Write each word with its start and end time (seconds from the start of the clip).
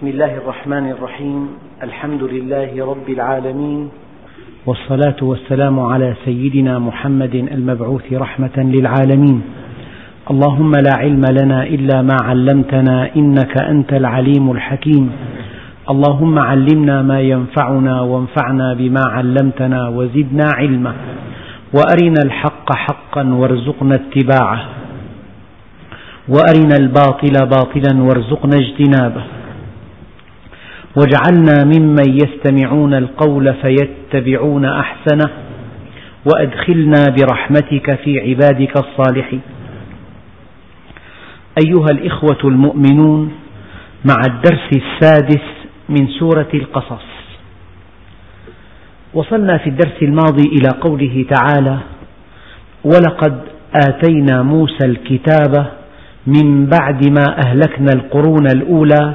بسم 0.00 0.08
الله 0.08 0.34
الرحمن 0.36 0.90
الرحيم. 0.90 1.48
الحمد 1.82 2.22
لله 2.22 2.86
رب 2.86 3.08
العالمين. 3.08 3.88
والصلاة 4.66 5.20
والسلام 5.22 5.80
على 5.80 6.14
سيدنا 6.24 6.78
محمد 6.78 7.34
المبعوث 7.34 8.12
رحمة 8.12 8.56
للعالمين. 8.56 9.42
اللهم 10.30 10.72
لا 10.72 10.94
علم 10.96 11.24
لنا 11.40 11.62
إلا 11.62 12.02
ما 12.02 12.16
علمتنا 12.22 13.10
إنك 13.16 13.62
أنت 13.62 13.92
العليم 13.92 14.50
الحكيم. 14.50 15.10
اللهم 15.90 16.38
علمنا 16.38 17.02
ما 17.02 17.20
ينفعنا 17.20 18.00
وانفعنا 18.00 18.74
بما 18.74 19.04
علمتنا 19.10 19.88
وزدنا 19.88 20.46
علما. 20.54 20.94
وأرنا 21.76 22.20
الحق 22.24 22.68
حقا 22.72 23.24
وارزقنا 23.34 23.94
اتباعه. 23.94 24.60
وأرنا 26.28 26.76
الباطل 26.80 27.36
باطلا 27.54 27.92
وارزقنا 28.02 28.56
اجتنابه. 28.64 29.24
واجعلنا 30.96 31.64
ممن 31.64 32.04
يستمعون 32.08 32.94
القول 32.94 33.54
فيتبعون 33.54 34.64
أحسنه 34.64 35.30
وأدخلنا 36.26 37.04
برحمتك 37.18 37.94
في 38.04 38.20
عبادك 38.20 38.72
الصالحين. 38.84 39.40
أيها 41.66 41.86
الإخوة 41.90 42.38
المؤمنون 42.44 43.32
مع 44.04 44.16
الدرس 44.28 44.68
السادس 44.76 45.44
من 45.88 46.08
سورة 46.18 46.48
القصص 46.54 47.04
وصلنا 49.14 49.58
في 49.58 49.70
الدرس 49.70 50.02
الماضي 50.02 50.48
إلى 50.48 50.68
قوله 50.80 51.24
تعالى 51.30 51.78
ولقد 52.84 53.40
آتينا 53.74 54.42
موسى 54.42 54.84
الكتاب 54.86 55.66
من 56.26 56.66
بعد 56.66 57.06
ما 57.10 57.36
أهلكنا 57.46 57.92
القرون 57.94 58.46
الأولى 58.54 59.14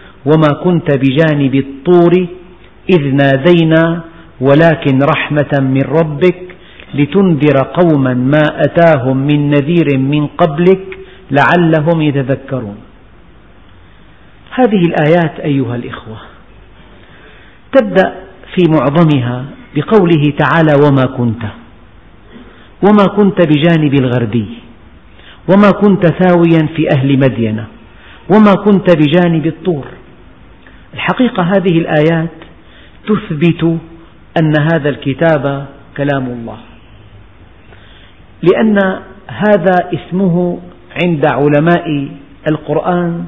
وما 0.25 0.51
كنت 0.63 0.87
بجانب 0.97 1.55
الطور 1.55 2.27
إذ 2.89 3.01
نادينا 3.15 4.01
ولكن 4.41 4.99
رحمة 5.15 5.53
من 5.61 5.81
ربك 5.81 6.41
لتنذر 6.93 7.57
قوما 7.73 8.13
ما 8.13 8.43
أتاهم 8.65 9.17
من 9.17 9.49
نذير 9.49 9.97
من 9.97 10.27
قبلك 10.27 10.97
لعلهم 11.31 12.01
يتذكرون. 12.01 12.77
هذه 14.55 14.81
الآيات 14.91 15.39
أيها 15.39 15.75
الإخوة 15.75 16.17
تبدأ 17.71 18.15
في 18.55 18.63
معظمها 18.69 19.45
بقوله 19.75 20.23
تعالى 20.37 20.73
وما 20.85 21.05
كنت 21.17 21.43
وما 22.89 23.05
كنت 23.17 23.37
بجانب 23.47 23.93
الغربي. 23.93 24.47
وما 25.49 25.71
كنت 25.71 26.05
ثاويا 26.05 26.67
في 26.75 26.83
أهل 26.97 27.19
مدين 27.19 27.63
وما 28.35 28.53
كنت 28.65 28.87
بجانب 28.95 29.45
الطور. 29.47 29.85
الحقيقة 30.93 31.43
هذه 31.43 31.77
الآيات 31.77 32.29
تثبت 33.07 33.63
أن 34.41 34.53
هذا 34.73 34.89
الكتاب 34.89 35.67
كلام 35.97 36.25
الله. 36.25 36.57
لأن 38.43 38.77
هذا 39.27 39.75
اسمه 39.93 40.59
عند 41.03 41.25
علماء 41.25 42.07
القرآن 42.51 43.25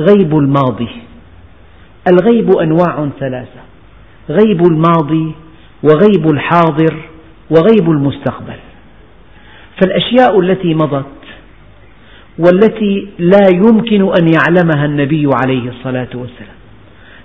غيب 0.00 0.38
الماضي. 0.38 0.88
الغيب 2.12 2.50
أنواع 2.50 3.08
ثلاثة 3.20 3.60
غيب 4.28 4.62
الماضي 4.62 5.32
وغيب 5.82 6.30
الحاضر 6.30 6.96
وغيب 7.50 7.90
المستقبل. 7.90 8.58
فالأشياء 9.80 10.40
التي 10.40 10.74
مضت 10.74 11.04
والتي 12.38 13.08
لا 13.18 13.48
يمكن 13.52 14.02
أن 14.02 14.28
يعلمها 14.34 14.84
النبي 14.84 15.30
عليه 15.44 15.70
الصلاة 15.70 16.08
والسلام 16.14 16.59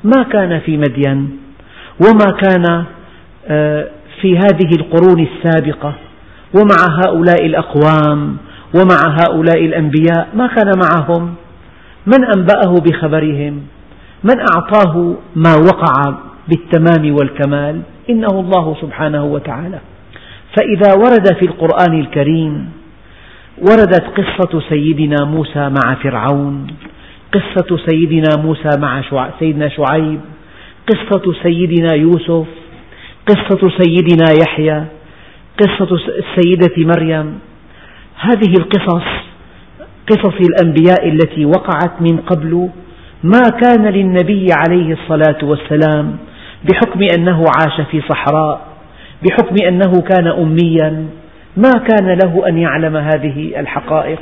ما 0.03 0.23
كان 0.23 0.59
في 0.59 0.77
مدين 0.77 1.37
وما 2.01 2.31
كان 2.31 2.85
آه، 3.47 3.87
في 4.21 4.37
هذه 4.37 4.69
القرون 4.79 5.27
السابقة 5.27 5.93
ومع 6.53 6.99
هؤلاء 7.05 7.45
الأقوام 7.45 8.37
ومع 8.75 9.17
هؤلاء 9.21 9.65
الأنبياء 9.65 10.27
ما 10.33 10.47
كان 10.47 10.71
معهم. 10.83 11.35
من 12.07 12.25
أنبأه 12.37 12.81
بخبرهم؟ 12.85 13.61
من 14.23 14.39
أعطاه 14.39 15.15
ما 15.35 15.55
وقع 15.55 16.13
بالتمام 16.47 17.15
والكمال؟ 17.15 17.81
إنه 18.09 18.27
الله 18.33 18.77
سبحانه 18.81 19.25
وتعالى. 19.25 19.79
فإذا 20.57 20.93
ورد 20.93 21.35
في 21.39 21.45
القرآن 21.45 21.99
الكريم 21.99 22.69
وردت 23.57 24.03
قصة 24.17 24.61
سيدنا 24.69 25.25
موسى 25.25 25.69
مع 25.69 25.95
فرعون. 26.03 26.67
قصة 27.35 27.77
سيدنا 27.85 28.43
موسى 28.43 28.69
مع 28.79 29.01
سيدنا 29.39 29.69
شعيب 29.69 30.19
قصة 30.87 31.33
سيدنا 31.43 31.93
يوسف 31.93 32.47
قصة 33.27 33.71
سيدنا 33.79 34.25
يحيى 34.41 34.85
قصة 35.59 35.95
السيدة 35.95 36.75
مريم. 36.77 37.39
هذه 38.19 38.53
القصص 38.59 39.03
قصص 40.09 40.33
الأنبياء 40.49 41.09
التي 41.09 41.45
وقعت 41.45 42.01
من 42.01 42.17
قبل 42.17 42.69
ما 43.23 43.41
كان 43.61 43.85
للنبي 43.87 44.47
عليه 44.51 44.93
الصلاة 44.93 45.37
والسلام 45.43 46.17
بحكم 46.69 46.99
أنه 47.17 47.45
عاش 47.57 47.81
في 47.91 48.01
صحراء 48.01 48.67
بحكم 49.23 49.55
أنه 49.67 50.01
كان 50.01 50.27
أميا. 50.27 51.07
ما 51.57 51.71
كان 51.71 52.19
له 52.23 52.47
أن 52.47 52.57
يعلم 52.57 52.95
هذه 52.97 53.59
الحقائق 53.59 54.21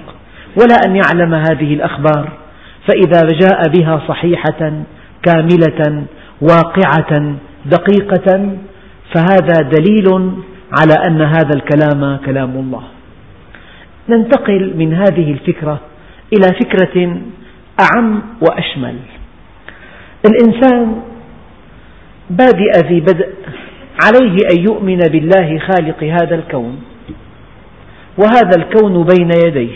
ولا 0.62 0.76
أن 0.86 0.96
يعلم 0.96 1.34
هذه 1.34 1.74
الأخبار. 1.74 2.43
فإذا 2.88 3.28
جاء 3.42 3.70
بها 3.78 4.02
صحيحة 4.08 4.72
كاملة 5.24 6.04
واقعة 6.42 7.36
دقيقة 7.66 8.58
فهذا 9.16 9.70
دليل 9.70 10.08
على 10.80 10.94
أن 11.08 11.22
هذا 11.22 11.52
الكلام 11.56 12.18
كلام 12.26 12.50
الله. 12.50 12.84
ننتقل 14.10 14.74
من 14.78 14.94
هذه 14.94 15.32
الفكرة 15.32 15.80
إلى 16.34 16.48
فكرة 16.60 17.18
أعم 17.82 18.22
وأشمل. 18.42 18.96
الإنسان 20.26 21.02
بادئ 22.30 22.88
ذي 22.88 23.00
بدء 23.00 23.30
عليه 24.06 24.38
أن 24.52 24.64
يؤمن 24.70 24.98
بالله 24.98 25.60
خالق 25.60 26.04
هذا 26.04 26.36
الكون، 26.36 26.82
وهذا 28.18 28.58
الكون 28.58 29.04
بين 29.04 29.30
يديه. 29.46 29.76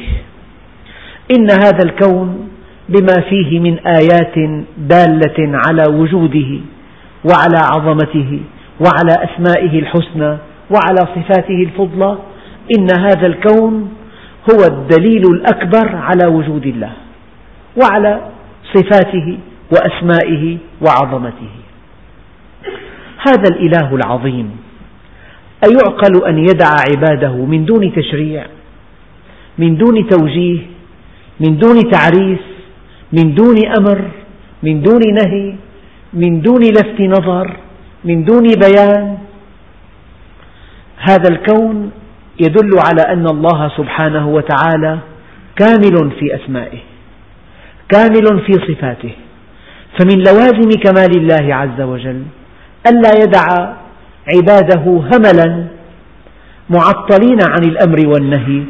إن 1.37 1.51
هذا 1.51 1.83
الكون 1.85 2.49
بما 2.89 3.21
فيه 3.29 3.59
من 3.59 3.79
آيات 3.79 4.63
دالة 4.77 5.59
على 5.67 5.83
وجوده 5.89 6.59
وعلى 7.25 7.59
عظمته 7.73 8.39
وعلى 8.79 9.13
أسمائه 9.27 9.79
الحسنى 9.79 10.37
وعلى 10.71 11.07
صفاته 11.15 11.63
الفضلى 11.63 12.17
إن 12.77 12.87
هذا 12.99 13.27
الكون 13.27 13.89
هو 14.51 14.59
الدليل 14.67 15.21
الأكبر 15.21 15.95
على 15.95 16.27
وجود 16.27 16.65
الله 16.65 16.91
وعلى 17.83 18.21
صفاته 18.73 19.37
وأسمائه 19.71 20.57
وعظمته. 20.81 21.49
هذا 23.27 23.55
الإله 23.55 23.95
العظيم 23.95 24.51
أيعقل 25.63 26.25
أن 26.27 26.37
يدع 26.37 26.67
عباده 26.91 27.35
من 27.45 27.65
دون 27.65 27.93
تشريع 27.93 28.45
من 29.57 29.77
دون 29.77 30.07
توجيه 30.07 30.59
من 31.39 31.57
دون 31.57 31.91
تعريف 31.91 32.39
من 33.13 33.35
دون 33.35 33.57
أمر 33.77 34.11
من 34.63 34.81
دون 34.81 35.01
نهي 35.13 35.55
من 36.13 36.41
دون 36.41 36.61
لفت 36.61 37.01
نظر 37.01 37.57
من 38.03 38.23
دون 38.25 38.43
بيان. 38.43 39.17
هذا 40.97 41.29
الكون 41.29 41.91
يدل 42.39 42.69
على 42.79 43.13
أن 43.13 43.27
الله 43.27 43.71
سبحانه 43.77 44.27
وتعالى 44.27 44.99
كامل 45.55 46.11
في 46.19 46.35
أسمائه 46.35 46.79
كامل 47.89 48.41
في 48.45 48.53
صفاته. 48.53 49.11
فمن 49.99 50.17
لوازم 50.17 50.69
كمال 50.83 51.11
الله 51.17 51.55
عز 51.55 51.81
وجل 51.81 52.23
ألا 52.87 53.11
يدع 53.23 53.45
عباده 54.35 54.83
هملا 54.83 55.65
معطلين 56.69 57.39
عن 57.41 57.63
الأمر 57.63 58.07
والنهي. 58.07 58.63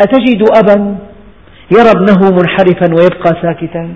أتجد 0.00 0.42
أبا 0.56 0.96
يرى 1.72 1.90
ابنه 1.90 2.30
منحرفا 2.30 2.94
ويبقى 2.94 3.42
ساكتا. 3.42 3.94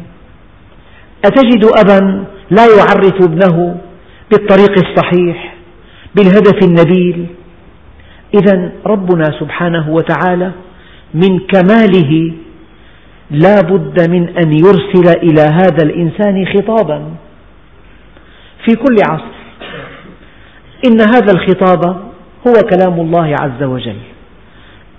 أتجد 1.25 1.65
أبا 1.65 2.25
لا 2.51 2.67
يعرف 2.79 3.15
ابنه 3.23 3.77
بالطريق 4.31 4.73
الصحيح 4.85 5.55
بالهدف 6.15 6.59
النبيل. 6.63 7.27
إذا 8.35 8.73
ربنا 8.87 9.25
سبحانه 9.41 9.91
وتعالى 9.91 10.53
من 11.15 11.39
كماله 11.39 12.33
لا 13.31 13.61
بد 13.61 14.11
من 14.11 14.29
أن 14.29 14.53
يرسل 14.53 15.19
إلى 15.23 15.41
هذا 15.41 15.83
الإنسان 15.85 16.47
خطابا. 16.47 17.03
في 18.65 18.77
كل 18.77 18.97
عصر 19.11 19.35
إن 20.87 21.01
هذا 21.01 21.33
الخطاب 21.33 21.85
هو 22.49 22.53
كلام 22.53 23.01
الله 23.01 23.37
عز 23.41 23.63
وجل. 23.63 23.99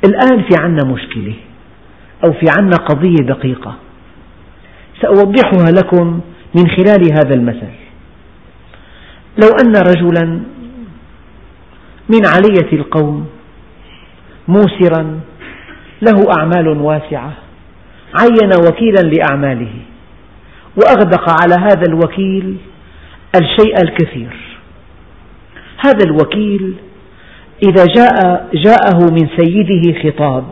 الآن 0.06 0.44
في 0.44 0.62
عنا 0.62 0.84
مشكلة. 0.86 1.34
أو 2.24 2.34
في 2.34 2.46
عنا 2.58 2.78
قضية 2.78 3.26
دقيقة. 3.28 3.76
سأوضحها 5.02 5.72
لكم 5.72 6.20
من 6.56 6.68
خلال 6.68 7.14
هذا 7.14 7.36
المثل. 7.36 7.76
لو 9.44 9.50
أن 9.64 9.76
رجلا 9.76 10.42
من 12.10 12.26
علية 12.26 12.74
القوم 12.74 13.28
موسرا 14.48 15.20
له 16.02 16.22
أعمال 16.40 16.68
واسعة 16.68 17.34
عين 18.20 18.50
وكيلا 18.68 19.02
لأعماله 19.02 19.74
وأغدق 20.78 21.30
على 21.30 21.56
هذا 21.56 21.84
الوكيل 21.88 22.58
الشيء 23.36 23.76
الكثير. 23.84 24.38
هذا 25.86 26.06
الوكيل 26.06 26.76
إذا 27.64 27.86
جاء 27.86 28.48
جاءه 28.54 29.12
من 29.12 29.28
سيده 29.38 30.04
خطاب 30.04 30.44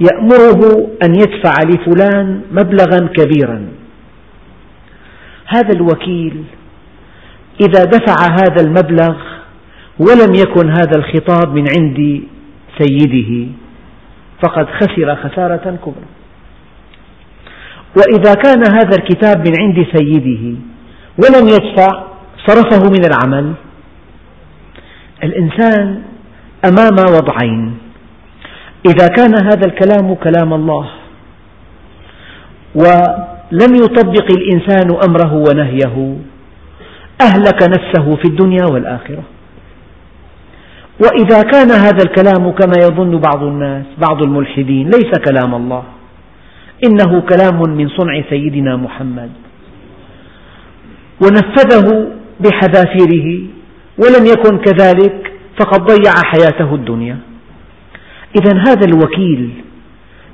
يأمره 0.00 0.90
أن 1.02 1.14
يدفع 1.14 1.54
لفلان 1.66 2.40
مبلغا 2.52 3.08
كبيرا. 3.16 3.68
هذا 5.46 5.72
الوكيل 5.76 6.44
إذا 7.60 7.84
دفع 7.84 8.16
هذا 8.30 8.62
المبلغ 8.66 9.16
ولم 9.98 10.34
يكن 10.34 10.70
هذا 10.70 10.96
الخطاب 10.96 11.54
من 11.54 11.64
عند 11.78 12.22
سيده 12.78 13.46
فقد 14.42 14.66
خسر 14.66 15.16
خسارة 15.16 15.78
كبرى. 15.84 16.08
وإذا 17.96 18.34
كان 18.34 18.62
هذا 18.72 18.96
الكتاب 18.98 19.48
من 19.48 19.54
عند 19.60 19.86
سيده 19.96 20.58
ولم 21.18 21.48
يدفع 21.48 22.04
صرفه 22.46 22.90
من 22.90 23.04
العمل 23.04 23.52
الإنسان 25.24 26.02
أمام 26.64 26.96
وضعين. 27.16 27.83
إذا 28.86 29.06
كان 29.06 29.34
هذا 29.34 29.66
الكلام 29.66 30.14
كلام 30.14 30.54
الله 30.54 30.86
ولم 32.74 33.74
يطبق 33.74 34.26
الإنسان 34.38 34.88
أمره 35.08 35.34
ونهيه 35.34 36.16
أهلك 37.20 37.60
نفسه 37.62 38.16
في 38.16 38.28
الدنيا 38.28 38.64
والآخرة. 38.72 39.22
وإذا 41.02 41.42
كان 41.42 41.70
هذا 41.70 42.02
الكلام 42.06 42.50
كما 42.50 42.74
يظن 42.82 43.18
بعض 43.18 43.42
الناس 43.42 43.84
بعض 43.98 44.22
الملحدين 44.22 44.90
ليس 44.90 45.12
كلام 45.28 45.54
الله 45.54 45.82
إنه 46.86 47.20
كلام 47.20 47.62
من 47.76 47.88
صنع 47.88 48.22
سيدنا 48.30 48.76
محمد. 48.76 49.30
ونفذه 51.22 52.08
بحذافيره 52.40 53.28
ولم 53.98 54.24
يكن 54.26 54.58
كذلك 54.58 55.32
فقد 55.60 55.80
ضيع 55.84 56.12
حياته 56.32 56.74
الدنيا. 56.74 57.18
إذا 58.36 58.58
هذا 58.68 58.86
الوكيل 58.86 59.50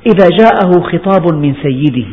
إذا 0.07 0.29
جاءه 0.39 0.81
خطاب 0.81 1.35
من 1.35 1.55
سيده 1.63 2.09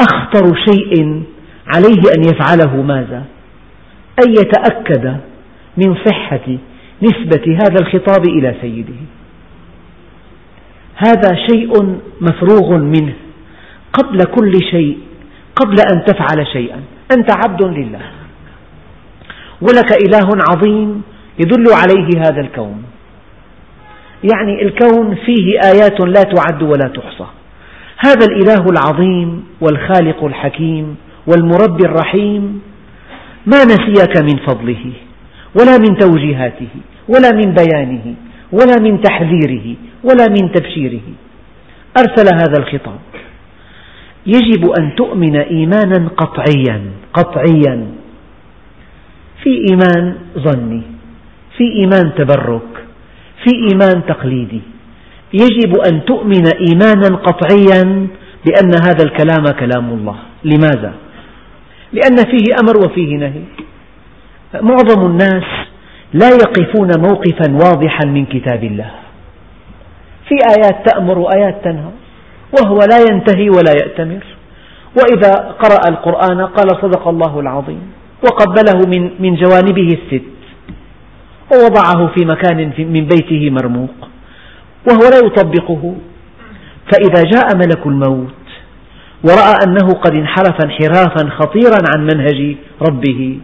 أخطر 0.00 0.54
شيء 0.68 1.22
عليه 1.66 2.02
أن 2.16 2.22
يفعله 2.22 2.82
ماذا؟ 2.82 3.24
أن 4.24 4.30
يتأكد 4.30 5.16
من 5.76 5.96
صحة 6.06 6.58
نسبة 7.02 7.54
هذا 7.54 7.80
الخطاب 7.80 8.28
إلى 8.28 8.54
سيده. 8.60 9.00
هذا 10.96 11.34
شيء 11.50 11.98
مفروغ 12.20 12.76
منه 12.76 13.14
قبل 13.92 14.18
كل 14.24 14.52
شيء 14.70 14.98
قبل 15.56 15.76
أن 15.92 16.04
تفعل 16.04 16.46
شيئا. 16.52 16.80
أنت 17.16 17.30
عبد 17.36 17.62
لله. 17.62 18.10
ولك 19.60 19.92
إله 19.92 20.28
عظيم 20.50 21.02
يدل 21.38 21.64
عليه 21.72 22.20
هذا 22.26 22.40
الكون. 22.40 22.82
يعني 24.24 24.62
الكون 24.62 25.14
فيه 25.14 25.60
آيات 25.74 26.00
لا 26.00 26.22
تعد 26.22 26.62
ولا 26.62 26.88
تحصى. 26.88 27.26
هذا 27.98 28.26
الإله 28.26 28.64
العظيم 28.70 29.44
والخالق 29.60 30.24
الحكيم 30.24 30.96
والمربي 31.26 31.84
الرحيم 31.84 32.60
ما 33.46 33.64
نسيك 33.64 34.22
من 34.22 34.36
فضله 34.46 34.92
ولا 35.60 35.78
من 35.78 35.98
توجيهاته 35.98 36.68
ولا 37.08 37.30
من 37.32 37.54
بيانه 37.54 38.14
ولا 38.52 38.80
من 38.80 39.00
تحذيره 39.00 39.76
ولا 40.04 40.26
من 40.28 40.52
تبشيره. 40.52 41.06
أرسل 41.98 42.34
هذا 42.34 42.58
الخطاب. 42.58 42.98
يجب 44.26 44.70
أن 44.80 44.94
تؤمن 44.94 45.36
إيمانا 45.36 46.08
قطعيا 46.16 46.82
قطعيا. 47.14 47.86
في 49.42 49.50
إيمان 49.70 50.14
ظني 50.38 50.82
في 51.56 51.64
إيمان 51.64 52.14
تبرك 52.14 52.84
في 53.44 53.50
إيمان 53.70 54.06
تقليدي. 54.06 54.60
يجب 55.32 55.72
أن 55.92 56.04
تؤمن 56.04 56.46
إيمانا 56.46 57.16
قطعيا 57.16 58.06
بأن 58.46 58.70
هذا 58.86 59.04
الكلام 59.04 59.44
كلام 59.60 59.90
الله. 59.90 60.16
لماذا؟ 60.44 60.92
لأن 61.92 62.16
فيه 62.16 62.54
أمر 62.60 62.76
وفيه 62.86 63.16
نهي. 63.16 63.42
معظم 64.62 65.06
الناس 65.06 65.44
لا 66.12 66.28
يقفون 66.28 66.90
موقفا 66.98 67.52
واضحا 67.52 68.06
من 68.06 68.26
كتاب 68.26 68.64
الله. 68.64 68.90
في 70.28 70.34
آيات 70.34 70.88
تأمر 70.88 71.18
وآيات 71.18 71.64
تنهى 71.64 71.90
وهو 72.58 72.78
لا 72.78 72.98
ينتهي 73.10 73.50
ولا 73.50 73.72
يأتمر. 73.82 74.24
وإذا 74.96 75.32
قرأ 75.34 75.88
القرآن 75.88 76.46
قال 76.46 76.68
صدق 76.82 77.08
الله 77.08 77.40
العظيم 77.40 77.92
وقبله 78.24 78.78
من, 78.86 79.10
جوانبه 79.34 79.98
الست. 79.98 80.37
ووضعه 81.52 82.06
في 82.16 82.24
مكان 82.24 82.72
من 82.78 83.04
بيته 83.06 83.50
مرموق 83.50 84.08
وهو 84.88 85.10
لا 85.10 85.18
يطبقه. 85.26 85.94
فإذا 86.92 87.22
جاء 87.22 87.56
ملك 87.56 87.86
الموت 87.86 88.34
ورأى 89.24 89.54
أنه 89.66 89.88
قد 90.04 90.14
انحرف 90.14 90.56
انحرافا 90.64 91.30
خطيرا 91.30 91.78
عن 91.94 92.02
منهج 92.02 92.56
ربه 92.88 93.38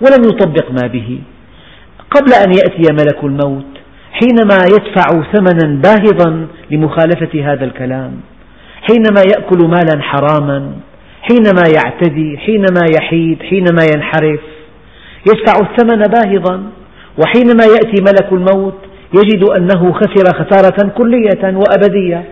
ولم 0.00 0.22
يطبق 0.28 0.70
ما 0.70 0.88
به. 0.88 1.18
قبل 2.10 2.32
أن 2.32 2.52
يأتي 2.52 2.92
ملك 2.92 3.24
الموت 3.24 3.72
حينما 4.12 4.58
يدفع 4.64 5.22
ثمنا 5.32 5.82
باهظا 5.82 6.46
لمخالفة 6.70 7.52
هذا 7.52 7.64
الكلام 7.64 8.12
حينما 8.82 9.20
يأكل 9.20 9.58
مالا 9.58 10.02
حراما 10.02 10.72
حينما 11.22 11.62
يعتدي 11.76 12.38
حينما 12.38 12.84
يحيد 13.00 13.42
حينما 13.42 13.82
ينحرف 13.94 14.40
يدفع 15.26 15.54
الثمن 15.66 16.02
باهظا. 16.02 16.62
وحينما 17.18 17.64
يأتي 17.64 18.02
ملك 18.02 18.32
الموت 18.32 18.78
يجد 19.14 19.44
أنه 19.44 19.92
خسر 19.92 20.24
خسارة 20.24 20.88
كلية 20.88 21.56
وأبدية 21.56 22.24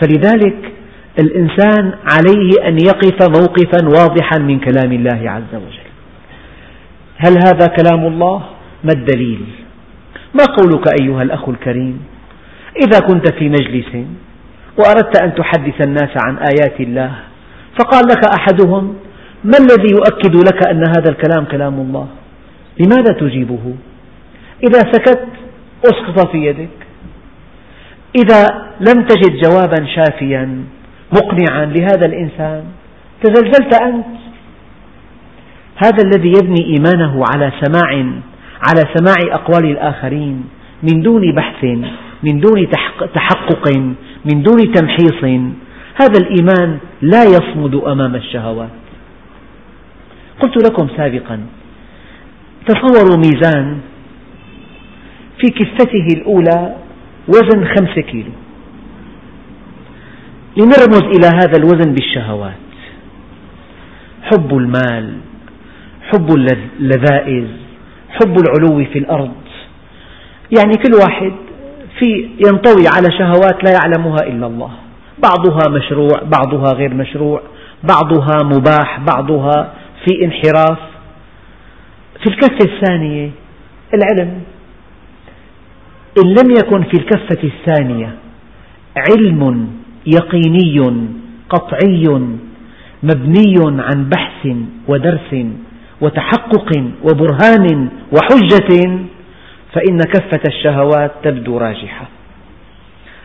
فلذلك 0.00 0.72
الإنسان 1.18 1.92
عليه 2.04 2.68
أن 2.68 2.76
يقف 2.86 3.28
موقفا 3.38 3.88
واضحا 3.88 4.38
من 4.38 4.58
كلام 4.60 4.92
الله 4.92 5.30
عز 5.30 5.54
وجل 5.54 5.90
هل 7.16 7.32
هذا 7.32 7.66
كلام 7.66 8.06
الله؟ 8.06 8.42
ما 8.84 8.92
الدليل؟ 8.92 9.40
ما 10.34 10.44
قولك 10.44 11.00
أيها 11.00 11.22
الأخ 11.22 11.48
الكريم 11.48 12.00
إذا 12.76 13.00
كنت 13.00 13.32
في 13.32 13.48
مجلس 13.48 14.04
وأردت 14.78 15.22
أن 15.22 15.34
تحدث 15.34 15.86
الناس 15.86 16.10
عن 16.24 16.36
آيات 16.36 16.80
الله 16.80 17.10
فقال 17.78 18.04
لك 18.06 18.24
أحدهم 18.38 18.94
ما 19.44 19.58
الذي 19.58 19.92
يؤكد 19.92 20.36
لك 20.36 20.66
أن 20.66 20.82
هذا 20.88 21.10
الكلام 21.10 21.44
كلام 21.44 21.74
الله 21.74 22.06
لماذا 22.80 23.12
تجيبه؟ 23.20 23.74
إذا 24.68 24.78
سكت 24.78 25.26
أسقط 25.84 26.30
في 26.30 26.46
يدك. 26.46 26.68
إذا 28.16 28.46
لم 28.80 29.06
تجد 29.06 29.40
جوابا 29.44 29.86
شافيا 29.86 30.64
مقنعا 31.12 31.64
لهذا 31.64 32.06
الإنسان 32.06 32.64
تزلزلت 33.22 33.82
أنت. 33.82 34.06
هذا 35.84 36.02
الذي 36.04 36.28
يبني 36.28 36.64
إيمانه 36.66 37.24
على 37.34 37.52
سماع 37.60 37.90
على 38.68 38.84
سماع 38.94 39.34
أقوال 39.34 39.64
الآخرين 39.70 40.44
من 40.82 41.02
دون 41.02 41.34
بحث 41.34 41.64
من 42.22 42.40
دون 42.40 42.68
تحقق 43.14 43.76
من 44.24 44.42
دون 44.42 44.72
تمحيص. 44.72 45.24
هذا 46.00 46.18
الإيمان 46.20 46.78
لا 47.02 47.22
يصمد 47.24 47.74
أمام 47.74 48.14
الشهوات. 48.14 48.70
قلت 50.40 50.64
لكم 50.64 50.88
سابقا 50.96 51.40
تصوروا 52.66 53.16
ميزان 53.16 53.78
في 55.38 55.46
كفته 55.50 56.06
الأولى 56.16 56.76
وزن 57.28 57.64
خمسة 57.64 58.00
كيلو. 58.00 58.32
لنرمز 60.56 61.02
إلى 61.02 61.26
هذا 61.26 61.56
الوزن 61.58 61.94
بالشهوات. 61.94 62.54
حب 64.22 64.56
المال 64.56 65.16
حب 66.02 66.28
اللذائذ 66.80 67.46
حب 68.10 68.36
العلو 68.38 68.84
في 68.84 68.98
الأرض. 68.98 69.34
يعني 70.58 70.72
كل 70.74 70.94
واحد 70.94 71.32
في 71.98 72.28
ينطوي 72.46 72.84
على 72.96 73.08
شهوات 73.18 73.64
لا 73.64 73.72
يعلمها 73.72 74.22
إلا 74.26 74.46
الله. 74.46 74.70
بعضها 75.22 75.70
مشروع 75.70 76.22
بعضها 76.22 76.72
غير 76.72 76.94
مشروع 76.94 77.42
بعضها 77.82 78.38
مباح 78.44 79.00
بعضها 79.00 79.72
في 80.04 80.24
انحراف. 80.24 80.89
في 82.22 82.26
الكفة 82.26 82.58
الثانية 82.64 83.30
العلم. 83.94 84.42
إن 86.24 86.28
لم 86.28 86.50
يكن 86.50 86.82
في 86.82 86.94
الكفة 86.94 87.42
الثانية 87.44 88.14
علم 88.96 89.70
يقيني 90.06 91.08
قطعي 91.50 92.04
مبني 93.02 93.54
عن 93.60 94.08
بحث 94.08 94.48
ودرس 94.88 95.46
وتحقق 96.00 96.70
وبرهان 97.02 97.88
وحجة 98.12 98.98
فإن 99.72 99.98
كفة 99.98 100.42
الشهوات 100.48 101.12
تبدو 101.22 101.58
راجحة. 101.58 102.08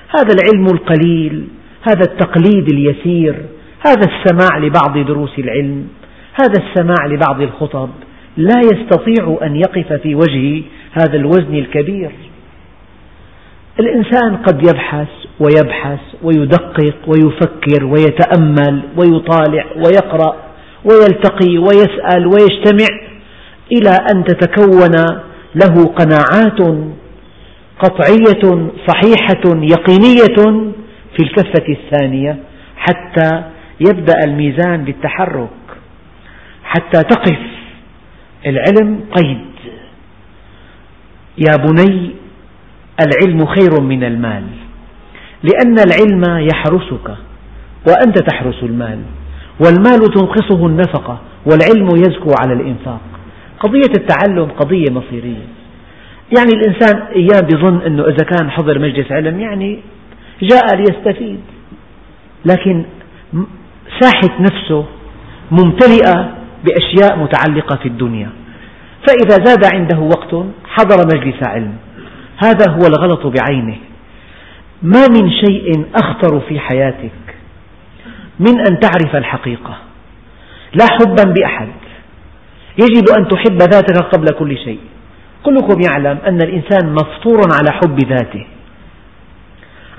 هذا 0.09 0.35
العلم 0.35 0.65
القليل 0.65 1.47
هذا 1.89 2.01
التقليد 2.11 2.71
اليسير 2.73 3.45
هذا 3.85 4.07
السماع 4.11 4.57
لبعض 4.57 4.97
دروس 4.97 5.39
العلم 5.39 5.87
هذا 6.33 6.63
السماع 6.63 7.05
لبعض 7.05 7.41
الخطب. 7.41 7.89
لا 8.37 8.61
يستطيع 8.73 9.37
أن 9.43 9.55
يقف 9.55 9.93
في 9.93 10.15
وجه 10.15 10.63
هذا 10.91 11.15
الوزن 11.15 11.55
الكبير. 11.55 12.11
الإنسان 13.79 14.37
قد 14.37 14.67
يبحث 14.67 15.07
ويبحث 15.39 15.99
ويدقق 16.23 16.95
ويفكر 17.07 17.85
ويتأمل 17.85 18.81
ويطالع 18.97 19.65
ويقرأ 19.75 20.35
ويلتقي 20.85 21.57
ويسأل 21.57 22.27
ويجتمع 22.27 22.87
إلى 23.71 23.97
أن 24.13 24.23
تتكون 24.23 24.91
له 25.55 25.85
قناعات 25.85 26.87
قطعية 27.79 28.69
صحيحة 28.87 29.43
يقينية 29.45 30.71
في 31.17 31.23
الكفة 31.23 31.65
الثانية 31.69 32.37
حتى 32.77 33.43
يبدأ 33.79 34.13
الميزان 34.25 34.85
بالتحرك 34.85 35.49
حتى 36.63 37.03
تقف 37.03 37.54
العلم 38.45 38.99
قيد. 39.15 39.45
يا 41.37 41.57
بني 41.57 42.11
العلم 43.01 43.45
خير 43.45 43.81
من 43.81 44.03
المال. 44.03 44.43
لأن 45.43 45.75
العلم 45.79 46.47
يحرسك 46.53 47.17
وأنت 47.87 48.19
تحرس 48.19 48.63
المال. 48.63 48.99
والمال 49.59 49.99
تنقصه 49.99 50.67
النفقة 50.67 51.21
والعلم 51.45 51.87
يزكو 51.95 52.29
على 52.41 52.53
الإنفاق. 52.53 53.01
قضية 53.59 53.91
التعلم 53.97 54.45
قضية 54.45 54.91
مصيرية. 54.91 55.45
يعني 56.37 56.51
الإنسان 56.53 57.01
أيام 57.01 57.41
بظن 57.41 57.81
أنه 57.81 58.03
إذا 58.03 58.25
كان 58.25 58.51
حضر 58.51 58.79
مجلس 58.79 59.11
علم 59.11 59.39
يعني 59.39 59.79
جاء 60.41 60.75
ليستفيد. 60.75 61.39
لكن 62.45 62.85
ساحة 63.99 64.41
نفسه 64.41 64.85
ممتلئة 65.51 66.44
بأشياء 66.65 67.19
متعلقة 67.19 67.77
في 67.77 67.87
الدنيا. 67.87 68.29
فإذا 69.07 69.45
زاد 69.45 69.73
عنده 69.73 69.99
وقت 69.99 70.45
حضر 70.65 70.97
مجلس 71.15 71.47
علم. 71.47 71.75
هذا 72.43 72.71
هو 72.71 72.87
الغلط 72.87 73.27
بعينه. 73.27 73.77
ما 74.83 75.05
من 75.07 75.31
شيء 75.31 75.85
أخطر 75.95 76.39
في 76.39 76.59
حياتك 76.59 77.11
من 78.39 78.59
أن 78.59 78.79
تعرف 78.79 79.15
الحقيقة. 79.15 79.77
لا 80.73 80.85
حبا 80.85 81.23
بأحد. 81.23 81.67
يجب 82.79 83.03
أن 83.17 83.27
تحب 83.27 83.57
ذاتك 83.57 83.97
قبل 83.97 84.27
كل 84.39 84.57
شيء. 84.57 84.79
كلكم 85.43 85.81
يعلم 85.81 86.17
أن 86.27 86.37
الإنسان 86.41 86.93
مفطور 86.93 87.41
على 87.59 87.71
حب 87.71 87.99
ذاته 88.09 88.47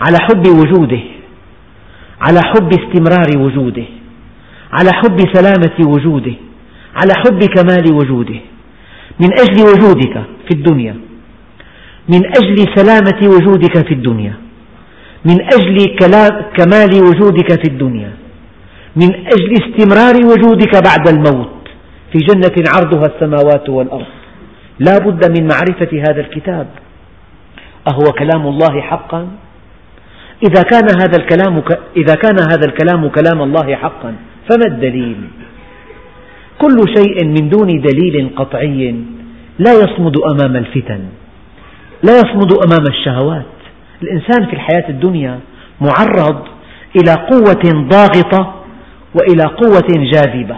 على 0.00 0.18
حب 0.20 0.46
وجوده 0.48 1.00
على 2.20 2.40
حب 2.44 2.68
استمرار 2.72 3.46
وجوده 3.46 3.84
على 4.72 4.90
حب 4.92 5.18
سلامة 5.32 5.90
وجوده. 5.90 6.34
على 7.00 7.12
حب 7.22 7.40
كمال 7.44 7.92
وجوده. 7.92 8.40
من 9.20 9.30
أجل 9.32 9.58
وجودك 9.70 10.14
في 10.46 10.52
الدنيا. 10.54 10.96
من 12.08 12.22
أجل 12.26 12.58
سلامة 12.74 13.20
وجودك 13.34 13.86
في 13.86 13.94
الدنيا. 13.94 14.34
من 15.24 15.38
أجل 15.56 15.76
كمال 16.56 16.92
وجودك 17.08 17.50
في 17.62 17.68
الدنيا. 17.72 18.10
من 18.96 19.10
أجل 19.14 19.52
استمرار 19.62 20.16
وجودك 20.30 20.72
بعد 20.88 21.08
الموت. 21.08 21.56
في 22.12 22.18
جنة 22.18 22.56
عرضها 22.74 23.06
السماوات 23.14 23.68
والأرض. 23.68 24.12
لا 24.78 24.98
بد 24.98 25.38
من 25.38 25.48
معرفة 25.48 26.02
هذا 26.08 26.20
الكتاب. 26.20 26.66
أهو 27.92 28.12
كلام 28.12 28.46
الله 28.46 28.80
حقا؟ 28.80 29.28
إذا 30.42 30.62
كان 30.62 30.88
هذا 31.02 31.16
الكلام 31.16 31.62
إذا 31.96 32.14
كان 32.14 32.38
هذا 32.38 32.66
الكلام 32.66 33.08
كلام 33.08 33.42
الله 33.42 33.76
حقا 33.76 34.14
فما 34.50 34.66
الدليل؟ 34.66 35.16
كل 36.58 36.76
شيء 36.96 37.24
من 37.24 37.48
دون 37.48 37.66
دليل 37.66 38.30
قطعي 38.36 38.94
لا 39.58 39.72
يصمد 39.72 40.16
أمام 40.30 40.56
الفتن، 40.56 41.00
لا 42.02 42.16
يصمد 42.18 42.52
أمام 42.52 42.84
الشهوات، 42.88 43.46
الإنسان 44.02 44.46
في 44.46 44.52
الحياة 44.52 44.88
الدنيا 44.88 45.40
معرض 45.80 46.42
إلى 46.96 47.12
قوة 47.12 47.88
ضاغطة 47.88 48.54
وإلى 49.14 49.42
قوة 49.44 50.10
جاذبة، 50.12 50.56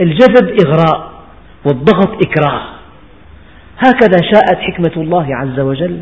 الجذب 0.00 0.56
إغراء 0.66 1.12
والضغط 1.66 2.26
إكراه، 2.26 2.62
هكذا 3.78 4.18
شاءت 4.32 4.58
حكمة 4.58 5.02
الله 5.02 5.26
عز 5.36 5.60
وجل، 5.60 6.00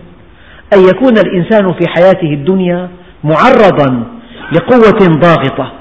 أن 0.75 0.79
يكون 0.89 1.19
الإنسان 1.19 1.73
في 1.73 1.89
حياته 1.89 2.35
الدنيا 2.35 2.89
معرضا 3.25 4.05
لقوة 4.53 5.19
ضاغطة 5.19 5.73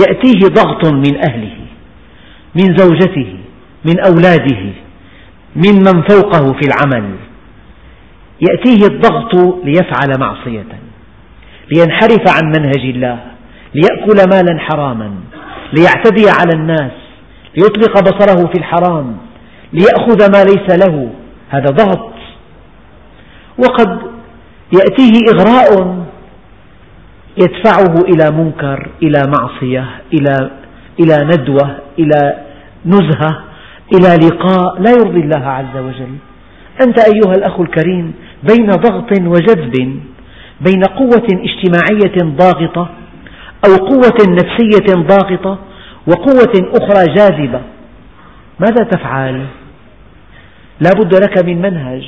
يأتيه 0.00 0.48
ضغط 0.48 0.92
من 0.92 1.16
أهله. 1.30 1.61
من 2.54 2.76
زوجته 2.76 3.36
من 3.84 4.00
أولاده 4.00 4.72
من 5.56 5.74
من 5.74 6.02
فوقه 6.02 6.52
في 6.52 6.68
العمل. 6.68 7.10
يأتيه 8.40 8.86
الضغط 8.86 9.34
ليفعل 9.64 10.20
معصية 10.20 10.66
لينحرف 11.72 12.22
عن 12.28 12.48
منهج 12.48 12.84
الله 12.84 13.18
ليأكل 13.74 14.28
مالا 14.30 14.58
حراما 14.60 15.14
ليعتدي 15.72 16.30
على 16.40 16.50
الناس 16.54 16.92
ليطلق 17.56 18.00
بصره 18.00 18.46
في 18.46 18.58
الحرام 18.58 19.16
ليأخذ 19.72 20.32
ما 20.32 20.44
ليس 20.44 20.86
له. 20.86 21.10
هذا 21.48 21.70
ضغط. 21.70 22.12
وقد 23.58 23.98
يأتيه 24.72 25.12
إغراء 25.32 26.02
يدفعه 27.36 27.94
إلى 27.94 28.30
منكر 28.30 28.88
إلى 29.02 29.22
معصية 29.38 29.88
إلى 30.14 30.50
إلى 31.00 31.18
ندوة 31.24 31.78
إلى 31.98 32.36
نزهة 32.86 33.44
إلى 33.94 34.26
لقاء 34.26 34.80
لا 34.80 34.90
يرضي 34.90 35.20
الله 35.20 35.46
عز 35.46 35.76
وجل. 35.76 36.14
أنت 36.86 36.98
أيها 36.98 37.34
الأخ 37.36 37.60
الكريم 37.60 38.14
بين 38.50 38.70
ضغط 38.70 39.20
وجذب 39.20 40.00
بين 40.60 40.82
قوة 40.82 41.26
اجتماعية 41.32 42.36
ضاغطة 42.36 42.88
أو 43.66 43.76
قوة 43.76 44.18
نفسية 44.28 44.94
ضاغطة 44.94 45.58
وقوة 46.06 46.54
أخرى 46.74 47.14
جاذبة 47.14 47.60
ماذا 48.60 48.84
تفعل؟ 48.84 49.46
لا 50.80 50.90
بد 50.98 51.14
لك 51.14 51.44
من 51.44 51.62
منهج. 51.62 52.04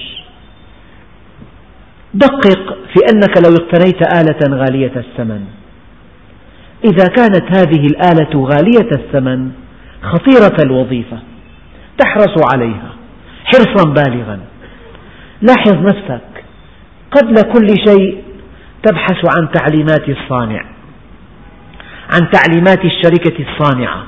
دقق 2.14 2.76
في 2.92 3.00
أنك 3.12 3.34
لو 3.46 3.54
اقتنيت 3.54 4.02
آلة 4.02 4.56
غالية 4.56 4.92
الثمن. 4.96 5.44
إذا 6.84 7.04
كانت 7.04 7.58
هذه 7.58 7.86
الآلة 7.86 8.44
غالية 8.44 8.90
الثمن 8.92 9.50
خطيرة 10.02 10.56
الوظيفة 10.64 11.18
تحرص 11.98 12.54
عليها 12.54 12.94
حرصا 13.44 13.88
بالغا. 13.88 14.38
لاحظ 15.42 15.74
نفسك 15.74 16.44
قبل 17.10 17.34
كل 17.52 17.68
شيء 17.88 18.22
تبحث 18.82 19.36
عن 19.36 19.48
تعليمات 19.52 20.08
الصانع 20.08 20.64
عن 22.12 22.30
تعليمات 22.30 22.84
الشركة 22.84 23.44
الصانعة. 23.48 24.04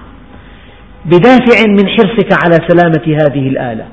بدافع 1.05 1.69
من 1.69 1.89
حرصك 1.89 2.45
على 2.45 2.59
سلامة 2.69 3.19
هذه 3.23 3.49
الآلة 3.49 3.87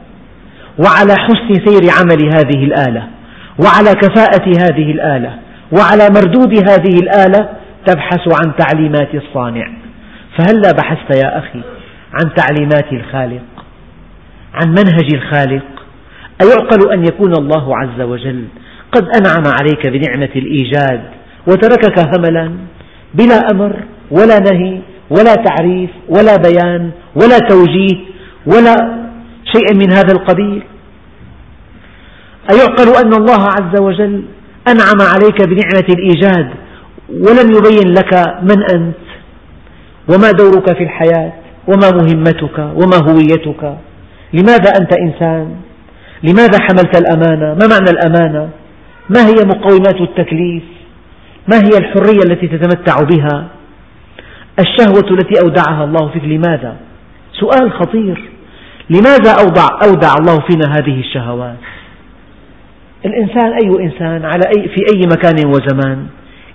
وعلى 0.79 1.13
حسن 1.13 1.65
سير 1.65 1.81
عمل 1.99 2.25
هذه 2.25 2.63
الآلة 2.63 3.07
وعلى 3.59 3.93
كفاءة 3.95 4.49
هذه 4.49 4.91
الآلة 4.91 5.35
وعلى 5.71 6.09
مردود 6.15 6.69
هذه 6.69 6.97
الآلة 7.03 7.49
تبحث 7.85 8.21
عن 8.45 8.51
تعليمات 8.57 9.15
الصانع. 9.15 9.67
فهلا 10.37 10.71
بحثت 10.71 11.15
يا 11.23 11.37
أخي 11.37 11.61
عن 12.13 12.33
تعليمات 12.35 12.93
الخالق؟ 12.93 13.41
عن 14.53 14.69
منهج 14.69 15.13
الخالق؟ 15.13 15.63
أيعقل 16.41 16.91
أن 16.93 17.03
يكون 17.05 17.33
الله 17.33 17.77
عز 17.77 18.01
وجل 18.01 18.45
قد 18.91 19.03
أنعم 19.03 19.53
عليك 19.59 19.87
بنعمة 19.87 20.29
الإيجاد 20.35 21.03
وتركك 21.47 21.99
هملا 21.99 22.51
بلا 23.13 23.39
أمر 23.51 23.75
ولا 24.11 24.39
نهي 24.39 24.79
ولا 25.09 25.35
تعريف 25.35 25.89
ولا 26.09 26.35
بيان 26.35 26.91
ولا 27.15 27.39
توجيه 27.49 27.97
ولا 28.45 28.75
شيء 29.53 29.75
من 29.75 29.91
هذا 29.91 30.13
القبيل. 30.13 30.63
أيعقل 32.53 33.05
أن 33.05 33.13
الله 33.13 33.47
عز 33.59 33.81
وجل 33.81 34.23
أنعم 34.67 35.09
عليك 35.15 35.47
بنعمة 35.47 35.87
الإيجاد 35.89 36.49
ولم 37.09 37.51
يبين 37.57 37.93
لك 37.93 38.13
من 38.41 38.63
أنت 38.73 39.03
وما 40.09 40.31
دورك 40.31 40.77
في 40.77 40.83
الحياة 40.83 41.33
وما 41.67 41.91
مهمتك 41.91 42.59
وما 42.59 42.97
هويتك. 43.11 43.77
لماذا 44.33 44.71
أنت 44.81 44.93
إنسان؟ 44.99 45.55
لماذا 46.23 46.57
حملت 46.61 47.01
الأمانة؟ 47.01 47.53
ما 47.53 47.67
معنى 47.67 47.89
الأمانة؟ 47.89 48.49
ما 49.09 49.27
هي 49.27 49.45
مقومات 49.45 50.01
التكليف؟ 50.01 50.63
ما 51.47 51.57
هي 51.57 51.77
الحرية 51.77 52.19
التي 52.25 52.47
تتمتع 52.47 53.03
بها؟ 53.03 53.47
الشهوة 54.59 55.11
التي 55.11 55.41
أودعها 55.43 55.83
الله 55.83 56.09
فيك 56.09 56.23
لماذا؟ 56.23 56.75
سؤال 57.39 57.71
خطير. 57.71 58.29
لماذا 58.89 59.31
أودع, 59.39 59.67
أودع 59.83 60.13
الله 60.19 60.39
فينا 60.39 60.75
هذه 60.75 60.99
الشهوات؟ 60.99 61.57
الإنسان 63.05 63.53
أي 63.53 63.85
إنسان 63.85 64.25
على 64.25 64.43
أي 64.57 64.69
في 64.69 64.81
أي 64.93 65.01
مكان 65.11 65.47
وزمان؟ 65.47 66.07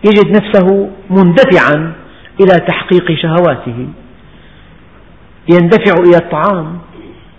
يجد 0.04 0.36
نفسه 0.36 0.90
مندفعا 1.10 1.92
إلى 2.40 2.66
تحقيق 2.66 3.12
شهواته. 3.22 3.88
يندفع 5.52 5.94
إلى 6.06 6.16
الطعام 6.16 6.78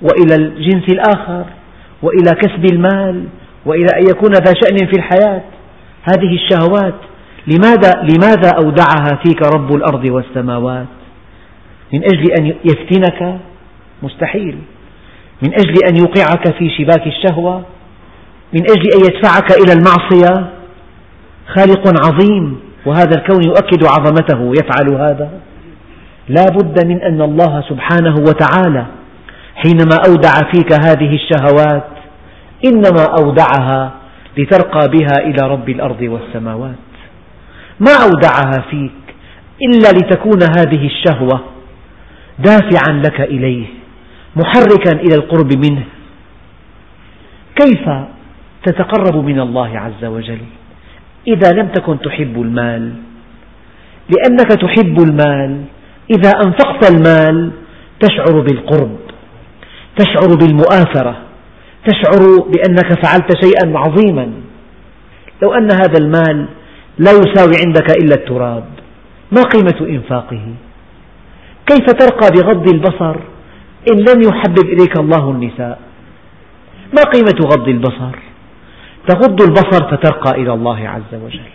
وإلى 0.01 0.35
الجنس 0.35 0.83
الآخر 0.89 1.45
وإلى 2.01 2.31
كسب 2.31 2.65
المال 2.73 3.25
وإلى 3.65 3.87
أن 3.97 4.03
يكون 4.09 4.31
ذا 4.31 4.53
شأن 4.63 4.77
في 4.77 4.93
الحياة. 4.97 5.41
هذه 6.03 6.35
الشهوات 6.35 6.95
لماذا, 7.47 7.91
لماذا 8.01 8.51
أودعها 8.63 9.19
فيك 9.25 9.41
رب 9.55 9.75
الأرض 9.75 10.05
والسماوات؟ 10.05 10.87
من 11.93 12.03
أجل 12.03 12.31
أن 12.39 12.45
يفتنك؟ 12.45 13.39
مستحيل. 14.03 14.57
من 15.43 15.53
أجل 15.53 15.73
أن 15.89 15.97
يوقعك 15.97 16.57
في 16.57 16.69
شباك 16.77 17.07
الشهوة؟ 17.07 17.63
من 18.53 18.61
أجل 18.61 18.89
أن 18.95 18.99
يدفعك 18.99 19.51
إلى 19.51 19.73
المعصية؟ 19.73 20.58
خالق 21.55 22.05
عظيم 22.05 22.59
وهذا 22.85 23.15
الكون 23.17 23.43
يؤكد 23.43 23.83
عظمته 23.83 24.51
يفعل 24.51 25.01
هذا. 25.01 25.29
لا 26.29 26.45
بد 26.45 26.85
من 26.87 27.01
أن 27.01 27.21
الله 27.21 27.63
سبحانه 27.69 28.15
وتعالى 28.27 28.85
حينما 29.55 29.97
أودع 30.07 30.33
فيك 30.51 30.73
هذه 30.73 31.15
الشهوات 31.15 31.87
إنما 32.65 33.05
أودعها 33.19 33.91
لترقى 34.37 34.87
بها 34.87 35.15
إلى 35.19 35.47
رب 35.47 35.69
الأرض 35.69 36.01
والسماوات. 36.01 36.75
ما 37.79 37.91
أودعها 38.03 38.63
فيك 38.69 38.91
إلا 39.61 39.89
لتكون 39.89 40.39
هذه 40.57 40.87
الشهوة 40.87 41.41
دافعا 42.39 42.93
لك 43.05 43.21
إليه 43.21 43.65
محركا 44.35 44.91
إلى 44.91 45.15
القرب 45.15 45.53
منه. 45.65 45.83
كيف 47.55 47.89
تتقرب 48.65 49.25
من 49.25 49.39
الله 49.39 49.79
عز 49.79 50.05
وجل؟ 50.05 50.39
إذا 51.27 51.51
لم 51.51 51.67
تكن 51.67 51.99
تحب 51.99 52.41
المال 52.41 52.93
لأنك 54.09 54.47
تحب 54.47 54.99
المال 54.99 55.61
إذا 56.11 56.31
أنفقت 56.45 56.91
المال 56.91 57.51
تشعر 57.99 58.41
بالقرب 58.41 58.97
تشعر 59.97 60.35
بالمؤاثرة 60.35 61.17
تشعر 61.85 62.21
بأنك 62.51 63.05
فعلت 63.05 63.29
شيئا 63.43 63.77
عظيما. 63.77 64.31
لو 65.41 65.53
أن 65.53 65.71
هذا 65.71 65.97
المال 65.99 66.47
لا 66.97 67.11
يساوي 67.11 67.53
عندك 67.65 68.03
إلا 68.03 68.15
التراب 68.15 68.63
ما 69.31 69.41
قيمة 69.41 69.89
إنفاقه؟ 69.89 70.41
كيف 71.67 71.85
ترقى 71.85 72.29
بغض 72.35 72.67
البصر 72.69 73.15
إن 73.91 73.97
لم 73.97 74.21
يحبب 74.21 74.65
إليك 74.65 74.99
الله 74.99 75.31
النساء؟ 75.31 75.79
ما 76.93 77.01
قيمة 77.13 77.39
غض 77.51 77.67
البصر؟ 77.67 78.28
تغض 79.07 79.41
البصر 79.41 79.91
فترقى 79.91 80.41
إلى 80.41 80.53
الله 80.53 80.89
عز 80.89 81.13
وجل. 81.13 81.49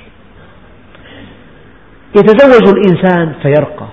يتزوج 2.17 2.69
الإنسان 2.69 3.35
فيرقى. 3.43 3.87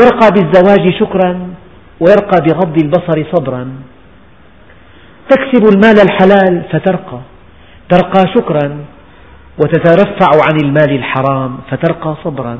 يرقى 0.00 0.28
بالزواج 0.30 0.92
شكرا 1.00 1.54
ويرقى 2.00 2.38
بغض 2.46 2.82
البصر 2.82 3.24
صبرا. 3.32 3.72
تكسب 5.28 5.64
المال 5.74 5.96
الحلال 6.00 6.62
فترقى. 6.72 7.20
ترقى 7.88 8.22
شكرا 8.34 8.84
وتترفع 9.58 10.30
عن 10.46 10.56
المال 10.64 10.90
الحرام 10.90 11.58
فترقى 11.70 12.16
صبرا. 12.24 12.58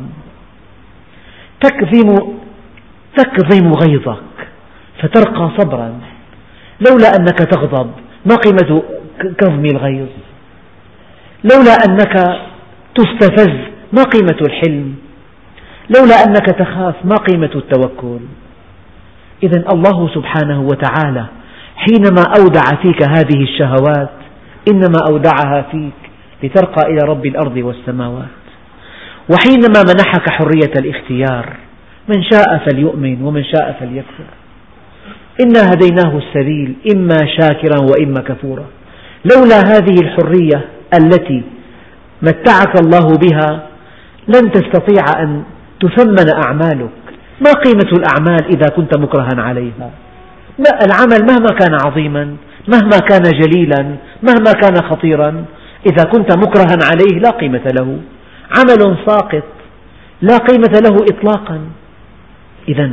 تكظم 1.60 2.08
تكظم 3.16 3.72
غيظك 3.72 4.36
فترقى 5.02 5.50
صبرا. 5.58 6.00
لولا 6.80 7.08
أنك 7.18 7.38
تغضب 7.38 7.90
ما 8.26 8.36
قيمة 8.36 8.82
كظم 9.38 9.64
الغيظ 9.64 10.08
لولا 11.44 11.72
أنك 11.88 12.40
تستفز 12.94 13.54
ما 13.92 14.02
قيمة 14.02 14.38
الحلم. 14.40 14.94
لولا 15.96 16.14
أنك 16.14 16.46
تخاف 16.46 16.94
ما 17.04 17.16
قيمة 17.16 17.50
التوكل. 17.54 18.20
إذا 19.42 19.64
الله 19.72 20.10
سبحانه 20.14 20.60
وتعالى 20.60 21.26
حينما 21.76 22.22
أودع 22.38 22.82
فيك 22.82 23.08
هذه 23.08 23.42
الشهوات 23.42 24.10
إنما 24.72 24.98
أودعها 25.10 25.64
فيك 25.72 26.00
لترقى 26.42 26.90
إلى 26.90 27.08
رب 27.08 27.26
الأرض 27.26 27.56
والسماوات. 27.56 28.40
وحينما 29.30 29.82
منحك 29.88 30.30
حرية 30.30 30.72
الاختيار 30.78 31.56
من 32.08 32.22
شاء 32.22 32.58
فليؤمن 32.58 33.22
ومن 33.22 33.44
شاء 33.44 33.76
فليكفر. 33.80 34.30
إنا 35.44 35.72
هديناه 35.72 36.18
السبيل 36.18 36.74
إما 36.96 37.16
شاكرا 37.40 37.80
وإما 37.80 38.20
كفورا. 38.20 38.64
لولا 39.24 39.58
هذه 39.60 39.94
الحرية 40.02 40.64
التي 40.94 41.42
متعك 42.22 42.80
الله 42.80 43.06
بها 43.16 43.66
لن 44.28 44.52
تستطيع 44.52 45.22
أن 45.22 45.42
تثمن 45.80 46.42
أعمالك. 46.44 46.90
ما 47.40 47.52
قيمة 47.52 47.90
الأعمال 47.92 48.44
إذا 48.44 48.68
كنت 48.76 48.98
مكرها 48.98 49.42
عليها؟ 49.42 49.90
العمل 50.86 51.26
مهما 51.26 51.48
كان 51.58 51.74
عظيما 51.86 52.36
مهما 52.68 52.98
كان 53.08 53.22
جليلا 53.22 53.96
مهما 54.22 54.52
كان 54.52 54.76
خطيرا 54.90 55.44
إذا 55.86 56.04
كنت 56.04 56.36
مكرها 56.36 56.78
عليه 56.84 57.18
لا 57.18 57.30
قيمة 57.30 57.62
له. 57.78 57.98
عمل 58.58 58.96
ساقط 59.06 59.44
لا 60.22 60.36
قيمة 60.36 60.80
له 60.84 60.96
إطلاقا. 61.10 61.60
إذا 62.68 62.90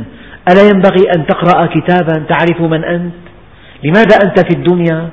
ألا 0.48 0.62
ينبغي 0.62 1.10
أن 1.16 1.26
تقرأ 1.26 1.66
كتابا 1.66 2.24
تعرف 2.28 2.60
من 2.60 2.84
أنت؟ 2.84 3.14
لماذا 3.84 4.16
أنت 4.24 4.40
في 4.40 4.58
الدنيا؟ 4.58 5.08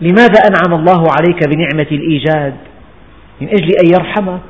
لماذا 0.00 0.40
أنعم 0.48 0.80
الله 0.80 1.04
عليك 1.10 1.48
بنعمة 1.48 1.86
الإيجاد؟ 1.92 2.54
من 3.40 3.48
أجل 3.48 3.70
أن 3.84 3.86
يرحمك. 3.94 4.40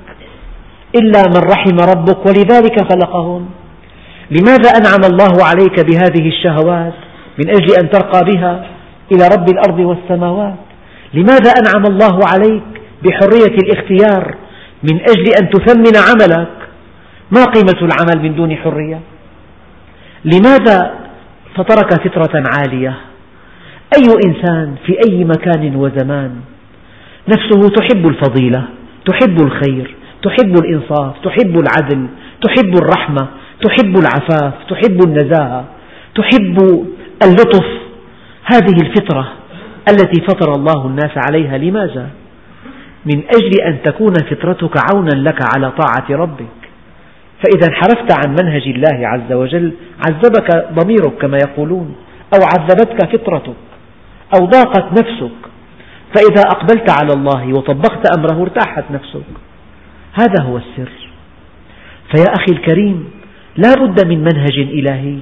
إلا 0.95 1.23
من 1.29 1.51
رحم 1.51 1.77
ربك 1.91 2.27
ولذلك 2.27 2.93
خلقهم. 2.93 3.49
لماذا 4.31 4.71
أنعم 4.71 5.13
الله 5.13 5.45
عليك 5.45 5.81
بهذه 5.81 6.29
الشهوات؟ 6.29 6.95
من 7.39 7.51
أجل 7.51 7.75
أن 7.83 7.91
ترقى 7.91 8.21
بها 8.25 8.67
إلى 9.13 9.29
رب 9.37 9.49
الأرض 9.49 9.79
والسماوات. 9.79 10.57
لماذا 11.15 11.51
أنعم 11.51 11.87
الله 11.87 12.21
عليك 12.33 12.63
بحرية 13.05 13.57
الاختيار؟ 13.65 14.35
من 14.83 15.01
أجل 15.01 15.27
أن 15.41 15.51
تثمن 15.51 15.97
عملك. 16.09 16.49
ما 17.31 17.45
قيمة 17.45 17.79
العمل 17.83 18.23
من 18.23 18.37
دون 18.37 18.57
حرية؟ 18.57 19.01
لماذا 20.25 20.95
فطرك 21.57 22.09
فطرة 22.09 22.45
عالية؟ 22.59 22.97
أي 23.99 24.07
إنسان 24.27 24.75
في 24.87 24.97
أي 25.09 25.25
مكان 25.25 25.77
وزمان 25.77 26.31
نفسه 27.29 27.69
تحب 27.69 28.07
الفضيلة 28.07 28.65
تحب 29.07 29.41
الخير 29.41 29.95
تحب 30.23 30.55
الإنصاف 30.65 31.13
تحب 31.25 31.59
العدل 31.59 32.07
تحب 32.43 32.75
الرحمة 32.83 33.29
تحب 33.63 33.97
العفاف 33.99 34.53
تحب 34.69 35.01
النزاهة 35.07 35.65
تحب 36.15 36.87
اللطف. 37.25 37.67
هذه 38.45 38.77
الفطرة 38.83 39.33
التي 39.91 40.21
فطر 40.21 40.53
الله 40.53 40.87
الناس 40.87 41.11
عليها 41.17 41.59
لماذا؟ 41.59 42.11
من 43.07 43.23
أجل 43.35 43.61
أن 43.67 43.83
تكون 43.85 44.15
فطرتك 44.31 44.77
عونا 44.91 45.29
لك 45.29 45.39
على 45.55 45.71
طاعة 45.71 46.07
ربك. 46.11 46.57
فإذا 47.45 47.69
انحرفت 47.69 48.27
عن 48.27 48.37
منهج 48.43 48.63
الله 48.63 49.09
عز 49.09 49.33
وجل 49.33 49.73
عذبك 50.07 50.67
ضميرك 50.73 51.13
كما 51.21 51.39
يقولون 51.39 51.95
أو 52.35 52.39
عذبتك 52.55 53.07
فطرتك. 53.13 53.57
أو 54.35 54.47
ضاقت 54.47 54.93
نفسك 54.93 55.39
فإذا 56.15 56.43
أقبلت 56.47 56.91
على 56.91 57.13
الله 57.13 57.49
وطبقت 57.49 58.19
أمره 58.19 58.43
ارتاحت 58.43 58.85
نفسك. 58.91 59.31
هذا 60.13 60.43
هو 60.43 60.57
السر. 60.57 60.93
فيا 62.15 62.33
أخي 62.35 62.53
الكريم 62.53 63.05
لا 63.57 63.75
بد 63.75 64.07
من 64.07 64.19
منهج 64.19 64.59
إلهي 64.59 65.19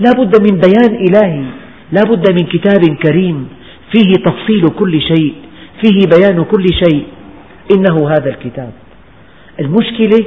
لا 0.00 0.10
بد 0.18 0.50
من 0.50 0.60
بيان 0.60 0.94
إلهي 1.06 1.44
لا 1.92 2.02
بد 2.02 2.30
من 2.30 2.46
كتاب 2.46 2.96
كريم 3.02 3.48
فيه 3.92 4.12
تفصيل 4.12 4.68
كل 4.78 5.00
شيء 5.00 5.34
فيه 5.82 5.98
بيان 6.16 6.44
كل 6.44 6.66
شيء. 6.84 7.04
إنه 7.76 8.08
هذا 8.08 8.30
الكتاب. 8.30 8.72
المشكلة 9.60 10.24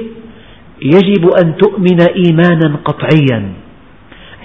يجب 0.82 1.30
أن 1.42 1.56
تؤمن 1.56 2.00
إيمانا 2.00 2.76
قطعيا 2.84 3.52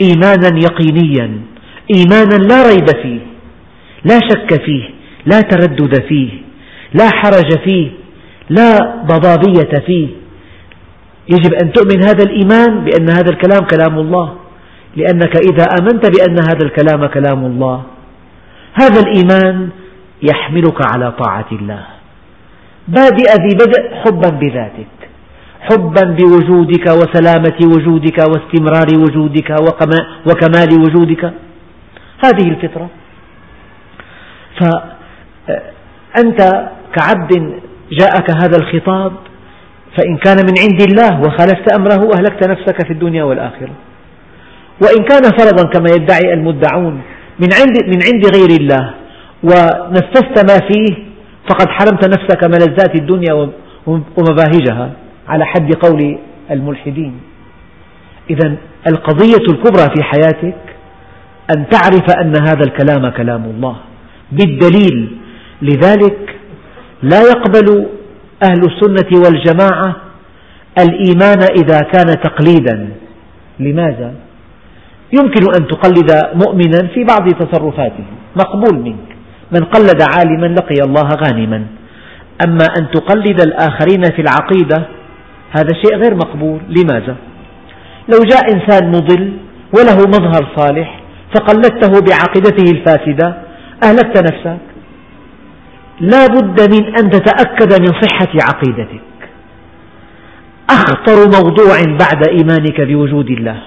إيمانا 0.02 0.60
يقينيا 0.60 1.42
إيمانا 1.96 2.36
لا 2.50 2.68
ريب 2.70 2.90
فيه. 3.02 3.35
لا 4.10 4.20
شك 4.30 4.64
فيه 4.66 4.84
لا 5.26 5.42
تردد 5.42 6.04
فيه 6.08 6.30
لا 6.94 7.10
حرج 7.10 7.58
فيه 7.64 7.92
لا 8.50 9.02
ضبابية 9.06 9.80
فيه. 9.86 10.08
يجب 11.30 11.54
أن 11.64 11.72
تؤمن 11.72 12.04
هذا 12.04 12.24
الإيمان 12.24 12.86
بأن 12.86 13.10
هذا 13.10 13.30
الكلام 13.34 13.62
كلام 13.74 14.00
الله 14.00 14.36
لأنك 14.96 15.36
إذا 15.52 15.66
آمنت 15.80 16.04
بأن 16.16 16.38
هذا 16.50 16.64
الكلام 16.66 17.06
كلام 17.06 17.46
الله. 17.46 17.84
هذا 18.82 19.00
الإيمان 19.00 19.70
يحملك 20.30 20.78
على 20.94 21.12
طاعة 21.12 21.46
الله. 21.52 21.86
بادئ 22.88 23.30
ذي 23.44 23.54
بدء 23.62 23.96
حبا 23.96 24.30
بذاتك 24.30 24.96
حبا 25.62 26.04
بوجودك 26.04 26.86
وسلامة 27.00 27.60
وجودك 27.74 28.18
واستمرار 28.18 28.88
وجودك 29.04 29.50
وكمال 30.28 30.72
وجودك. 30.84 31.24
هذه 32.26 32.48
الفطرة. 32.48 32.90
فأنت 34.60 36.70
كعبد 36.96 37.60
جاءك 37.92 38.30
هذا 38.30 38.58
الخطاب 38.58 39.12
فإن 39.98 40.18
كان 40.18 40.38
من 40.38 40.54
عند 40.60 40.82
الله 40.82 41.20
وخالفت 41.20 41.74
أمره 41.74 42.10
أهلكت 42.18 42.50
نفسك 42.50 42.88
في 42.88 42.94
الدنيا 42.94 43.24
والآخرة. 43.24 43.72
وإن 44.84 45.04
كان 45.04 45.24
فرضا 45.24 45.70
كما 45.70 45.90
يدعي 45.96 46.34
المدعون 46.34 47.02
من 47.40 47.50
عند, 47.60 47.96
من 47.96 48.00
عند 48.14 48.26
غير 48.36 48.60
الله 48.60 48.94
ونفذت 49.44 50.52
ما 50.52 50.68
فيه 50.68 50.96
فقد 51.50 51.70
حرمت 51.70 52.06
نفسك 52.06 52.44
ملذات 52.44 52.96
الدنيا 52.96 53.50
ومباهجها 53.88 54.92
على 55.28 55.46
حد 55.46 55.74
قول 55.74 56.20
الملحدين. 56.52 57.20
إذا 58.30 58.56
القضية 58.88 59.46
الكبرى 59.50 59.90
في 59.96 60.04
حياتك 60.04 60.56
أن 61.58 61.70
تعرف 61.70 62.10
أن 62.22 62.34
هذا 62.48 62.64
الكلام 62.64 63.10
كلام 63.10 63.46
الله. 63.46 63.76
بالدليل. 64.32 65.18
لذلك 65.62 66.36
لا 67.04 67.22
يقبل 67.22 67.86
أهل 68.44 68.60
السنة 68.60 69.22
والجماعة 69.26 69.96
الإيمان 70.80 71.42
إذا 71.64 71.80
كان 71.80 72.08
تقليدا. 72.24 72.90
لماذا؟ 73.60 74.14
يمكن 75.14 75.44
أن 75.56 75.68
تقلد 75.68 76.12
مؤمنا 76.34 76.88
في 76.94 77.04
بعض 77.04 77.30
تصرفاته. 77.30 78.06
مقبول 78.36 78.80
منك. 78.80 79.16
من 79.52 79.64
قلد 79.64 80.02
عالما 80.02 80.48
لقي 80.48 80.82
الله 80.88 81.10
غانما. 81.26 81.66
أما 82.48 82.66
أن 82.80 82.92
تقلد 82.94 83.42
الآخرين 83.42 84.04
في 84.16 84.22
العقيدة 84.22 84.88
هذا 85.58 85.74
شيء 85.84 85.96
غير 85.98 86.16
مقبول. 86.16 86.60
لماذا؟ 86.70 87.16
لو 88.10 88.20
جاء 88.32 88.54
إنسان 88.54 88.88
مضل 88.88 89.32
وله 89.78 90.08
مظهر 90.08 90.48
صالح 90.56 91.00
فقلدته 91.36 92.02
بعقيدته 92.02 92.72
الفاسدة 92.72 93.45
أهلكت 93.84 94.18
نفسك. 94.18 94.66
لا 96.00 96.28
بد 96.28 96.76
من 96.76 96.86
أن 97.00 97.10
تتأكد 97.10 97.82
من 97.82 98.02
صحة 98.02 98.32
عقيدتك. 98.50 99.02
أخطر 100.70 101.16
موضوع 101.16 101.76
بعد 102.00 102.28
إيمانك 102.28 102.82
بوجود 102.82 103.30
الله 103.30 103.62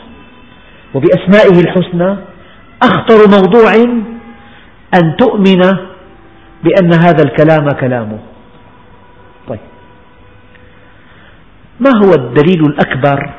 وبأسمائه 0.95 1.61
الحسنى 1.61 2.17
أخطر 2.83 3.19
موضوع 3.31 3.75
أن 4.95 5.17
تؤمن 5.17 5.61
بأن 6.65 6.93
هذا 6.93 7.23
الكلام 7.23 7.69
كلامه. 7.71 8.19
طيب. 9.49 9.61
ما 11.81 11.91
هو 12.05 12.15
الدليل 12.15 12.61
الأكبر 12.61 13.31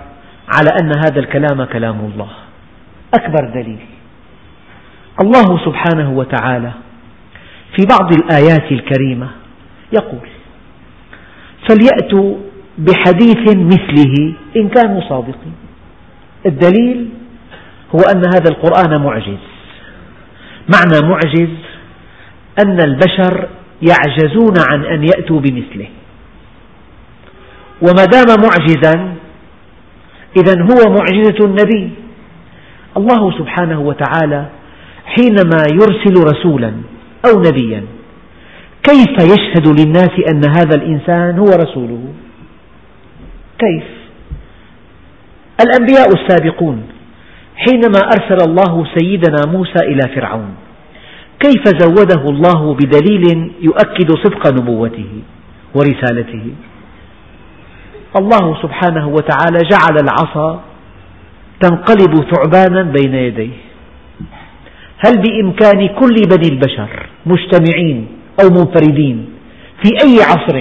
على 0.49 0.69
أن 0.82 0.91
هذا 0.97 1.19
الكلام 1.19 1.63
كلام 1.63 2.12
الله؟ 2.13 2.29
أكبر 3.13 3.49
دليل. 3.53 3.79
الله 5.21 5.65
سبحانه 5.65 6.12
وتعالى 6.12 6.71
في 7.75 7.86
بعض 7.89 8.13
الآيات 8.13 8.71
الكريمة 8.71 9.27
يقول 9.93 10.29
فليأتوا 11.69 12.36
بحديث 12.77 13.55
مثله 13.55 14.34
إن 14.55 14.69
كانوا 14.69 15.01
صادقين. 15.10 15.55
الدليل 16.45 17.10
هو 17.95 17.99
أن 17.99 18.23
هذا 18.34 18.49
القرآن 18.49 19.01
معجز. 19.01 19.43
معنى 20.75 21.08
معجز 21.08 21.49
أن 22.63 22.82
البشر 22.82 23.47
يعجزون 23.82 24.53
عن 24.71 24.86
أن 24.86 25.03
يأتوا 25.03 25.39
بمثله. 25.39 25.88
وما 27.82 28.05
دام 28.05 28.38
معجزا 28.41 29.15
إذا 30.38 30.62
هو 30.62 30.93
معجزة 30.93 31.45
النبي. 31.45 31.89
الله 32.97 33.38
سبحانه 33.38 33.79
وتعالى 33.79 34.45
حينما 35.15 35.62
يرسل 35.74 36.24
رسولا 36.34 36.72
أو 37.26 37.39
نبيا 37.39 37.84
كيف 38.84 39.15
يشهد 39.34 39.80
للناس 39.80 40.12
أن 40.32 40.41
هذا 40.50 40.76
الإنسان 40.76 41.39
هو 41.39 41.45
رسوله؟ 41.45 42.04
كيف؟ 43.60 43.84
الأنبياء 45.63 46.08
السابقون 46.15 46.84
حينما 47.56 48.00
أرسل 48.00 48.50
الله 48.50 48.86
سيدنا 48.98 49.41
موسى 49.48 49.86
إلى 49.86 50.15
فرعون 50.15 50.56
كيف 51.39 51.63
زوده 51.67 52.24
الله 52.30 52.74
بدليل 52.74 53.52
يؤكد 53.62 54.12
صدق 54.24 54.48
نبوته 54.48 55.12
ورسالته؟ 55.76 56.45
الله 58.19 58.62
سبحانه 58.62 59.08
وتعالى 59.08 59.60
جعل 59.72 59.95
العصا 60.04 60.62
تنقلب 61.62 62.13
ثعبانا 62.32 62.84
بين 62.84 63.13
يديه. 63.13 63.68
هل 65.05 65.21
بإمكان 65.21 65.88
كل 65.88 66.15
بني 66.31 66.47
البشر 66.49 67.09
مجتمعين 67.25 68.07
أو 68.43 68.49
منفردين 68.49 69.25
في 69.83 69.89
أي 70.03 70.23
عصر 70.23 70.57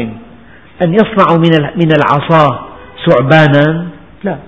أن 0.82 0.94
يصنعوا 0.94 1.38
من 1.76 1.92
العصا 1.92 2.68
ثعبانا؟ 3.06 3.86
لا. 4.24 4.38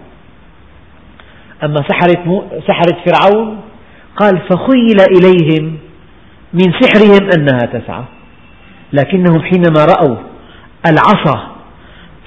أما 1.65 1.77
سحرة, 1.89 2.47
سحرة 2.69 2.97
فرعون 3.07 3.61
قال 4.17 4.39
فخيل 4.51 5.01
إليهم 5.17 5.77
من 6.53 6.73
سحرهم 6.81 7.29
أنها 7.37 7.67
تسعى. 7.73 8.05
لكنهم 8.93 9.43
حينما 9.43 9.85
رأوا 9.85 10.17
العصا 10.87 11.51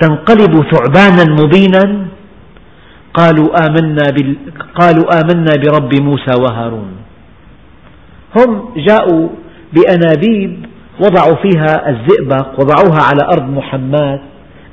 تنقلب 0.02 0.71
ثعبانا 0.71 1.43
مبينا 1.43 2.06
قالوا 3.13 3.67
آمنا, 3.67 4.04
قالوا 4.80 5.06
آمنا 5.21 5.52
برب 5.63 6.02
موسى 6.02 6.41
وهارون. 6.41 7.03
هم 8.38 8.74
جاءوا 8.78 9.30
بأنابيب 9.74 10.65
وضعوا 11.00 11.36
فيها 11.36 11.89
الزئبق 11.89 12.60
وضعوها 12.60 13.02
على 13.02 13.24
أرض 13.34 13.50
محماة 13.50 14.19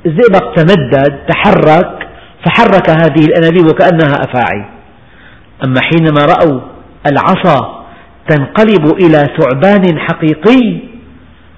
الزئبق 0.07 0.55
تمدد 0.55 1.19
تحرك 1.29 2.09
فحرك 2.45 2.91
هذه 2.91 3.25
الأنابيب 3.25 3.65
وكأنها 3.65 4.15
أفاعي 4.29 4.65
أما 5.65 5.81
حينما 5.81 6.25
رأوا 6.25 6.61
العصا 7.11 7.85
تنقلب 8.29 8.85
إلى 9.03 9.27
ثعبان 9.39 9.99
حقيقي 9.99 10.79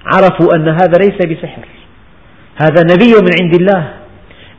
عرفوا 0.05 0.55
أن 0.55 0.67
هذا 0.67 0.97
ليس 0.99 1.25
بسحر. 1.25 1.65
هذا 2.55 2.83
نبي 2.83 3.13
من 3.21 3.31
عند 3.41 3.55
الله 3.55 3.89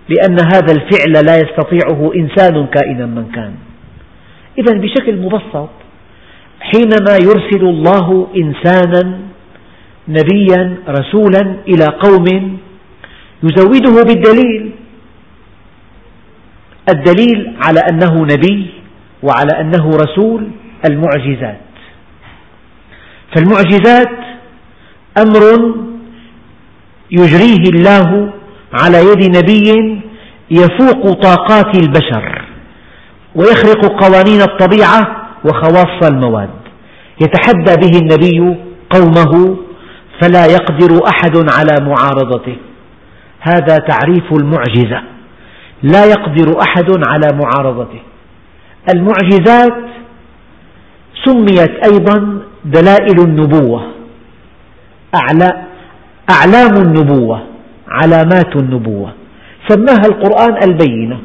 لأن 0.09 0.37
هذا 0.41 0.73
الفعل 0.73 1.27
لا 1.27 1.37
يستطيعه 1.37 2.13
إنسان 2.17 2.67
كائنا 2.67 3.07
من 3.07 3.31
كان. 3.35 3.55
إذا 4.59 4.79
بشكل 4.79 5.17
مبسط 5.17 5.84
حينما 6.73 7.15
يرسل 7.29 7.65
الله 7.65 8.29
إنسانا 8.37 9.19
نبيا 10.09 10.77
رسولا 10.89 11.57
إلى 11.69 11.85
قوم 11.85 12.59
يزوده 13.43 14.03
بالدليل. 14.03 14.73
الدليل 16.89 17.57
على 17.67 17.81
أنه 17.91 18.23
نبي 18.23 18.67
وعلى 19.23 19.61
أنه 19.61 19.91
رسول 19.91 20.49
المعجزات. 20.91 21.61
فالمعجزات 23.35 24.19
أمر 25.19 25.75
يجريه 27.11 27.65
الله 27.75 28.33
على 28.73 28.99
يد 28.99 29.37
نبي 29.37 30.01
يفوق 30.51 31.13
طاقات 31.13 31.77
البشر 31.77 32.45
ويخرق 33.35 34.05
قوانين 34.05 34.43
الطبيعة 34.43 35.24
وخواص 35.45 36.11
المواد. 36.11 36.51
يتحدى 37.23 37.75
به 37.87 37.99
النبي 37.99 38.57
قومه 38.91 39.57
فلا 40.21 40.47
يقدر 40.47 41.01
أحد 41.07 41.37
على 41.37 41.87
معارضته. 41.89 42.57
هذا 43.41 43.77
تعريف 43.77 44.33
المعجزة. 44.33 45.03
لا 45.83 46.05
يقدر 46.05 46.61
أحد 46.63 46.91
على 47.09 47.29
معارضته. 47.43 48.01
المعجزات 48.95 49.75
سميت 51.25 51.87
أيضا 51.93 52.39
دلائل 52.65 53.21
النبوة. 53.21 53.83
أعلام 56.31 56.75
النبوة 56.77 57.43
علامات 57.89 58.57
النبوة. 58.57 59.13
سماها 59.69 60.07
القرآن 60.07 60.63
البينة. 60.69 61.19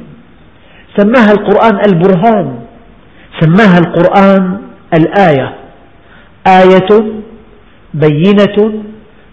سماها 0.97 1.31
القرآن 1.31 1.79
البرهان. 1.87 2.59
سماها 3.39 3.77
القرآن 3.77 4.61
الآية. 4.93 5.55
آية 6.47 6.89
بينة 7.93 8.83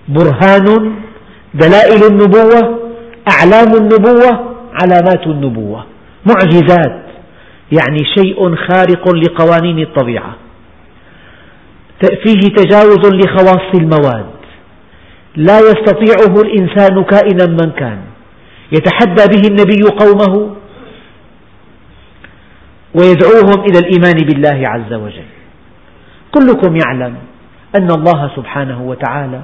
برهان 0.09 0.95
دلائل 1.55 2.05
النبوة 2.11 2.79
أعلام 3.29 3.75
النبوة 3.75 4.55
علامات 4.83 5.27
النبوة. 5.27 5.87
معجزات 6.27 7.03
يعني 7.73 7.99
شيء 8.19 8.55
خارق 8.55 9.15
لقوانين 9.15 9.79
الطبيعة. 9.79 10.35
فيه 12.25 12.41
تجاوز 12.41 13.13
لخواص 13.15 13.75
المواد. 13.75 14.27
لا 15.37 15.59
يستطيعه 15.59 16.41
الإنسان 16.41 17.05
كائنا 17.05 17.47
من 17.47 17.71
كان. 17.71 17.99
يتحدى 18.73 19.37
به 19.37 19.49
النبي 19.49 19.83
قومه 19.83 20.57
ويدعوهم 22.99 23.65
إلى 23.65 23.79
الإيمان 23.79 24.27
بالله 24.27 24.69
عز 24.69 24.93
وجل. 24.93 25.29
كلكم 26.35 26.77
يعلم 26.77 27.15
أن 27.79 27.91
الله 27.91 28.31
سبحانه 28.37 28.83
وتعالى 28.83 29.41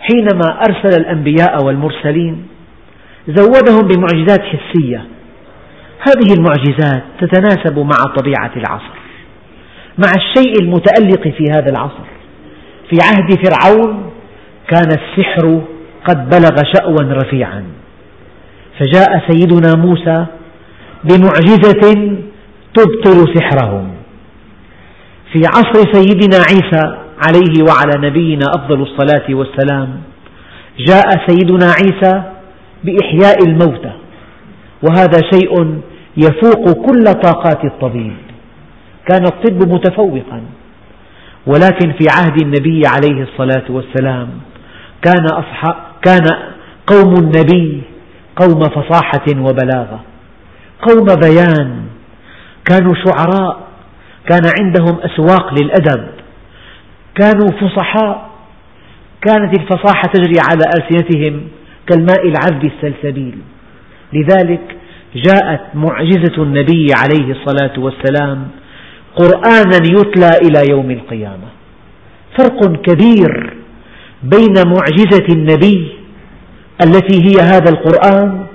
حينما 0.00 0.60
أرسل 0.68 1.00
الأنبياء 1.00 1.64
والمرسلين 1.64 2.46
زودهم 3.28 3.88
بمعجزات 3.88 4.40
حسية. 4.40 5.04
هذه 6.00 6.34
المعجزات 6.38 7.02
تتناسب 7.20 7.78
مع 7.78 8.14
طبيعة 8.16 8.52
العصر 8.56 8.96
مع 9.98 10.10
الشيء 10.16 10.62
المتألق 10.62 11.22
في 11.22 11.44
هذا 11.56 11.70
العصر. 11.70 12.06
في 12.90 12.96
عهد 13.02 13.46
فرعون 13.46 14.10
كان 14.68 14.88
السحر 14.88 15.60
قد 16.04 16.28
بلغ 16.28 16.56
شأوا 16.74 17.12
رفيعا 17.22 17.64
فجاء 18.78 19.30
سيدنا 19.30 19.76
موسى 19.76 20.26
بمعجزة 21.04 22.16
تبطل 22.76 23.34
سحرهم. 23.34 23.90
في 25.32 25.40
عصر 25.46 25.92
سيدنا 25.92 26.36
عيسى 26.50 26.96
عليه 27.26 27.64
وعلى 27.68 28.08
نبينا 28.08 28.46
أفضل 28.56 28.82
الصلاة 28.82 29.34
والسلام 29.34 29.88
جاء 30.78 31.26
سيدنا 31.26 31.66
عيسى 31.66 32.22
بإحياء 32.84 33.44
الموتى 33.48 33.92
وهذا 34.82 35.20
شيء 35.32 35.80
يفوق 36.16 36.72
كل 36.86 37.04
طاقات 37.04 37.64
الطبيب. 37.64 38.16
كان 39.08 39.24
الطب 39.24 39.74
متفوقا 39.74 40.42
ولكن 41.46 41.92
في 41.92 42.06
عهد 42.18 42.42
النبي 42.42 42.82
عليه 42.86 43.22
الصلاة 43.22 43.64
والسلام 43.68 44.28
كان, 45.02 45.24
أصحاب 45.24 45.76
كان 46.02 46.26
قوم 46.86 47.14
النبي 47.14 47.82
قوم 48.36 48.60
فصاحة 48.60 49.26
وبلاغة 49.38 50.00
قوم 50.88 51.06
بيان 51.22 51.82
كانوا 52.70 52.94
شعراء 52.94 53.66
كان 54.28 54.42
عندهم 54.60 54.98
أسواق 55.00 55.54
للأدب 55.60 56.06
كانوا 57.14 57.48
فصحاء 57.60 58.30
كانت 59.22 59.60
الفصاحة 59.60 60.02
تجري 60.14 60.40
على 60.50 60.62
ألسنتهم 60.76 61.40
كالماء 61.86 62.28
العذب 62.28 62.64
السلسبيل. 62.64 63.38
لذلك 64.12 64.76
جاءت 65.14 65.60
معجزة 65.74 66.42
النبي 66.42 66.86
عليه 67.02 67.32
الصلاة 67.32 67.78
والسلام 67.78 68.48
قرآنا 69.16 69.76
يتلى 69.76 70.30
إلى 70.44 70.70
يوم 70.70 70.90
القيامة. 70.90 71.48
فرق 72.38 72.72
كبير 72.82 73.56
بين 74.22 74.54
معجزة 74.66 75.26
النبي 75.34 75.88
التي 76.84 77.22
هي 77.22 77.42
هذا 77.42 77.70
القرآن 77.70 78.46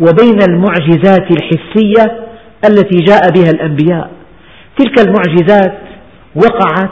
وبين 0.00 0.42
المعجزات 0.48 1.30
الحسية 1.30 2.27
التي 2.64 2.96
جاء 2.96 3.30
بها 3.30 3.50
الأنبياء. 3.50 4.10
تلك 4.78 5.00
المعجزات 5.00 5.78
وقعت 6.36 6.90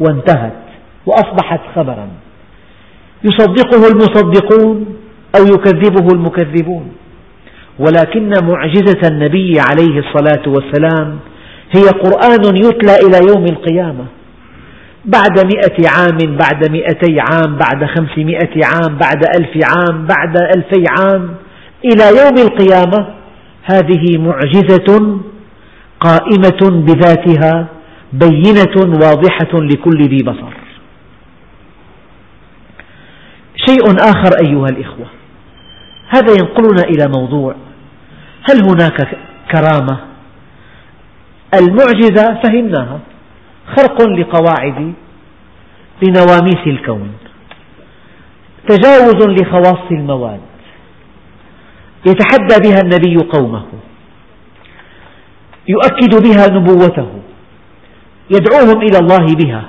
وانتهت 0.00 0.62
وأصبحت 1.06 1.60
خبرا. 1.76 2.08
يصدقه 3.24 3.88
المصدقون 3.88 4.96
أو 5.38 5.46
يكذبه 5.46 6.06
المكذبون. 6.14 6.92
ولكن 7.78 8.32
معجزة 8.42 9.08
النبي 9.08 9.52
عليه 9.70 9.98
الصلاة 9.98 10.48
والسلام 10.48 11.18
هي 11.76 11.82
قرآن 11.82 12.56
يتلى 12.56 12.96
إلى 13.06 13.28
يوم 13.28 13.44
القيامة. 13.44 14.04
بعد 15.04 15.46
مئة 15.46 15.88
عام 15.88 16.36
بعد 16.36 16.70
مئتي 16.70 17.20
عام 17.20 17.56
بعد 17.56 17.84
خمسمائة 17.84 18.60
عام 18.64 18.98
بعد 18.98 19.24
ألف 19.36 19.64
عام 19.64 20.06
بعد 20.06 20.36
ألفي 20.56 20.84
عام 20.98 21.34
إلى 21.84 22.04
يوم 22.20 22.46
القيامة 22.46 23.17
هذه 23.70 24.18
معجزة 24.18 25.20
قائمة 26.00 26.82
بذاتها 26.86 27.68
بينة 28.12 28.76
واضحة 28.76 29.52
لكل 29.52 30.00
ذي 30.02 30.22
بصر. 30.22 30.52
شيء 33.68 33.84
آخر 34.00 34.30
أيها 34.46 34.66
الإخوة 34.66 35.06
هذا 36.08 36.32
ينقلنا 36.32 36.82
إلى 36.84 37.12
موضوع 37.16 37.54
هل 38.50 38.62
هناك 38.70 39.18
كرامة؟ 39.52 39.98
المعجزة 41.54 42.40
فهمناها 42.42 43.00
خرق 43.76 44.02
لقواعد 44.02 44.92
لنواميس 46.02 46.66
الكون 46.66 47.12
تجاوز 48.68 49.28
لخواص 49.28 49.90
المواد. 49.90 50.40
يتحدى 52.06 52.68
بها 52.68 52.80
النبي 52.80 53.16
قومه 53.16 53.64
يؤكد 55.68 56.22
بها 56.22 56.46
نبوته 56.48 57.08
يدعوهم 58.30 58.82
إلى 58.82 58.98
الله 58.98 59.26
بها 59.34 59.68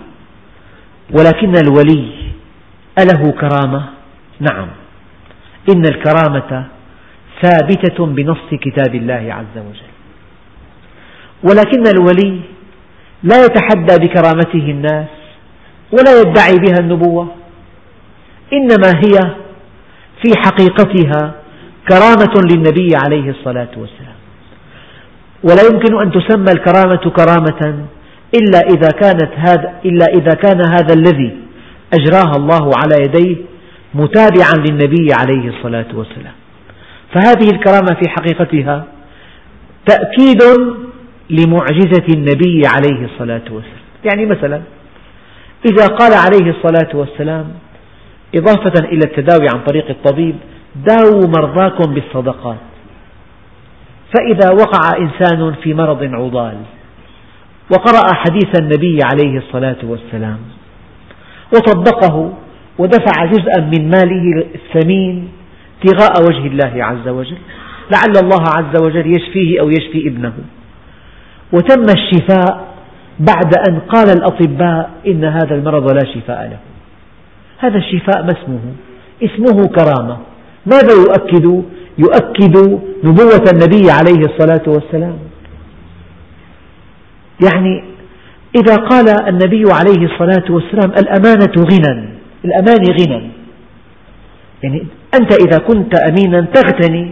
ولكن 1.12 1.54
الولي 1.58 2.12
أله 3.00 3.32
كرامة؟ 3.32 3.84
نعم 4.39 4.68
إن 5.70 5.86
الكرامة 5.86 6.65
ثابتة 7.42 8.06
بنص 8.06 8.50
كتاب 8.52 8.96
الله 8.96 9.34
عز 9.34 9.56
وجل 9.58 9.92
ولكن 11.44 11.84
الولي 11.88 12.39
لا 13.24 13.46
يتحدى 13.46 14.08
بكرامته 14.08 14.65
الناس 14.72 15.08
ولا 15.92 16.22
يدعي 16.22 16.58
بها 16.58 16.80
النبوة 16.80 17.28
إنما 18.54 18.89
هي 18.96 19.36
في 20.22 20.34
حقيقتها 20.38 21.38
كرامة 21.89 22.34
للنبي 22.52 22.89
عليه 23.06 23.30
الصلاة 23.30 23.73
والسلام. 23.78 24.19
ولا 25.43 25.62
يمكن 25.71 26.02
أن 26.02 26.12
تسمى 26.12 26.52
الكرامة 26.52 27.12
كرامة 27.17 27.86
إلا 28.39 28.60
إذا 28.60 28.89
كانت 29.02 29.32
هذا 29.36 29.73
إلا 29.86 30.06
إذا 30.06 30.34
كان 30.43 30.62
هذا 30.65 30.93
الذي 30.93 31.38
أجراها 31.93 32.36
الله 32.38 32.71
على 32.78 32.95
يديه 33.06 33.36
متابعا 33.93 34.54
للنبي 34.69 35.08
عليه 35.19 35.49
الصلاة 35.49 35.86
والسلام. 35.93 36.34
فهذه 37.13 37.49
الكرامة 37.54 37.99
في 38.02 38.10
حقيقتها 38.10 38.86
تأكيد 39.86 40.43
لمعجزة 41.30 42.06
النبي 42.15 42.62
عليه 42.65 43.06
الصلاة 43.06 43.47
والسلام. 43.52 43.84
يعني 44.06 44.25
مثلا 44.25 44.62
إذا 45.65 45.88
قال 45.88 46.13
عليه 46.13 46.52
الصلاة 46.52 46.89
والسلام 46.93 47.45
إضافة 48.36 48.86
إلى 48.86 49.02
التداوي 49.06 49.47
عن 49.54 49.60
طريق 49.67 49.89
الطبيب 49.89 50.36
داووا 50.75 51.27
مرضاكم 51.27 51.93
بالصدقات. 51.93 52.58
فإذا 54.17 54.51
وقع 54.51 54.97
إنسان 54.97 55.53
في 55.63 55.73
مرض 55.73 56.03
عضال 56.03 56.58
وقرأ 57.71 58.13
حديث 58.13 58.60
النبي 58.60 58.97
عليه 59.03 59.38
الصلاة 59.38 59.77
والسلام 59.84 60.38
وطبقه 61.55 62.34
ودفع 62.77 63.25
جزءا 63.25 63.62
من 63.62 63.89
ماله 63.89 64.45
الثمين 64.55 65.29
ابتغاء 65.77 66.23
وجه 66.29 66.47
الله 66.47 66.84
عز 66.86 67.08
وجل 67.08 67.38
لعل 67.91 68.23
الله 68.23 68.43
عز 68.58 68.84
وجل 68.84 69.17
يشفيه 69.17 69.62
أو 69.62 69.69
يشفي 69.69 70.08
ابنه. 70.08 70.34
وتم 71.53 71.84
الشفاء 71.84 72.67
بعد 73.19 73.53
أن 73.69 73.79
قال 73.79 74.10
الأطباء 74.10 74.89
إن 75.08 75.25
هذا 75.25 75.55
المرض 75.55 75.91
لا 75.91 76.13
شفاء 76.13 76.41
له. 76.41 76.60
هذا 77.58 77.77
الشفاء 77.77 78.21
ما 78.21 78.29
اسمه؟ 78.29 78.60
اسمه 79.23 79.67
كرامة. 79.67 80.17
ماذا 80.65 80.93
يؤكد؟ 80.93 81.63
يؤكد 81.98 82.58
نبوة 83.04 83.45
النبي 83.54 83.91
عليه 83.91 84.26
الصلاة 84.26 84.63
والسلام. 84.67 85.17
يعني 87.43 87.84
إذا 88.56 88.76
قال 88.76 89.10
النبي 89.28 89.63
عليه 89.72 90.06
الصلاة 90.06 90.43
والسلام 90.50 90.91
الأمانة 90.91 91.54
غنى 91.58 92.10
الأمان 92.45 92.84
غنى. 93.00 93.30
يعني 94.63 94.88
أنت 95.19 95.34
إذا 95.34 95.58
كنت 95.58 95.95
أمينا 95.95 96.41
تغتني. 96.41 97.12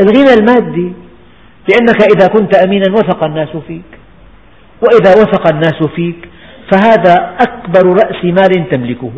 الغنى 0.00 0.34
المادي 0.34 0.92
لأنك 1.68 2.02
إذا 2.16 2.26
كنت 2.26 2.54
أمينا 2.54 2.92
وثق 2.92 3.24
الناس 3.24 3.56
فيك. 3.66 3.98
وإذا 4.82 5.10
وثق 5.22 5.52
الناس 5.52 5.82
فيك 5.96 6.28
فهذا 6.72 7.36
أكبر 7.40 7.88
رأس 7.92 8.24
مال 8.24 8.68
تملكه. 8.70 9.12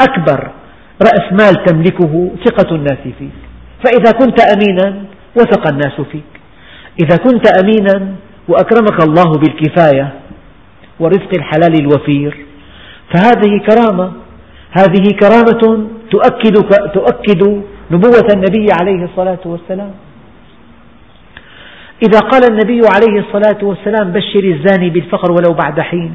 أكبر. 0.00 0.50
رأس 1.02 1.32
مال 1.32 1.64
تملكه 1.64 2.30
ثقة 2.44 2.74
الناس 2.74 2.98
فيك. 3.18 3.38
فإذا 3.84 4.12
كنت 4.12 4.40
أمينا 4.40 5.04
وثق 5.36 5.68
الناس 5.72 6.00
فيك. 6.12 6.32
إذا 7.04 7.16
كنت 7.16 7.44
أمينا 7.62 8.14
وأكرمك 8.48 9.02
الله 9.08 9.32
بالكفاية 9.32 10.12
ورزق 11.00 11.30
الحلال 11.38 11.74
الوفير. 11.80 12.46
فهذه 13.14 13.60
كرامة 13.70 14.12
هذه 14.70 15.04
كرامة 15.20 15.86
تؤكد, 16.10 16.54
تؤكد 16.94 17.62
نبوة 17.90 18.28
النبي 18.34 18.66
عليه 18.80 19.04
الصلاة 19.04 19.40
والسلام. 19.44 19.90
إذا 22.02 22.18
قال 22.18 22.44
النبي 22.50 22.80
عليه 22.94 23.20
الصلاة 23.20 23.64
والسلام 23.64 24.12
بشر 24.12 24.44
الزاني 24.44 24.90
بالفقر 24.90 25.32
ولو 25.32 25.54
بعد 25.54 25.80
حين 25.80 26.14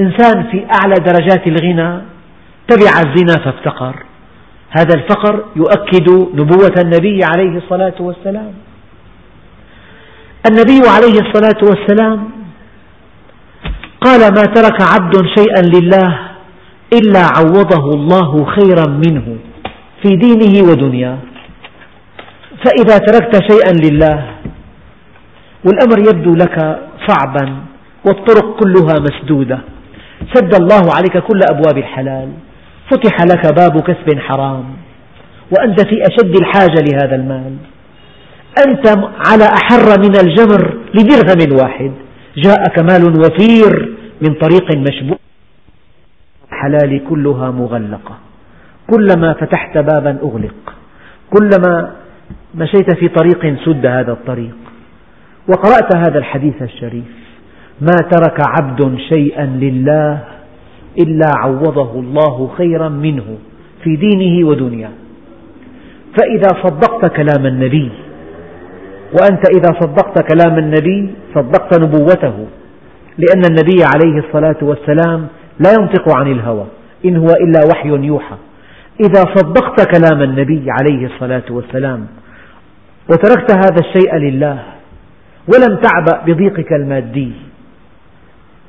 إنسان 0.00 0.42
في 0.50 0.66
أعلى 0.80 0.94
درجات 0.94 1.46
الغنى 1.46 2.00
تبع 2.68 2.92
الزنا 3.06 3.44
فافتقر 3.44 3.96
هذا 4.70 4.94
الفقر 4.94 5.44
يؤكد 5.56 6.10
نبوة 6.10 6.74
النبي 6.84 7.20
عليه 7.24 7.58
الصلاة 7.58 7.94
والسلام. 8.00 8.52
النبي 10.50 10.88
عليه 10.88 11.20
الصلاة 11.20 11.60
والسلام 11.62 12.30
قال 14.00 14.20
ما 14.20 14.42
ترك 14.42 14.78
عبد 14.82 15.14
شيئا 15.38 15.62
لله 15.62 16.18
إلا 16.92 17.22
عوضه 17.36 17.94
الله 17.94 18.44
خيرا 18.44 18.86
منه 19.06 19.36
في 20.02 20.16
دينه 20.16 20.70
ودنياه. 20.70 21.18
فإذا 22.64 22.98
تركت 22.98 23.42
شيئا 23.52 23.72
لله 23.90 24.30
والأمر 25.64 25.98
يبدو 25.98 26.32
لك 26.34 26.80
صعبا 27.08 27.56
والطرق 28.06 28.56
كلها 28.60 28.94
مسدودة. 29.00 29.58
سد 30.34 30.54
الله 30.54 30.82
عليك 30.96 31.18
كل 31.18 31.40
أبواب 31.50 31.78
الحلال. 31.78 32.28
فتح 32.94 33.16
لك 33.22 33.54
باب 33.54 33.80
كسب 33.80 34.18
حرام. 34.18 34.64
وأنت 35.50 35.80
في 35.80 36.02
أشد 36.02 36.36
الحاجة 36.36 36.84
لهذا 36.92 37.16
المال. 37.16 37.56
أنت 38.66 38.88
على 39.26 39.44
أحر 39.44 39.98
من 39.98 40.16
الجمر 40.24 40.78
لدرهم 40.94 41.58
واحد. 41.62 41.92
جاءك 42.36 42.78
مال 42.78 43.20
وفير 43.20 43.94
من 44.22 44.34
طريق 44.34 44.76
مشبوه. 44.76 45.18
الحلال 46.52 47.04
كلها 47.08 47.50
مغلقة. 47.50 48.18
كلما 48.90 49.32
فتحت 49.32 49.78
بابا 49.78 50.18
أغلق. 50.22 50.74
كلما 51.30 51.92
مشيت 52.54 52.94
في 52.94 53.08
طريق 53.08 53.64
سد 53.64 53.86
هذا 53.86 54.12
الطريق. 54.12 54.56
وقرأت 55.48 55.96
هذا 55.96 56.18
الحديث 56.18 56.62
الشريف. 56.62 57.04
ما 57.80 57.96
ترك 58.10 58.40
عبد 58.48 58.98
شيئا 59.08 59.46
لله 59.46 60.33
إلا 60.98 61.30
عوضه 61.36 62.00
الله 62.00 62.50
خيرا 62.56 62.88
منه 62.88 63.24
في 63.84 63.96
دينه 63.96 64.48
ودنياه. 64.48 64.90
فإذا 66.18 66.48
صدقت 66.62 67.16
كلام 67.16 67.46
النبي 67.46 67.90
وأنت 69.12 69.42
إذا 69.56 69.80
صدقت 69.80 70.32
كلام 70.32 70.58
النبي 70.58 71.10
صدقت 71.34 71.80
نبوته 71.80 72.46
لأن 73.18 73.42
النبي 73.50 73.78
عليه 73.94 74.26
الصلاة 74.26 74.56
والسلام 74.62 75.26
لا 75.58 75.70
ينطق 75.80 76.16
عن 76.16 76.32
الهوى 76.32 76.66
إن 77.04 77.16
هو 77.16 77.26
إلا 77.26 77.60
وحي 77.70 77.88
يوحى. 77.88 78.36
إذا 79.00 79.22
صدقت 79.34 79.96
كلام 79.96 80.22
النبي 80.22 80.66
عليه 80.70 81.06
الصلاة 81.06 81.42
والسلام 81.50 82.06
وتركت 83.10 83.50
هذا 83.56 83.80
الشيء 83.80 84.16
لله 84.16 84.62
ولم 85.48 85.76
تعبأ 85.76 86.24
بضيقك 86.26 86.72
المادي 86.72 87.32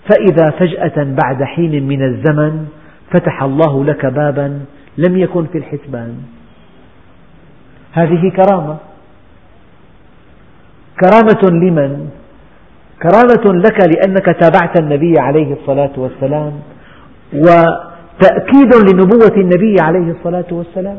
فإذا 0.09 0.49
فجأة 0.59 1.03
بعد 1.23 1.43
حين 1.43 1.87
من 1.87 2.01
الزمن 2.03 2.65
فتح 3.11 3.43
الله 3.43 3.85
لك 3.85 4.05
بابا 4.05 4.59
لم 4.97 5.17
يكن 5.17 5.45
في 5.45 5.57
الحسبان. 5.57 6.15
هذه 7.91 8.29
كرامة. 8.29 8.77
كرامة 11.01 11.59
لمن؟ 11.59 12.09
كرامة 13.03 13.53
لك 13.53 13.77
لأنك 13.95 14.25
تابعت 14.25 14.79
النبي 14.79 15.13
عليه 15.19 15.53
الصلاة 15.53 15.91
والسلام 15.97 16.53
وتأكيد 17.33 18.75
لنبوة 18.89 19.37
النبي 19.37 19.75
عليه 19.81 20.11
الصلاة 20.11 20.45
والسلام. 20.51 20.97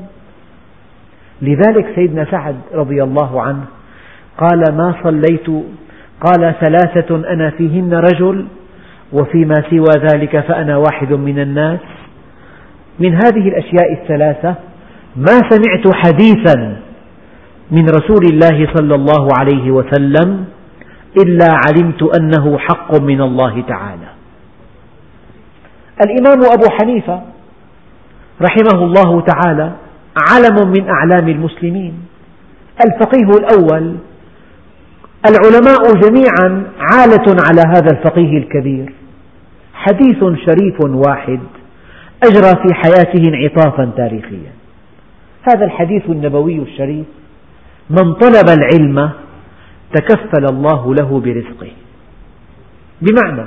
لذلك 1.42 1.86
سيدنا 1.94 2.24
سعد 2.30 2.56
رضي 2.74 3.02
الله 3.02 3.42
عنه 3.42 3.64
قال 4.38 4.76
ما 4.76 4.94
صليت؟ 5.02 5.48
قال 6.20 6.54
ثلاثة 6.60 7.16
أنا 7.32 7.50
فيهن 7.50 7.94
رجل 7.94 8.46
وفيما 9.12 9.54
سوى 9.70 10.08
ذلك 10.12 10.40
فأنا 10.40 10.76
واحد 10.76 11.12
من 11.12 11.38
الناس. 11.38 11.80
من 12.98 13.14
هذه 13.14 13.48
الأشياء 13.48 13.92
الثلاثة 13.92 14.54
ما 15.16 15.40
سمعت 15.50 15.94
حديثا 15.94 16.76
من 17.70 17.84
رسول 17.88 18.24
الله 18.32 18.68
صلى 18.74 18.94
الله 18.94 19.28
عليه 19.38 19.70
وسلم 19.70 20.44
إلا 21.24 21.48
علمت 21.66 22.02
أنه 22.20 22.58
حق 22.58 23.00
من 23.00 23.20
الله 23.20 23.62
تعالى. 23.68 24.08
الإمام 26.04 26.38
أبو 26.52 26.70
حنيفة 26.80 27.22
رحمه 28.42 28.84
الله 28.84 29.20
تعالى 29.20 29.72
علم 30.32 30.68
من 30.68 30.88
أعلام 30.88 31.28
المسلمين. 31.28 31.94
الفقيه 32.86 33.30
الأول 33.38 33.96
العلماء 35.30 35.92
جميعا 36.00 36.72
عالة 36.78 37.36
على 37.48 37.62
هذا 37.66 37.98
الفقيه 37.98 38.38
الكبير. 38.38 38.92
حديث 39.74 40.18
شريف 40.18 40.80
واحد 40.80 41.40
أجرى 42.24 42.62
في 42.62 42.74
حياته 42.74 43.28
انعطافا 43.28 43.90
تاريخيا. 43.96 44.52
هذا 45.42 45.64
الحديث 45.64 46.02
النبوي 46.08 46.58
الشريف 46.62 47.06
من 47.90 48.14
طلب 48.14 48.48
العلم 48.58 49.10
تكفل 49.94 50.44
الله 50.44 50.94
له 50.94 51.20
برزقه. 51.20 51.70
بمعنى 53.02 53.46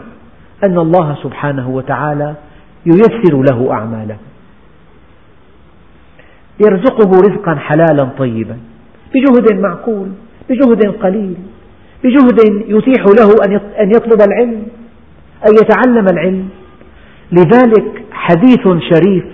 أن 0.64 0.78
الله 0.78 1.18
سبحانه 1.24 1.70
وتعالى 1.70 2.36
ييسر 2.86 3.44
له 3.52 3.74
أعماله. 3.74 4.18
يرزقه 6.60 7.10
رزقا 7.10 7.56
حلالا 7.56 8.10
طيبا 8.18 8.58
بجهد 9.14 9.60
معقول 9.60 10.12
بجهد 10.50 10.88
قليل. 10.88 11.36
بجهد 12.04 12.40
يتيح 12.68 13.06
له 13.06 13.30
أن 13.82 13.92
يطلب 13.92 14.22
العلم 14.28 14.68
أن 15.48 15.54
يتعلم 15.62 16.06
العلم. 16.14 16.50
لذلك 17.32 18.04
حديث 18.12 18.64
شريف 18.64 19.26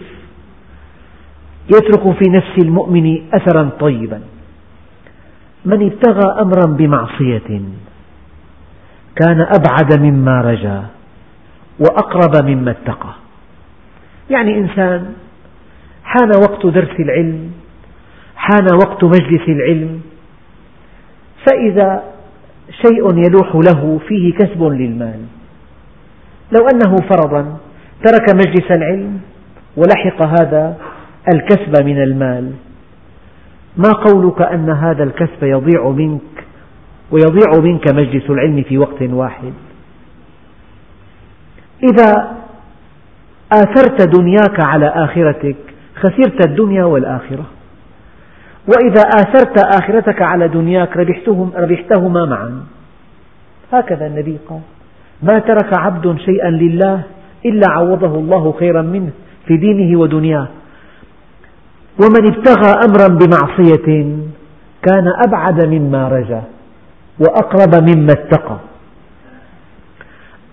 يترك 1.70 2.18
في 2.18 2.30
نفس 2.30 2.64
المؤمن 2.64 3.22
أثرا 3.34 3.70
طيبا. 3.80 4.22
من 5.66 5.86
ابتغى 5.86 6.42
أمرا 6.42 6.66
بمعصية 6.66 7.62
كان 9.16 9.42
أبعد 9.42 10.00
مما 10.00 10.42
رجا 10.42 10.84
وأقرب 11.80 12.46
مما 12.46 12.72
اتقى. 12.72 13.14
يعني 14.30 14.58
إنسان 14.58 15.14
حان 16.04 16.30
وقت 16.30 16.66
درس 16.66 17.00
العلم 17.00 17.52
حان 18.36 18.68
وقت 18.74 19.04
مجلس 19.04 19.50
العلم 19.50 20.02
فإذا 21.46 22.15
شيء 22.70 23.18
يلوح 23.26 23.56
له 23.56 24.00
فيه 24.08 24.34
كسب 24.34 24.64
للمال. 24.64 25.20
لو 26.52 26.68
أنه 26.68 26.96
فرضا 27.10 27.58
ترك 28.04 28.36
مجلس 28.36 28.72
العلم 28.72 29.20
ولحق 29.78 30.26
هذا 30.40 30.78
الكسب 31.34 31.86
من 31.86 32.04
المال 32.04 32.52
ما 33.78 33.92
قولك 33.92 34.42
أن 34.42 34.70
هذا 34.70 35.04
الكسب 35.04 35.44
يضيع 35.44 35.90
منك 35.90 36.46
ويضيع 37.12 37.62
منك 37.62 37.94
مجلس 37.94 38.30
العلم 38.30 38.64
في 38.64 38.78
وقت 38.78 39.02
واحد؟ 39.02 39.54
إذا 41.84 42.38
آثرت 43.52 44.18
دنياك 44.18 44.64
على 44.66 44.88
آخرتك 44.88 45.56
خسرت 45.96 46.48
الدنيا 46.48 46.84
والآخرة. 46.84 47.46
وإذا 48.68 49.02
آثرت 49.02 49.58
آخرتك 49.82 50.22
على 50.22 50.48
دنياك 50.48 50.98
ربحتهم 50.98 51.52
ربحتهما 51.56 52.26
معا. 52.26 52.64
هكذا 53.74 54.08
النبي 54.08 54.40
قال. 54.50 54.60
ما 55.24 55.40
ترك 55.40 55.80
عبد 55.80 56.18
شيئا 56.18 56.50
لله 56.50 57.02
إلا 57.46 57.70
عوضه 57.70 58.20
الله 58.20 58.52
خيرا 58.60 58.82
منه 58.82 59.10
في 59.48 59.58
دينه 59.58 60.00
ودنياه. 60.00 60.48
ومن 62.04 62.34
ابتغى 62.34 62.72
أمرا 62.88 63.08
بمعصية 63.08 64.18
كان 64.82 65.08
أبعد 65.28 65.66
مما 65.66 66.08
رجا 66.08 66.44
وأقرب 67.20 67.90
مما 67.90 68.12
اتقى. 68.12 68.58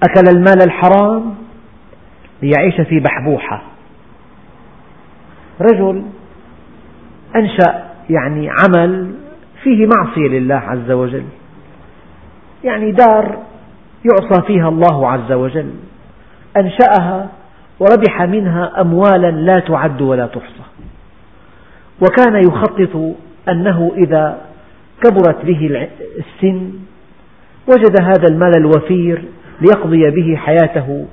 أكل 0.03 0.37
المال 0.37 0.63
الحرام 0.63 1.35
ليعيش 2.43 2.81
في 2.81 3.01
بحبوحة. 3.01 3.63
رجل 5.61 6.03
أنشأ 7.37 7.92
يعني 8.11 8.49
عمل 8.51 9.15
فيه 9.63 9.87
معصية 9.87 10.29
لله 10.29 10.55
عز 10.55 10.91
وجل. 10.91 11.25
يعني 12.65 12.93
دار 12.93 13.39
يعصى 14.05 14.43
فيها 14.47 14.69
الله 14.69 15.11
عز 15.11 15.33
وجل. 15.33 15.71
أنشأها 16.57 17.29
وربح 17.81 18.23
منها 18.23 18.81
أموالا 18.81 19.31
لا 19.31 19.59
تعد 19.59 20.03
ولا 20.03 20.27
تحصى. 20.27 20.63
وكان 22.01 22.37
يخطط 22.37 23.17
أنه 23.49 23.93
إذا 23.97 24.41
كبرت 25.03 25.45
به 25.45 25.89
السن 26.19 26.73
وجد 27.69 28.03
هذا 28.03 28.27
المال 28.31 28.57
الوفير 28.57 29.25
ليقضي 29.61 30.11
به 30.11 30.37
حياته 30.37 31.07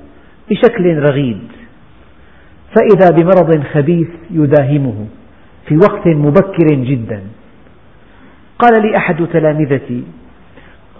بشكل 0.50 0.98
رغيد. 0.98 1.40
فإذا 2.76 3.10
بمرض 3.16 3.64
خبيث 3.72 4.08
يداهمه. 4.30 5.06
في 5.70 5.76
وقت 5.76 6.06
مبكر 6.06 6.66
جدا. 6.74 7.22
قال 8.58 8.82
لي 8.82 8.96
أحد 8.96 9.26
تلامذتي 9.32 10.04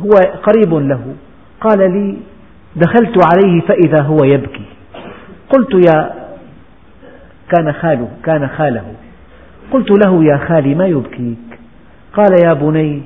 هو 0.00 0.10
قريب 0.42 0.74
له 0.74 1.14
قال 1.60 1.78
لي 1.78 2.16
دخلت 2.76 3.16
عليه 3.32 3.60
فإذا 3.60 4.04
هو 4.04 4.24
يبكي. 4.24 4.64
قلت 5.50 5.86
يا 5.86 6.10
كان 7.50 7.72
خاله 7.72 8.08
كان 8.24 8.48
خاله. 8.48 8.94
قلت 9.72 9.90
له 10.06 10.24
يا 10.24 10.36
خالي 10.36 10.74
ما 10.74 10.86
يبكيك؟ 10.86 11.58
قال 12.14 12.30
يا 12.46 12.52
بني 12.52 13.02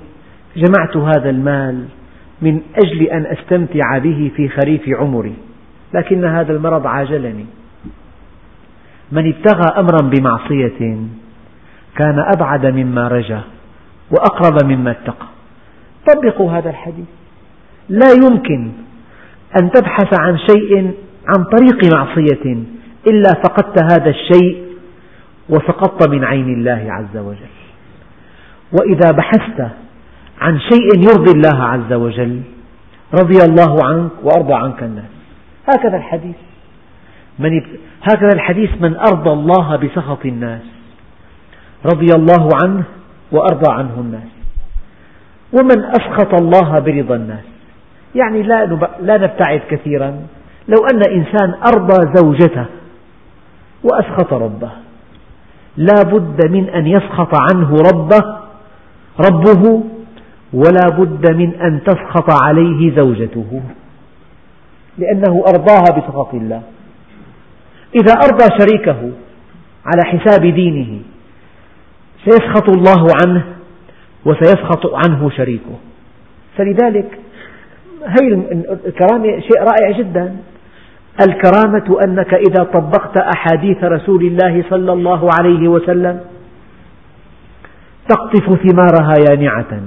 جمعت 0.56 0.96
هذا 0.96 1.30
المال 1.30 1.84
من 2.42 2.60
أجل 2.84 3.02
أن 3.02 3.26
أستمتع 3.26 3.98
به 3.98 4.30
في 4.36 4.48
خريف 4.48 4.88
عمري 4.88 5.34
لكن 5.94 6.24
هذا 6.24 6.52
المرض 6.52 6.86
عاجلني. 6.86 7.46
من 9.12 9.32
ابتغى 9.32 9.80
أمرا 9.80 10.10
بمعصية 10.10 10.96
كان 11.98 12.24
أبعد 12.36 12.66
مما 12.66 13.08
رجا 13.08 13.40
وأقرب 14.10 14.64
مما 14.64 14.90
اتقى. 14.90 15.26
طبقوا 16.14 16.52
هذا 16.52 16.70
الحديث. 16.70 17.06
لا 17.88 18.08
يمكن 18.24 18.72
أن 19.62 19.70
تبحث 19.70 20.20
عن 20.20 20.38
شيء 20.38 20.94
عن 21.26 21.44
طريق 21.44 21.94
معصية 21.94 22.64
إلا 23.06 23.32
فقدت 23.44 23.82
هذا 23.92 24.10
الشيء 24.10 24.64
وسقطت 25.48 26.08
من 26.08 26.24
عين 26.24 26.48
الله 26.48 26.86
عز 26.88 27.16
وجل. 27.16 27.54
وإذا 28.72 29.10
بحثت 29.10 29.68
عن 30.40 30.60
شيء 30.60 30.88
يرضي 30.96 31.30
الله 31.30 31.62
عز 31.62 31.92
وجل 31.92 32.40
رضي 33.14 33.38
الله 33.48 33.84
عنك 33.84 34.10
وأرضى 34.22 34.54
عنك 34.54 34.82
الناس. 34.82 35.10
هكذا 35.68 35.96
الحديث. 35.96 36.36
من 37.38 37.62
هكذا 38.02 38.30
الحديث 38.34 38.70
من 38.80 38.96
أرضى 38.96 39.30
الله 39.30 39.76
بسخط 39.76 40.26
الناس. 40.26 40.73
رضي 41.86 42.06
الله 42.16 42.48
عنه 42.64 42.82
وأرضى 43.32 43.72
عنه 43.72 43.94
الناس. 43.98 44.30
ومن 45.52 45.84
أسخط 45.84 46.34
الله 46.42 46.78
برضا 46.78 47.16
الناس. 47.16 47.44
يعني 48.14 48.42
لا, 48.42 48.64
لا 49.00 49.16
نبتعد 49.16 49.60
كثيرا. 49.70 50.16
لو 50.68 50.86
أن 50.92 51.00
إنسان 51.10 51.54
أرضى 51.74 52.12
زوجته 52.14 52.66
وأسخط 53.84 54.32
ربه 54.32 54.70
لا 55.76 56.02
بد 56.02 56.50
من 56.50 56.68
أن 56.68 56.86
يسخط 56.86 57.32
عنه 57.52 57.76
ربه 57.92 58.38
ربه 59.30 59.84
ولا 60.52 60.88
بد 60.98 61.30
من 61.30 61.54
أن 61.54 61.84
تسخط 61.84 62.42
عليه 62.42 62.96
زوجته. 62.96 63.62
لأنه 64.98 65.44
أرضاها 65.48 65.98
بسخط 65.98 66.34
الله. 66.34 66.62
إذا 67.94 68.12
أرضى 68.12 68.44
شريكه 68.58 69.10
على 69.86 70.02
حساب 70.04 70.46
دينه 70.46 71.00
سيسخط 72.24 72.68
الله 72.68 73.06
عنه 73.26 73.44
وسيسخط 74.24 74.94
عنه 74.94 75.30
شريكه. 75.30 75.74
فلذلك 76.56 77.18
هي 78.06 78.28
الكرامة 78.86 79.40
شيء 79.40 79.60
رائع 79.60 79.98
جدا. 79.98 80.36
الكرامة 81.28 81.98
أنك 82.06 82.34
إذا 82.34 82.64
طبقت 82.64 83.16
أحاديث 83.16 83.84
رسول 83.84 84.24
الله 84.24 84.64
صلى 84.70 84.92
الله 84.92 85.30
عليه 85.38 85.68
وسلم 85.68 86.20
تقطف 88.08 88.58
ثمارها 88.66 89.14
يانعة 89.30 89.80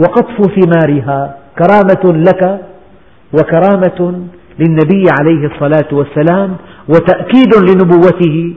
وقطف 0.00 0.36
ثمارها 0.60 1.38
كرامة 1.58 2.22
لك 2.22 2.60
وكرامة 3.32 4.28
للنبي 4.58 5.04
عليه 5.20 5.46
الصلاة 5.46 5.88
والسلام 5.92 6.56
وتأكيد 6.88 7.54
لنبوته 7.70 8.54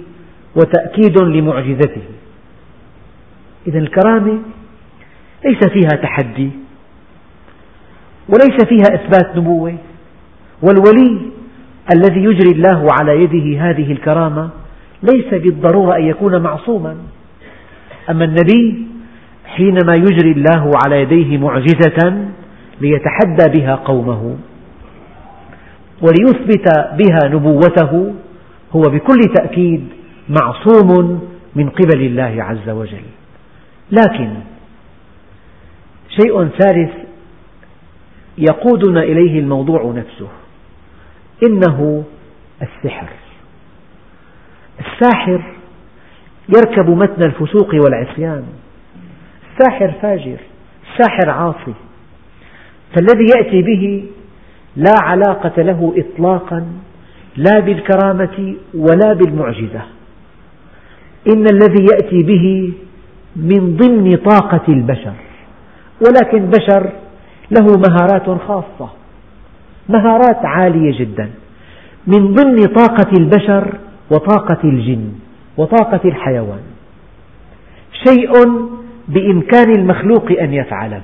وتأكيد 0.56 1.22
لمعجزته. 1.22 2.19
إذا 3.68 3.80
الكرامة 3.80 4.40
ليس 5.46 5.68
فيها 5.74 6.02
تحدي 6.02 6.50
وليس 8.30 8.66
فيها 8.66 8.96
إثبات 8.96 9.38
نبوة 9.38 9.78
والولي 10.62 11.22
الذي 11.96 12.24
يجري 12.24 12.52
الله 12.52 12.88
على 13.00 13.24
يده 13.24 13.70
هذه 13.70 13.92
الكرامة 13.92 14.50
ليس 15.04 15.34
بالضرورة 15.34 15.96
أن 15.96 16.06
يكون 16.06 16.42
معصوما. 16.42 16.98
أما 18.10 18.26
النبي 18.26 18.88
حينما 19.46 19.96
يجري 19.96 20.32
الله 20.32 20.72
على 20.86 21.02
يديه 21.02 21.38
معجزة 21.38 22.28
ليتحدى 22.82 23.60
بها 23.60 23.76
قومه 23.76 24.36
وليثبت 26.02 26.68
بها 26.94 27.30
نبوته 27.30 28.14
هو 28.76 28.82
بكل 28.82 29.20
تأكيد 29.36 29.88
معصوم 30.30 31.22
من 31.56 31.70
قبل 31.70 32.02
الله 32.02 32.44
عز 32.44 32.70
وجل. 32.70 33.19
لكن 33.92 34.30
شيء 36.10 36.48
ثالث 36.48 36.92
يقودنا 38.38 39.04
إليه 39.04 39.40
الموضوع 39.40 39.94
نفسه 39.96 40.28
إنه 41.48 42.04
السحر. 42.62 43.08
الساحر 44.80 45.42
يركب 46.58 46.90
متن 46.90 47.24
الفسوق 47.24 47.76
والعصيان. 47.76 48.44
الساحر 49.52 49.92
فاجر 50.02 50.38
الساحر 50.92 51.30
عاصي. 51.30 51.74
فالذي 52.96 53.26
يأتي 53.38 53.62
به 53.62 54.06
لا 54.76 54.96
علاقة 55.02 55.62
له 55.62 55.94
إطلاقا 55.98 56.68
لا 57.38 57.60
بالكرامة 57.60 58.56
ولا 58.74 59.14
بالمعجزة. 59.14 59.82
إن 61.34 61.46
الذي 61.54 61.86
يأتي 61.92 62.24
به 62.24 62.74
من 63.36 63.78
ضمن 63.78 64.16
طاقة 64.16 64.62
البشر. 64.70 65.14
ولكن 66.08 66.46
بشر 66.46 66.92
له 67.52 67.78
مهارات 67.88 68.42
خاصة 68.48 68.90
مهارات 69.90 70.46
عالية 70.46 71.00
جدا. 71.00 71.30
من 72.08 72.34
ضمن 72.34 72.66
طاقة 72.66 73.12
البشر 73.20 73.78
وطاقة 74.12 74.60
الجن 74.64 75.12
وطاقة 75.58 76.02
الحيوان. 76.06 76.62
شيء 78.08 78.32
بإمكان 79.08 79.72
المخلوق 79.80 80.32
أن 80.42 80.54
يفعله 80.54 81.02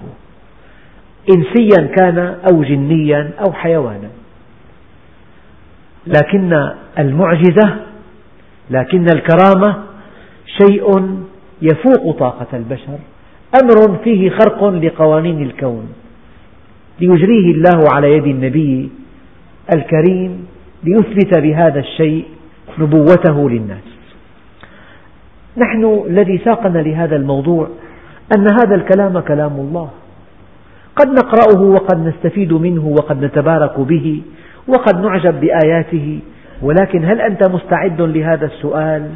إنسيا 1.36 1.88
كان 1.96 2.36
أو 2.52 2.64
جنيا 2.64 3.32
أو 3.40 3.54
حيوانا. 3.54 4.10
لكن 6.08 6.72
المعجزة 7.00 7.76
لكن 8.70 9.06
الكرامة 9.14 9.84
شيء 10.46 11.18
يفوق 11.62 12.20
طاقة 12.20 12.58
البشر 12.58 13.00
أمر 13.62 13.98
فيه 14.04 14.30
خرق 14.30 14.64
لقوانين 14.64 15.42
الكون. 15.42 15.88
ليجريه 17.00 17.52
الله 17.52 17.86
على 17.94 18.12
يد 18.18 18.26
النبي 18.26 18.90
الكريم 19.76 20.48
ليثبت 20.84 21.40
بهذا 21.40 21.80
الشيء 21.80 22.26
نبوته 22.80 23.50
للناس. 23.50 23.84
نحن 25.58 26.04
الذي 26.08 26.38
ساقنا 26.38 26.80
لهذا 26.80 27.16
الموضوع 27.16 27.68
أن 28.38 28.48
هذا 28.52 28.76
الكلام 28.76 29.20
كلام 29.20 29.54
الله. 29.54 29.90
قد 30.96 31.08
نقرأه 31.08 31.62
وقد 31.62 32.08
نستفيد 32.08 32.54
منه 32.54 32.86
وقد 32.86 33.24
نتبارك 33.26 33.80
به 33.80 34.22
وقد 34.68 35.02
نعجب 35.02 35.42
بآياته 35.42 36.20
ولكن 36.62 37.06
هل 37.06 37.22
أنت 37.22 37.50
مستعد 37.50 38.02
لهذا 38.02 38.46
السؤال؟ 38.46 39.10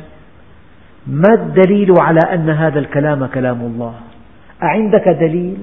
ما 1.10 1.34
الدليل 1.34 1.94
على 2.00 2.20
أن 2.34 2.50
هذا 2.50 2.80
الكلام 2.80 3.26
كلام 3.26 3.62
الله؟ 3.62 3.94
أعندك 4.64 5.08
دليل؟ 5.08 5.58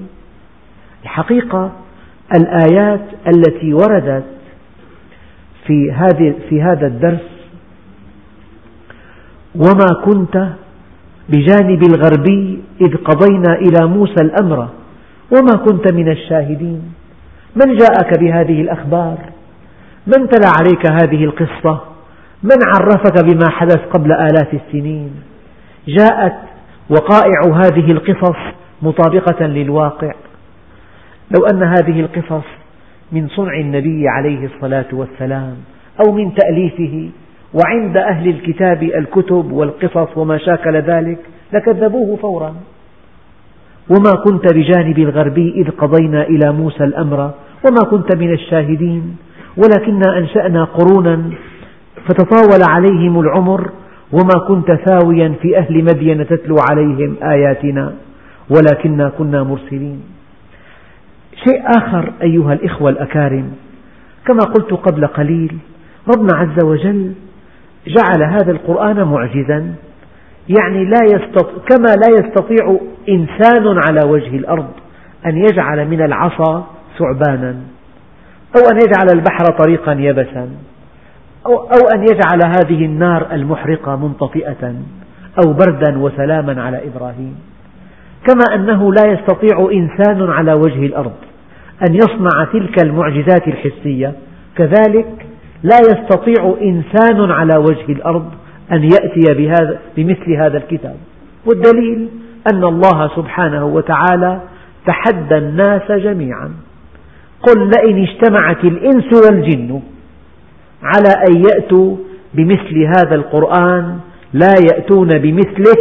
الحقيقة 1.03 1.71
الآيات 2.35 3.01
التي 3.27 3.73
وردت 3.73 4.23
في 5.67 5.91
هذه 5.91 6.35
في 6.49 6.61
هذا 6.61 6.87
الدرس 6.87 7.27
وما 9.55 10.05
كنت 10.05 10.47
بجانب 11.29 11.81
الغربي 11.83 12.61
إذ 12.81 12.95
قضينا 12.95 13.55
إلى 13.55 13.87
موسى 13.87 14.21
الأمر 14.21 14.69
وما 15.31 15.57
كنت 15.65 15.93
من 15.93 16.11
الشاهدين 16.11 16.81
من 17.55 17.75
جاءك 17.75 18.19
بهذه 18.19 18.61
الأخبار 18.61 19.17
من 20.07 20.29
تلا 20.29 20.51
عليك 20.59 20.91
هذه 20.91 21.23
القصة 21.23 21.81
من 22.43 22.57
عرفك 22.75 23.23
بما 23.23 23.49
حدث 23.49 23.79
قبل 23.93 24.11
آلاف 24.11 24.53
السنين 24.53 25.11
جاءت 25.87 26.35
وقائع 26.89 27.41
هذه 27.53 27.91
القصص 27.91 28.37
مطابقة 28.81 29.45
للواقع. 29.45 30.13
لو 31.37 31.45
أن 31.45 31.63
هذه 31.63 31.99
القصص 31.99 32.45
من 33.11 33.27
صنع 33.27 33.59
النبي 33.59 34.07
عليه 34.07 34.45
الصلاة 34.45 34.85
والسلام 34.93 35.55
أو 36.05 36.11
من 36.13 36.33
تأليفه 36.33 37.09
وعند 37.53 37.97
أهل 37.97 38.29
الكتاب 38.29 38.83
الكتب 38.83 39.51
والقصص 39.51 40.17
وما 40.17 40.37
شاكل 40.37 40.75
ذلك 40.75 41.19
لكذبوه 41.53 42.15
فورا. 42.15 42.55
وما 43.89 44.11
كنت 44.25 44.53
بجانب 44.53 44.99
الغربي 44.99 45.53
إذ 45.55 45.69
قضينا 45.71 46.23
إلى 46.23 46.51
موسى 46.51 46.83
الأمر 46.83 47.31
وما 47.67 47.89
كنت 47.91 48.15
من 48.15 48.33
الشاهدين 48.33 49.17
ولكنا 49.57 50.17
أنشأنا 50.17 50.63
قرونا 50.63 51.29
فتطاول 52.05 52.61
عليهم 52.69 53.19
العمر 53.19 53.71
وما 54.11 54.47
كنت 54.47 54.71
ثاويا 54.71 55.33
في 55.41 55.57
أهل 55.57 55.83
مدين 55.83 56.27
تتلو 56.27 56.55
عليهم 56.71 57.15
آياتنا 57.23 57.93
ولكنا 58.49 59.09
كنا 59.09 59.43
مرسلين. 59.43 60.03
شيء 61.45 61.61
آخر 61.77 62.13
أيها 62.21 62.53
الإخوة 62.53 62.89
الأكارم 62.89 63.51
كما 64.25 64.39
قلت 64.39 64.73
قبل 64.73 65.07
قليل 65.07 65.57
ربنا 66.15 66.37
عز 66.37 66.65
وجل 66.65 67.13
جعل 67.87 68.23
هذا 68.23 68.51
القرآن 68.51 69.03
معجزا 69.03 69.75
يعني 70.59 70.85
لا 70.85 71.03
يستطيع 71.05 71.53
كما 71.69 71.87
لا 71.87 72.19
يستطيع 72.19 72.79
إنسان 73.09 73.79
على 73.87 74.09
وجه 74.09 74.35
الأرض 74.35 74.67
أن 75.25 75.37
يجعل 75.37 75.87
من 75.87 76.01
العصا 76.01 76.67
ثعبانا 76.99 77.55
أو 78.57 78.61
أن 78.71 78.77
يجعل 78.77 79.07
البحر 79.13 79.45
طريقا 79.63 79.91
يبسا. 79.91 80.49
أو 81.53 81.87
أن 81.95 82.01
يجعل 82.01 82.39
هذه 82.45 82.85
النار 82.85 83.27
المحرقة 83.31 83.95
منطفئة 83.95 84.75
أو 85.45 85.53
بردا 85.53 85.97
وسلاما 85.97 86.61
على 86.61 86.81
إبراهيم. 86.87 87.35
كما 88.27 88.55
أنه 88.55 88.93
لا 88.93 89.11
يستطيع 89.11 89.69
إنسان 89.73 90.29
على 90.29 90.53
وجه 90.53 90.85
الأرض 90.85 91.13
أن 91.89 91.95
يصنع 91.95 92.43
تلك 92.53 92.83
المعجزات 92.83 93.47
الحسية. 93.47 94.13
كذلك 94.55 95.25
لا 95.63 95.77
يستطيع 95.89 96.55
إنسان 96.61 97.31
على 97.31 97.57
وجه 97.57 97.91
الأرض 97.91 98.31
أن 98.71 98.83
يأتي 98.83 99.33
بهذا 99.33 99.79
بمثل 99.97 100.33
هذا 100.33 100.57
الكتاب. 100.57 100.95
والدليل 101.45 102.09
أن 102.53 102.63
الله 102.63 103.15
سبحانه 103.15 103.65
وتعالى 103.65 104.41
تحدى 104.85 105.37
الناس 105.37 105.91
جميعا. 105.91 106.51
قل 107.41 107.69
لئن 107.69 108.03
اجتمعت 108.03 108.63
الإنس 108.63 109.05
والجن 109.23 109.81
على 110.87 111.11
أن 111.29 111.43
يأتوا 111.49 111.97
بمثل 112.33 112.77
هذا 112.97 113.15
القرآن 113.15 113.99
لا 114.33 114.53
يأتون 114.71 115.07
بمثله 115.07 115.79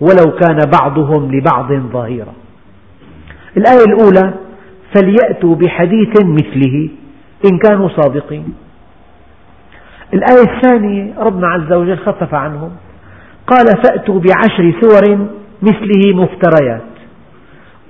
ولو 0.00 0.32
كان 0.40 0.58
بعضهم 0.80 1.34
لبعض 1.34 1.72
ظهيرا. 1.72 2.32
الآية 3.56 3.84
الأولى 3.84 4.34
فليأتوا 4.94 5.54
بحديث 5.54 6.12
مثله 6.22 6.88
إن 7.50 7.58
كانوا 7.58 7.88
صادقين. 7.88 8.54
الآية 10.14 10.56
الثانية 10.56 11.14
ربنا 11.18 11.46
عز 11.48 11.72
وجل 11.72 11.98
خفف 11.98 12.34
عنهم. 12.34 12.70
قال 13.46 13.66
فأتوا 13.84 14.20
بعشر 14.20 14.72
سور 14.80 15.28
مثله 15.62 16.02
مفتريات. 16.14 16.82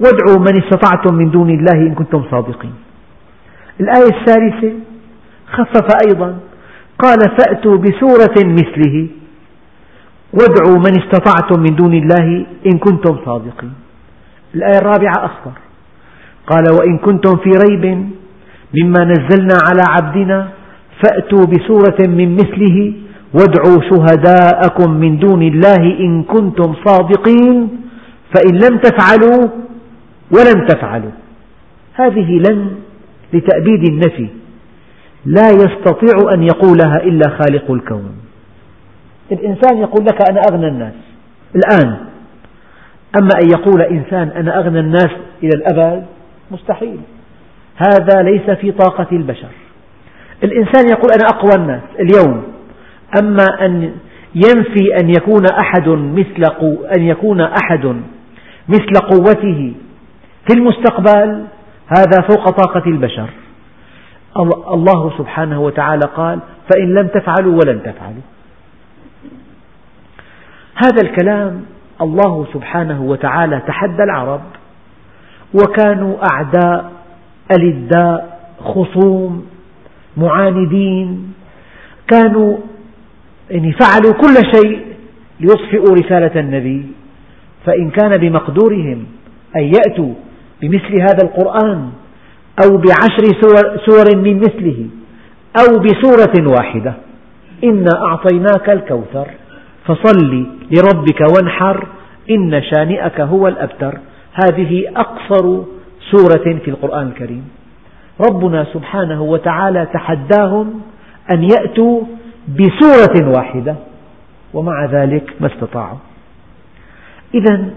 وادعوا 0.01 0.39
من 0.39 0.63
استطعتم 0.63 1.15
من 1.15 1.31
دون 1.31 1.51
الله 1.51 1.87
إن 1.87 1.95
كنتم 1.95 2.25
صادقين. 2.31 2.75
الآية 3.81 4.21
الثالثة 4.21 4.73
خفف 5.47 5.89
أيضا 6.09 6.37
قال 6.99 7.19
فأتوا 7.39 7.77
بسورة 7.77 8.37
مثله. 8.37 9.07
وادعوا 10.33 10.79
من 10.79 10.93
استطعتم 11.03 11.61
من 11.61 11.77
دون 11.77 11.95
الله 11.95 12.47
إن 12.67 12.79
كنتم 12.79 13.19
صادقين. 13.25 13.73
الآية 14.55 14.79
الرابعة 14.79 15.25
أخطر 15.25 15.57
قال 16.47 16.65
وإن 16.79 16.99
كنتم 16.99 17.37
في 17.37 17.51
ريب 17.51 17.85
مما 18.83 19.05
نزلنا 19.05 19.59
على 19.69 19.83
عبدنا 19.89 20.49
فأتوا 21.03 21.45
بسورة 21.45 22.09
من 22.09 22.35
مثله. 22.35 22.93
وادعوا 23.35 23.81
شهداءكم 23.91 24.91
من 24.91 25.19
دون 25.19 25.43
الله 25.43 25.83
إن 26.01 26.23
كنتم 26.23 26.75
صادقين. 26.87 27.69
فإن 28.35 28.55
لم 28.55 28.79
تفعلوا 28.79 29.49
ولن 30.33 30.67
تفعلوا. 30.67 31.11
هذه 31.95 32.31
لن 32.49 32.71
لتأبيد 33.33 33.89
النفي. 33.89 34.29
لا 35.27 35.49
يستطيع 35.51 36.33
أن 36.35 36.43
يقولها 36.43 36.97
إلا 37.03 37.31
خالق 37.31 37.71
الكون. 37.71 38.17
الإنسان 39.33 39.79
يقول 39.79 40.05
لك 40.05 40.31
أنا 40.31 40.41
أغنى 40.51 40.69
الناس. 40.69 40.95
الآن 41.57 41.97
أما 43.21 43.31
أن 43.43 43.51
يقول 43.51 43.83
إنسان 43.83 44.29
أنا 44.29 44.59
أغنى 44.59 44.81
الناس 44.81 45.11
إلى 45.43 45.51
الأبد 45.57 46.07
مستحيل. 46.51 47.01
هذا 47.77 48.23
ليس 48.23 48.51
في 48.51 48.73
طاقة 48.73 49.07
البشر. 49.13 49.49
الإنسان 50.45 50.89
يقول 50.89 51.11
أنا 51.13 51.29
أقوى 51.33 51.63
الناس 51.63 51.83
اليوم 52.01 52.43
أما 53.21 53.67
أن 53.67 53.93
ينفي 54.35 54.97
أن 55.01 55.11
يكون 55.11 55.45
أحد 55.61 55.89
مثل 55.89 56.45
قو 56.45 56.85
أن 56.99 57.03
يكون 57.03 57.41
أحد 57.41 57.97
مثل 58.69 59.07
قوته 59.11 59.73
في 60.49 60.59
المستقبل 60.59 61.45
هذا 61.99 62.21
فوق 62.29 62.51
طاقة 62.51 62.87
البشر. 62.87 63.31
الله 64.43 65.13
سبحانه 65.19 65.61
وتعالى 65.61 66.07
قال 66.17 66.39
فإن 66.71 66.95
لم 66.95 67.07
تفعلوا 67.07 67.53
ولن 67.53 67.83
تفعلوا. 67.83 68.23
هذا 70.75 71.03
الكلام 71.03 71.65
الله 72.03 72.47
سبحانه 72.53 73.03
وتعالى 73.03 73.63
تحدى 73.67 74.03
العرب 74.03 74.41
وكانوا 75.55 76.17
أعداء 76.33 76.93
ألداء 77.59 78.41
خصوم 78.61 79.47
معاندين 80.17 81.33
كانوا 82.09 82.57
يعني 83.51 83.73
فعلوا 83.73 84.13
كل 84.13 84.35
شيء 84.55 84.87
ليطفئوا 85.41 85.95
رسالة 85.95 86.41
النبي. 86.41 86.87
فإن 87.67 87.91
كان 87.91 88.11
بمقدورهم 88.21 89.07
أن 89.57 89.63
يأتوا 89.63 90.15
بمثل 90.63 90.95
هذا 90.95 91.23
القرآن 91.23 91.91
أو 92.65 92.77
بعشر 92.77 93.25
سور, 93.87 94.17
من 94.17 94.39
مثله 94.39 94.87
أو 95.61 95.79
بسورة 95.79 96.53
واحدة. 96.57 96.95
إنا 97.65 97.91
أعطيناك 98.03 98.71
الكوثر. 98.71 99.27
فصل 99.87 100.47
لربك 100.71 101.21
وانحر. 101.21 101.87
إن 102.31 102.63
شانئك 102.63 103.21
هو 103.21 103.49
الأبتر. 103.49 103.99
هذه 104.33 104.83
أقصر 104.97 105.63
سورة 106.11 106.59
في 106.65 106.71
القرآن 106.71 107.07
الكريم. 107.07 107.49
ربنا 108.31 108.67
سبحانه 108.73 109.23
وتعالى 109.23 109.87
تحداهم 109.93 110.81
أن 111.31 111.43
يأتوا 111.43 112.01
بسورة 112.49 113.37
واحدة. 113.37 113.75
ومع 114.55 114.85
ذلك 114.85 115.35
ما 115.41 115.47
استطاعوا. 115.47 115.99
إذا 117.35 117.71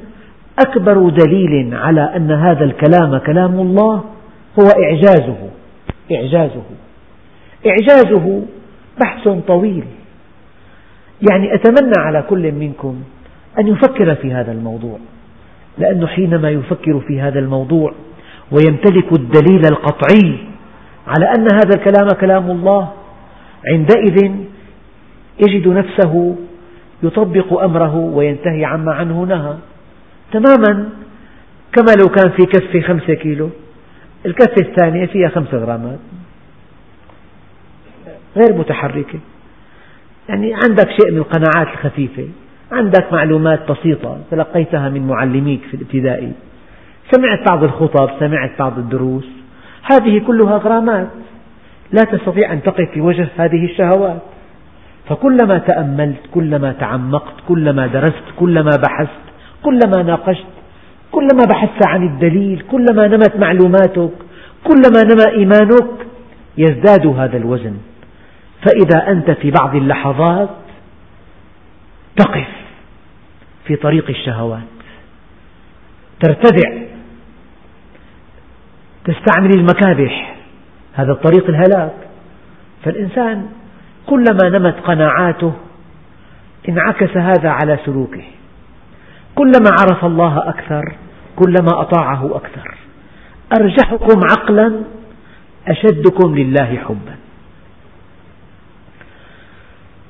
أكبر 0.59 1.09
دليل 1.09 1.75
على 1.75 2.01
أن 2.15 2.31
هذا 2.31 2.65
الكلام 2.65 3.17
كلام 3.17 3.59
الله 3.59 4.03
هو 4.59 4.83
إعجازه 4.83 5.49
إعجازه. 6.11 6.63
إعجازه 7.67 8.41
بحث 9.01 9.27
طويل. 9.47 9.83
يعني 11.31 11.53
أتمنى 11.53 11.93
على 11.97 12.21
كل 12.29 12.51
منكم 12.51 13.01
أن 13.59 13.67
يفكر 13.67 14.15
في 14.15 14.33
هذا 14.33 14.51
الموضوع 14.51 14.97
لأنه 15.77 16.07
حينما 16.07 16.49
يفكر 16.49 16.99
في 16.99 17.21
هذا 17.21 17.39
الموضوع 17.39 17.93
ويمتلك 18.51 19.13
الدليل 19.13 19.61
القطعي 19.71 20.37
على 21.07 21.25
أن 21.37 21.47
هذا 21.53 21.75
الكلام 21.75 22.07
كلام 22.21 22.51
الله 22.51 22.89
عندئذ 23.73 24.31
يجد 25.47 25.67
نفسه 25.67 26.35
يطبق 27.03 27.63
أمره 27.63 27.95
وينتهي 27.95 28.65
عما 28.65 28.93
عنه 28.93 29.23
نهى 29.23 29.55
تماما 30.31 30.89
كما 31.73 31.91
لو 32.01 32.09
كان 32.09 32.31
في 32.31 32.45
كفة 32.45 32.81
خمسة 32.81 33.13
كيلو. 33.13 33.49
الكفة 34.25 34.69
الثانية 34.69 35.05
فيها 35.05 35.29
خمسة 35.29 35.57
غرامات. 35.57 35.99
غير 38.37 38.57
متحركة. 38.57 39.19
يعني 40.29 40.53
عندك 40.53 40.89
شيء 40.89 41.11
من 41.11 41.17
القناعات 41.17 41.67
الخفيفة. 41.67 42.27
عندك 42.71 43.13
معلومات 43.13 43.71
بسيطة 43.71 44.17
تلقيتها 44.31 44.89
من 44.89 45.07
معلميك 45.07 45.61
في 45.61 45.73
الابتدائي. 45.73 46.31
سمعت 47.11 47.49
بعض 47.51 47.63
الخطب 47.63 48.09
سمعت 48.19 48.51
بعض 48.59 48.77
الدروس. 48.77 49.27
هذه 49.91 50.19
كلها 50.27 50.57
غرامات. 50.57 51.09
لا 51.91 52.03
تستطيع 52.03 52.53
أن 52.53 52.63
تقف 52.63 52.89
في 52.93 53.01
وجه 53.01 53.27
هذه 53.37 53.65
الشهوات. 53.65 54.21
فكلما 55.09 55.57
تأملت 55.57 56.19
كلما 56.33 56.71
تعمقت 56.71 57.33
كلما 57.47 57.87
درست 57.87 58.23
كلما 58.39 58.71
بحثت 58.87 59.19
كلما 59.63 60.03
ناقشت 60.03 60.45
كلما 61.11 61.45
بحثت 61.49 61.87
عن 61.87 62.03
الدليل 62.03 62.63
كلما 62.71 63.07
نمت 63.07 63.35
معلوماتك 63.35 64.11
كلما 64.63 65.03
نمى 65.03 65.37
إيمانك 65.37 66.07
يزداد 66.57 67.07
هذا 67.07 67.37
الوزن. 67.37 67.77
فإذا 68.65 69.11
أنت 69.11 69.31
في 69.31 69.51
بعض 69.51 69.75
اللحظات 69.75 70.49
تقف 72.17 72.47
في 73.65 73.75
طريق 73.75 74.09
الشهوات 74.09 74.63
ترتدع 76.19 76.81
تستعمل 79.05 79.49
المكابح 79.49 80.35
هذا 80.93 81.11
الطريق 81.11 81.49
الهلاك. 81.49 81.93
فالإنسان 82.83 83.49
كلما 84.07 84.49
نمت 84.57 84.75
قناعاته 84.79 85.53
انعكس 86.69 87.17
هذا 87.17 87.49
على 87.49 87.79
سلوكه. 87.85 88.23
كلما 89.39 89.69
عرف 89.81 90.05
الله 90.05 90.49
أكثر 90.49 90.95
كلما 91.35 91.81
أطاعه 91.81 92.35
أكثر. 92.35 92.77
أرجحكم 93.59 94.19
عقلا 94.31 94.81
أشدكم 95.67 96.35
لله 96.35 96.77
حبا. 96.87 97.15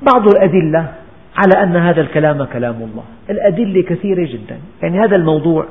بعض 0.02 0.28
الأدلة 0.28 0.94
على 1.38 1.64
أن 1.64 1.76
هذا 1.76 2.02
الكلام 2.02 2.44
كلام 2.44 2.76
الله. 2.76 3.04
الأدلة 3.30 3.82
كثيرة 3.82 4.28
جدا. 4.34 4.60
يعني 4.82 5.00
هذا 5.00 5.16
الموضوع 5.16 5.66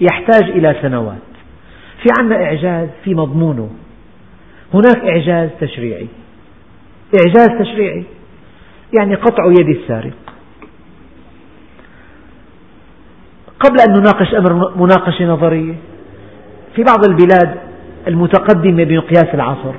يحتاج 0.00 0.50
إلى 0.50 0.76
سنوات. 0.82 1.28
في 2.02 2.08
عنا 2.20 2.44
إعجاز 2.44 2.88
في 3.04 3.14
مضمونه. 3.14 3.70
هناك 4.74 4.96
إعجاز 4.96 5.50
تشريعي. 5.60 6.08
إعجاز 7.14 7.48
تشريعي. 7.60 8.04
يعني 8.98 9.14
قطع 9.14 9.46
يد 9.46 9.68
السارق. 9.68 10.27
قبل 13.60 13.76
أن 13.88 14.00
نناقش 14.00 14.34
أمر 14.34 14.76
مناقشة 14.76 15.24
نظرية. 15.24 15.74
في 16.76 16.82
بعض 16.82 17.04
البلاد 17.08 17.54
المتقدمة 18.08 18.84
بمقياس 18.84 19.34
العصر 19.34 19.72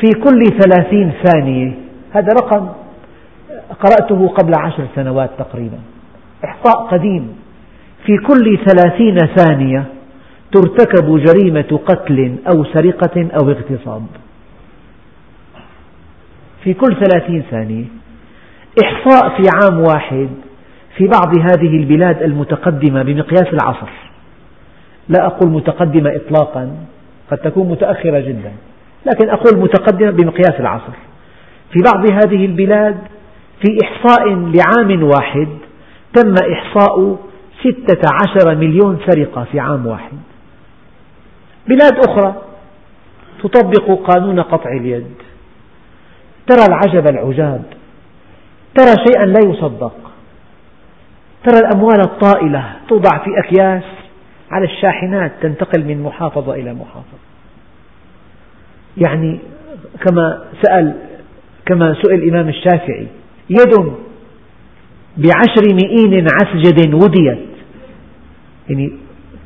في 0.00 0.10
كل 0.24 0.44
ثلاثين 0.60 1.12
ثانية 1.24 1.72
هذا 2.12 2.28
رقم 2.42 2.68
قرأته 3.80 4.28
قبل 4.28 4.52
عشر 4.58 4.86
سنوات 4.94 5.30
تقريبا 5.38 5.78
إحصاء 6.44 6.86
قديم. 6.86 7.36
في 8.06 8.16
كل 8.18 8.58
ثلاثين 8.66 9.16
ثانية 9.36 9.84
ترتكب 10.52 11.18
جريمة 11.18 11.80
قتل 11.86 12.36
أو 12.54 12.64
سرقة 12.64 13.28
أو 13.40 13.50
اغتصاب. 13.50 14.06
في 16.64 16.74
كل 16.74 16.96
ثلاثين 16.96 17.42
ثانية 17.50 17.84
إحصاء 18.84 19.28
في 19.28 19.42
عام 19.54 19.80
واحد 19.80 20.28
في 20.96 21.06
بعض 21.06 21.38
هذه 21.38 21.76
البلاد 21.76 22.22
المتقدمة 22.22 23.02
بمقياس 23.02 23.46
العصر. 23.52 23.90
لا 25.08 25.26
أقول 25.26 25.50
متقدمة 25.50 26.16
إطلاقا 26.16 26.76
قد 27.30 27.38
تكون 27.38 27.68
متأخرة 27.68 28.20
جدا 28.20 28.52
لكن 29.06 29.30
أقول 29.30 29.60
متقدمة 29.60 30.10
بمقياس 30.10 30.60
العصر. 30.60 30.92
في 31.72 31.82
بعض 31.92 32.10
هذه 32.10 32.46
البلاد 32.46 32.98
في 33.64 33.78
إحصاء 33.84 34.28
لعام 34.28 35.02
واحد 35.02 35.48
تم 36.14 36.34
إحصاء 36.52 37.16
ستة 37.60 38.08
عشر 38.22 38.56
مليون 38.56 38.98
سرقة 39.06 39.44
في 39.52 39.60
عام 39.60 39.86
واحد. 39.86 40.18
بلاد 41.68 41.92
أخرى 42.08 42.34
تطبق 43.42 44.10
قانون 44.10 44.40
قطع 44.40 44.70
اليد. 44.70 45.14
ترى 46.46 46.66
العجب 46.68 47.08
العجاب. 47.08 47.62
ترى 48.74 48.94
شيئا 49.06 49.26
لا 49.26 49.40
يصدق. 49.50 50.05
ترى 51.46 51.58
الأموال 51.58 52.00
الطائلة 52.00 52.72
توضع 52.88 53.18
في 53.18 53.30
أكياس 53.44 53.82
على 54.50 54.64
الشاحنات 54.64 55.32
تنتقل 55.42 55.84
من 55.84 56.02
محافظة 56.02 56.54
إلى 56.54 56.74
محافظة. 56.74 57.18
يعني 58.96 59.38
كما 60.06 60.44
سأل 60.62 60.94
كما 61.66 61.96
سئل 62.02 62.22
الإمام 62.22 62.48
الشافعي 62.48 63.06
يد 63.50 63.92
بعشر 65.16 65.74
مئين 65.74 66.26
عسجد 66.42 66.94
وديت. 66.94 67.46
يعني 68.68 68.92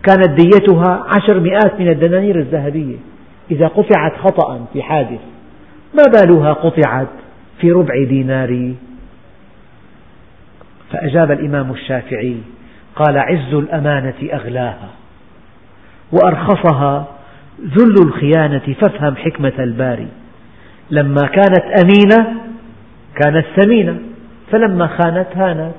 كانت 0.03 0.41
ديتها 0.41 1.07
عشر 1.17 1.41
مئات 1.41 1.81
من 1.81 1.89
الدنانير 1.89 2.39
الذهبية. 2.39 2.97
إذا 3.51 3.67
قطعت 3.67 4.17
خطأ 4.17 4.67
في 4.73 4.83
حادث 4.83 5.21
ما 5.95 6.03
بالها 6.13 6.53
قطعت 6.53 7.09
في 7.61 7.73
ربع 7.73 8.05
دينار 8.05 8.75
فأجاب 10.93 11.31
الإمام 11.31 11.71
الشافعي 11.71 12.37
قال 12.97 13.19
عز 13.19 13.55
الأمانة 13.55 14.15
أغلاها 14.33 14.89
وأرخصها 16.13 17.07
ذل 17.61 18.07
الخيانة 18.07 18.75
فافهم 18.81 19.17
حكمة 19.17 19.53
الباري. 19.59 20.09
لما 20.91 21.23
كانت 21.23 21.65
أمينة 21.83 22.41
كانت 23.17 23.47
ثمينة 23.57 23.99
فلما 24.53 24.87
خانت 24.87 25.27
هانت. 25.35 25.75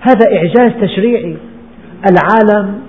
هذا 0.00 0.36
إعجاز 0.36 0.82
تشريعي. 0.82 1.36
العالم 2.10 2.80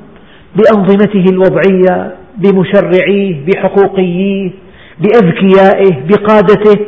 بأنظمته 0.56 1.24
الوضعية 1.32 2.16
بمشرعيه 2.38 3.46
بحقوقييه 3.46 4.52
بأذكيائه 5.00 6.08
بقادته 6.08 6.86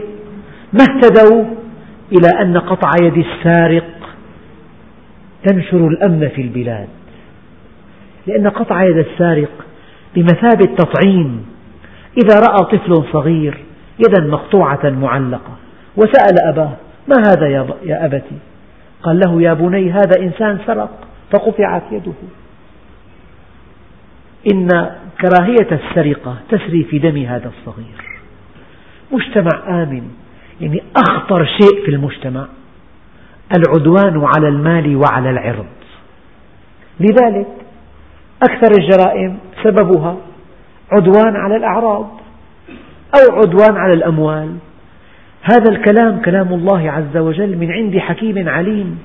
ما 0.74 0.84
اهتدوا 0.84 1.44
إلى 2.12 2.42
أن 2.42 2.58
قطع 2.58 2.90
يد 3.04 3.18
السارق 3.18 3.84
تنشر 5.46 5.88
الأمن 5.88 6.30
في 6.36 6.42
البلاد. 6.42 6.88
لأن 8.28 8.48
قطع 8.48 8.84
يد 8.84 8.98
السارق 8.98 9.66
بمثابة 10.16 10.76
تطعيم 10.76 11.46
إذا 12.24 12.40
رأى 12.40 12.78
طفل 12.78 13.04
صغير 13.14 13.58
يدا 14.00 14.24
مقطوعة 14.28 14.90
معلقة 14.90 15.58
وسأل 15.98 16.48
أباه 16.48 16.72
ما 17.08 17.16
هذا 17.28 17.48
يا 17.84 18.06
أبتي؟ 18.06 18.38
قال 19.04 19.20
له 19.20 19.42
يا 19.42 19.54
بني 19.54 19.92
هذا 19.92 20.20
إنسان 20.20 20.60
سرق 20.68 21.08
فقطعت 21.32 21.84
يده. 21.92 22.14
إن 24.54 24.68
كراهية 25.22 25.72
السرقة 25.72 26.36
تسري 26.50 26.84
في 26.84 27.00
دم 27.00 27.18
هذا 27.18 27.52
الصغير. 27.58 28.22
مجتمع 29.12 29.84
آمن 29.84 30.04
يعني 30.62 30.84
أخطر 31.08 31.46
شيء 31.46 31.86
في 31.86 31.92
المجتمع 31.92 32.48
العدوان 33.58 34.26
على 34.36 34.48
المال 34.48 34.96
وعلى 34.96 35.30
العرض. 35.30 35.66
لذلك 37.00 37.48
أكثر 38.44 38.72
الجرائم 38.80 39.38
سببها 39.64 40.18
عدوان 40.92 41.36
على 41.36 41.56
الأعراض 41.56 42.10
أو 43.16 43.36
عدوان 43.36 43.78
على 43.78 43.94
الأموال. 43.94 44.56
هذا 45.42 45.72
الكلام 45.72 46.22
كلام 46.22 46.54
الله 46.54 46.92
عز 46.92 47.18
وجل 47.18 47.58
من 47.58 47.72
عند 47.72 47.98
حكيم 47.98 48.50
عليم. 48.50 49.00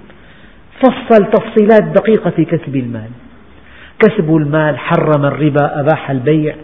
فصل 0.83 1.25
تفصيلات 1.25 1.83
دقيقة 1.83 2.31
في 2.31 2.45
كسب 2.45 2.77
المال. 2.77 3.11
كسب 3.99 4.37
المال 4.37 4.79
حرم 4.79 5.25
الربا 5.25 5.81
أباح 5.81 6.11
البيع. 6.11 6.55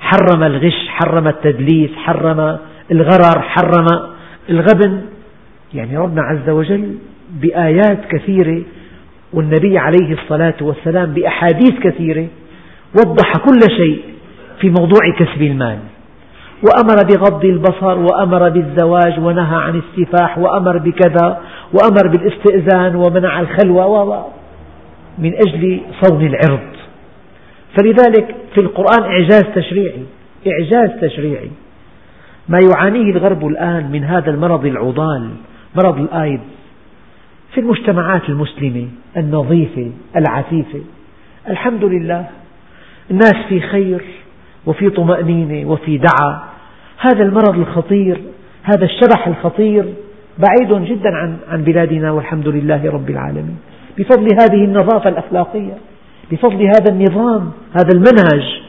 حرم 0.00 0.42
الغش 0.42 0.88
حرم 0.88 1.28
التدليس 1.28 1.90
حرم 1.96 2.58
الغرر 2.90 3.40
حرم 3.40 3.86
الغبن. 4.50 5.02
يعني 5.74 5.96
ربنا 5.98 6.22
عز 6.22 6.50
وجل 6.50 6.94
بآيات 7.30 7.98
كثيرة 8.10 8.62
والنبي 9.32 9.78
عليه 9.78 10.12
الصلاة 10.12 10.54
والسلام 10.60 11.12
بأحاديث 11.12 11.72
كثيرة 11.82 12.26
وضح 12.94 13.32
كل 13.36 13.76
شيء 13.76 14.00
في 14.60 14.70
موضوع 14.70 15.00
كسب 15.18 15.42
المال. 15.42 15.78
وأمر 16.62 16.96
بغض 17.04 17.44
البصر 17.44 17.98
وأمر 17.98 18.48
بالزواج 18.48 19.18
ونهى 19.18 19.56
عن 19.56 19.80
السفاح 19.82 20.38
وأمر 20.38 20.78
بكذا 20.78 21.40
وأمر 21.72 22.08
بالاستئذان 22.08 22.96
ومنع 22.96 23.40
الخلوة 23.40 24.26
من 25.18 25.34
أجل 25.34 25.80
صون 26.00 26.26
العرض. 26.26 26.76
فلذلك 27.78 28.34
في 28.54 28.60
القرآن 28.60 29.02
إعجاز 29.02 29.44
تشريعي 29.54 30.02
إعجاز 30.46 31.00
تشريعي. 31.00 31.50
ما 32.48 32.58
يعانيه 32.58 33.12
الغرب 33.12 33.46
الآن 33.46 33.90
من 33.90 34.04
هذا 34.04 34.30
المرض 34.30 34.66
العضال 34.66 35.30
مرض 35.76 35.98
الآيدز 35.98 36.56
في 37.54 37.60
المجتمعات 37.60 38.28
المسلمة 38.28 38.88
النظيفة 39.16 39.90
العفيفة 40.16 40.80
الحمد 41.48 41.84
لله 41.84 42.26
الناس 43.10 43.34
في 43.48 43.60
خير 43.60 44.04
وفي 44.66 44.90
طمأنينة 44.90 45.70
وفي 45.70 45.98
دعى 45.98 46.36
هذا 46.98 47.22
المرض 47.22 47.58
الخطير 47.58 48.20
هذا 48.62 48.84
الشبح 48.84 49.26
الخطير 49.26 49.84
بعيد 50.38 50.84
جدا 50.84 51.10
عن 51.10 51.36
عن 51.48 51.64
بلادنا 51.64 52.10
والحمد 52.10 52.48
لله 52.48 52.90
رب 52.90 53.10
العالمين. 53.10 53.56
بفضل 53.98 54.28
هذه 54.42 54.64
النظافة 54.64 55.08
الأخلاقية 55.08 55.74
بفضل 56.30 56.62
هذا 56.62 56.92
النظام 56.92 57.50
هذا 57.72 57.88
المنهج 57.94 58.62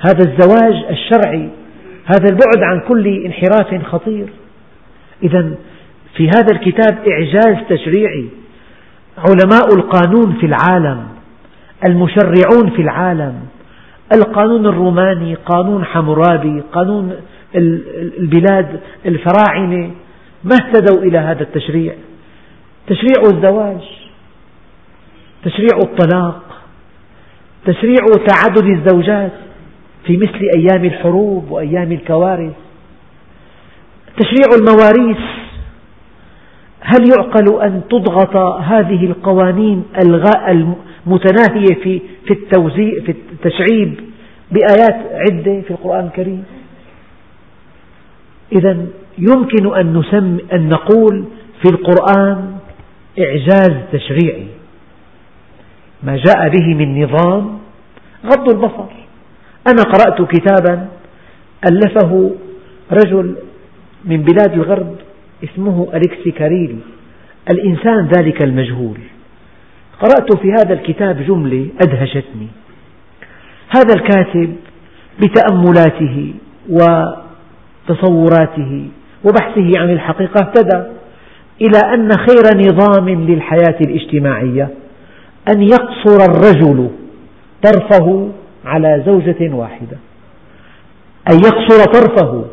هذا 0.00 0.30
الزواج 0.30 0.84
الشرعي 0.90 1.48
هذا 2.04 2.28
البعد 2.30 2.62
عن 2.62 2.80
كل 2.88 3.24
انحراف 3.24 3.84
خطير. 3.84 4.26
إذا 5.22 5.54
في 6.16 6.28
هذا 6.28 6.52
الكتاب 6.52 6.98
إعجاز 7.08 7.56
تشريعي. 7.68 8.28
علماء 9.18 9.74
القانون 9.74 10.32
في 10.40 10.46
العالم 10.46 11.08
المشرعون 11.84 12.70
في 12.76 12.82
العالم 12.82 13.34
القانون 14.14 14.66
الروماني 14.66 15.34
قانون 15.34 15.84
حمورابي 15.84 16.62
قانون 16.72 17.16
البلاد 18.18 18.80
الفراعنة 19.06 19.90
ما 20.44 20.54
اهتدوا 20.54 21.02
إلى 21.02 21.18
هذا 21.18 21.42
التشريع؟ 21.42 21.94
تشريع 22.86 23.22
الزواج 23.34 23.80
تشريع 25.44 25.78
الطلاق 25.84 26.42
تشريع 27.66 28.04
تعدد 28.26 28.66
الزوجات 28.66 29.32
في 30.06 30.16
مثل 30.16 30.40
أيام 30.56 30.84
الحروب 30.84 31.50
وأيام 31.50 31.92
الكوارث 31.92 32.52
تشريع 34.16 34.58
المواريث. 34.58 35.41
هل 36.84 37.08
يعقل 37.16 37.62
أن 37.62 37.82
تضغط 37.90 38.36
هذه 38.62 39.04
القوانين 39.04 39.84
المتناهية 40.48 41.74
في 41.82 42.00
في 42.26 42.32
التوزيع 42.32 43.00
في 43.04 43.14
التشعيب 43.32 44.00
بآيات 44.50 44.96
عدة 45.12 45.60
في 45.60 45.70
القرآن 45.70 46.06
الكريم؟ 46.06 46.44
إذا 48.52 48.86
يمكن 49.18 49.74
أن 49.74 49.98
نسمي 49.98 50.44
أن 50.52 50.68
نقول 50.68 51.24
في 51.62 51.68
القرآن 51.70 52.56
إعجاز 53.18 53.72
تشريعي 53.92 54.46
ما 56.02 56.16
جاء 56.16 56.48
به 56.48 56.74
من 56.74 57.02
نظام 57.02 57.58
غض 58.26 58.50
البصر 58.50 58.90
أنا 59.68 59.82
قرأت 59.82 60.22
كتابا 60.22 60.88
ألفه 61.70 62.30
رجل 62.92 63.36
من 64.04 64.22
بلاد 64.22 64.52
الغرب 64.52 64.96
اسمه 65.44 65.88
أليكسي 65.94 66.30
كاريل 66.30 66.78
الإنسان 67.50 68.08
ذلك 68.16 68.44
المجهول. 68.44 68.98
قرأت 70.00 70.36
في 70.36 70.52
هذا 70.52 70.74
الكتاب 70.74 71.22
جملة 71.26 71.68
أدهشتني. 71.82 72.48
هذا 73.76 73.94
الكاتب 73.94 74.56
بتأملاته 75.22 76.34
وتصوراته 77.88 78.88
وبحثه 79.24 79.78
عن 79.80 79.90
الحقيقة 79.90 80.40
اهتدى 80.40 80.82
إلى 81.60 81.78
أن 81.94 82.08
خير 82.12 82.44
نظام 82.56 83.08
للحياة 83.08 83.78
الاجتماعية 83.80 84.68
أن 85.54 85.62
يقصر 85.62 86.24
الرجل 86.30 86.90
طرفه 87.62 88.30
على 88.64 89.02
زوجة 89.06 89.54
واحدة. 89.54 89.96
أن 91.32 91.36
يقصر 91.36 91.84
طرفه 91.92 92.44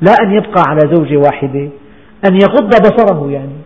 لا 0.00 0.14
أن 0.22 0.30
يبقى 0.32 0.62
على 0.68 0.80
زوجة 0.94 1.16
واحدة 1.16 1.68
أن 2.28 2.34
يغض 2.34 2.70
بصره 2.70 3.30
يعني. 3.30 3.56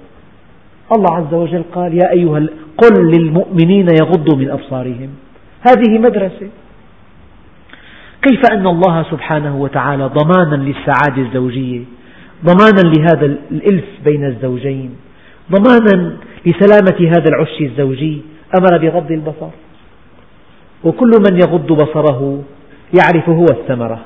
الله 0.97 1.17
عز 1.17 1.35
وجل 1.35 1.63
قال 1.75 1.95
يا 1.95 2.13
أيها 2.13 2.47
قل 2.79 3.11
للمؤمنين 3.11 3.87
يغضوا 4.03 4.37
من 4.37 4.51
أبصارهم. 4.51 5.09
هذه 5.61 5.99
مدرسة. 5.99 6.49
كيف 8.23 8.41
أن 8.53 8.67
الله 8.67 9.03
سبحانه 9.11 9.57
وتعالى 9.57 10.07
ضمانا 10.07 10.57
للسعادة 10.57 11.23
الزوجية 11.23 11.81
ضمانا 12.45 12.81
لهذا 12.97 13.27
الإلف 13.51 13.85
بين 14.05 14.25
الزوجين 14.25 14.91
ضمانا 15.53 16.17
لسلامة 16.47 17.11
هذا 17.11 17.25
العش 17.29 17.61
الزوجي 17.61 18.23
أمر 18.59 18.79
بغض 18.79 19.13
البصر. 19.13 19.51
وكل 20.85 21.11
من 21.31 21.37
يغض 21.37 21.73
بصره 21.73 22.43
يعرف 23.01 23.29
هو 23.29 23.47
الثمرة 23.51 24.01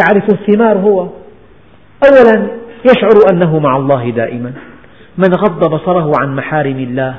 يعرف 0.00 0.24
الثمار 0.32 0.78
هو. 0.78 1.08
أولا 2.08 2.48
يشعر 2.84 3.32
أنه 3.32 3.58
مع 3.58 3.76
الله 3.76 4.10
دائما. 4.10 4.52
من 5.18 5.34
غض 5.34 5.74
بصره 5.74 6.12
عن 6.20 6.36
محارم 6.36 6.76
الله 6.76 7.14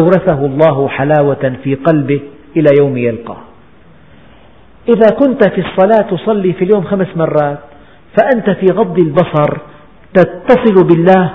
أورثه 0.00 0.46
الله 0.46 0.88
حلاوة 0.88 1.56
في 1.64 1.74
قلبه 1.74 2.20
إلى 2.56 2.68
يوم 2.80 2.96
يلقاه. 2.96 3.40
إذا 4.88 5.16
كنت 5.18 5.48
في 5.48 5.60
الصلاة 5.60 6.10
تصلي 6.10 6.52
في 6.52 6.64
اليوم 6.64 6.84
خمس 6.84 7.06
مرات 7.16 7.58
فأنت 8.16 8.50
في 8.50 8.66
غض 8.72 8.98
البصر 8.98 9.58
تتصل 10.14 10.86
بالله 10.86 11.30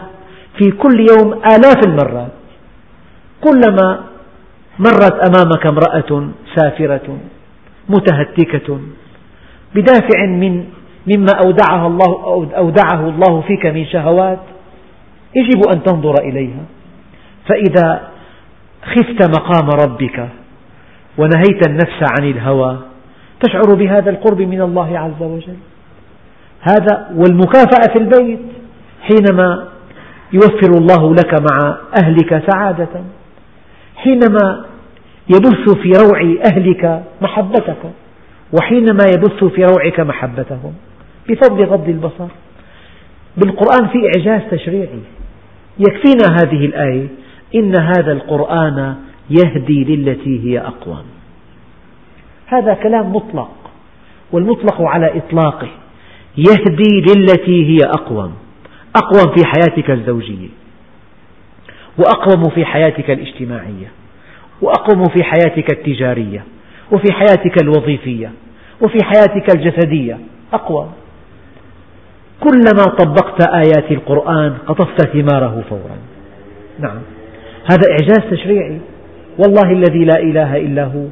في 0.58 0.72
كل 0.72 1.06
يوم 1.12 1.34
آلاف 1.34 1.80
المرات. 1.88 2.32
كلما 3.42 4.04
مرت 4.80 5.16
أمامك 5.28 5.66
امرأة 5.66 6.30
سافرة 6.56 7.18
متهتكة 7.90 8.80
بدافع 9.76 10.26
من 10.26 10.66
مما 11.08 11.34
أودعها 11.46 11.88
الله 11.88 12.50
أودعه 12.58 13.10
الله 13.10 13.42
فيك 13.42 13.66
من 13.66 13.86
شهوات. 13.86 14.40
يجب 15.36 15.62
أن 15.76 15.84
تنظر 15.84 16.14
إليها. 16.22 16.64
فإذا 17.50 18.02
خفت 18.84 19.40
مقام 19.40 19.70
ربك 19.70 20.30
ونهيت 21.18 21.68
النفس 21.68 22.00
عن 22.20 22.30
الهوى 22.30 22.78
تشعر 23.40 23.76
بهذا 23.76 24.10
القرب 24.10 24.42
من 24.42 24.62
الله 24.62 25.00
عز 25.00 25.22
وجل. 25.22 25.58
هذا 26.62 27.10
والمكافأة 27.16 27.94
في 27.94 28.00
البيت 28.00 28.40
حينما 29.02 29.68
يوفر 30.34 30.72
الله 30.78 31.14
لك 31.14 31.34
مع 31.34 31.78
أهلك 32.04 32.44
سعادة 32.52 33.02
حينما 33.96 34.66
يبث 35.30 35.70
في 35.82 35.92
روع 35.92 36.36
أهلك 36.54 37.04
محبتك 37.22 37.92
وحينما 38.54 39.04
يبث 39.16 39.44
في 39.44 39.66
روعك 39.66 40.00
محبتهم. 40.00 40.74
بفضل 41.30 41.66
غض 41.66 41.90
البصر. 41.90 42.28
بالقرآن 43.38 43.88
في 43.88 43.98
إعجاز 44.18 44.42
تشريعي. 44.52 45.00
يكفينا 45.80 46.36
هذه 46.44 46.66
الآية. 46.66 47.08
إن 47.56 47.76
هذا 47.76 48.12
القرآن 48.12 48.96
يهدي 49.30 49.84
للتي 49.84 50.42
هي 50.44 50.60
أقوم. 50.60 51.06
هذا 52.48 52.74
كلام 52.74 53.16
مطلق. 53.16 53.52
والمطلق 54.32 54.82
على 54.82 55.18
إطلاقه. 55.18 55.68
يهدي 56.38 57.06
للتي 57.16 57.66
هي 57.70 57.78
أقوم. 57.86 58.34
أقوم 58.96 59.36
في 59.36 59.46
حياتك 59.46 59.92
الزوجية. 59.92 60.50
وأقوم 61.98 62.44
في 62.50 62.66
حياتك 62.66 63.12
الاجتماعية. 63.12 63.92
وأقوم 64.62 65.04
في 65.04 65.24
حياتك 65.24 65.74
التجارية. 65.74 66.44
وفي 66.92 67.14
حياتك 67.14 67.64
الوظيفية. 67.64 68.32
وفي 68.82 68.98
حياتك 69.04 69.56
الجسدية. 69.56 70.20
أقوى 70.54 70.90
كلما 72.44 72.84
طبقت 73.00 73.48
آيات 73.48 73.92
القرآن 73.92 74.54
قطفت 74.68 75.02
ثماره 75.02 75.64
فورا. 75.70 75.98
نعم. 76.80 77.02
هذا 77.72 77.88
إعجاز 77.92 78.32
تشريعي. 78.32 78.80
والله 79.40 79.72
الذي 79.72 80.06
لا 80.06 80.20
إله 80.20 80.58
إلا 80.58 80.84
هو. 80.84 81.06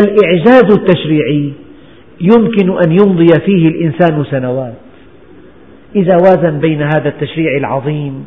الإعجاز 0.00 0.78
التشريعي 0.78 1.52
يمكن 2.20 2.70
أن 2.70 2.92
يمضي 2.92 3.32
فيه 3.46 3.68
الإنسان 3.68 4.24
سنوات. 4.30 4.74
إذا 5.96 6.14
وازن 6.14 6.58
بين 6.58 6.82
هذا 6.82 7.08
التشريع 7.08 7.56
العظيم 7.56 8.26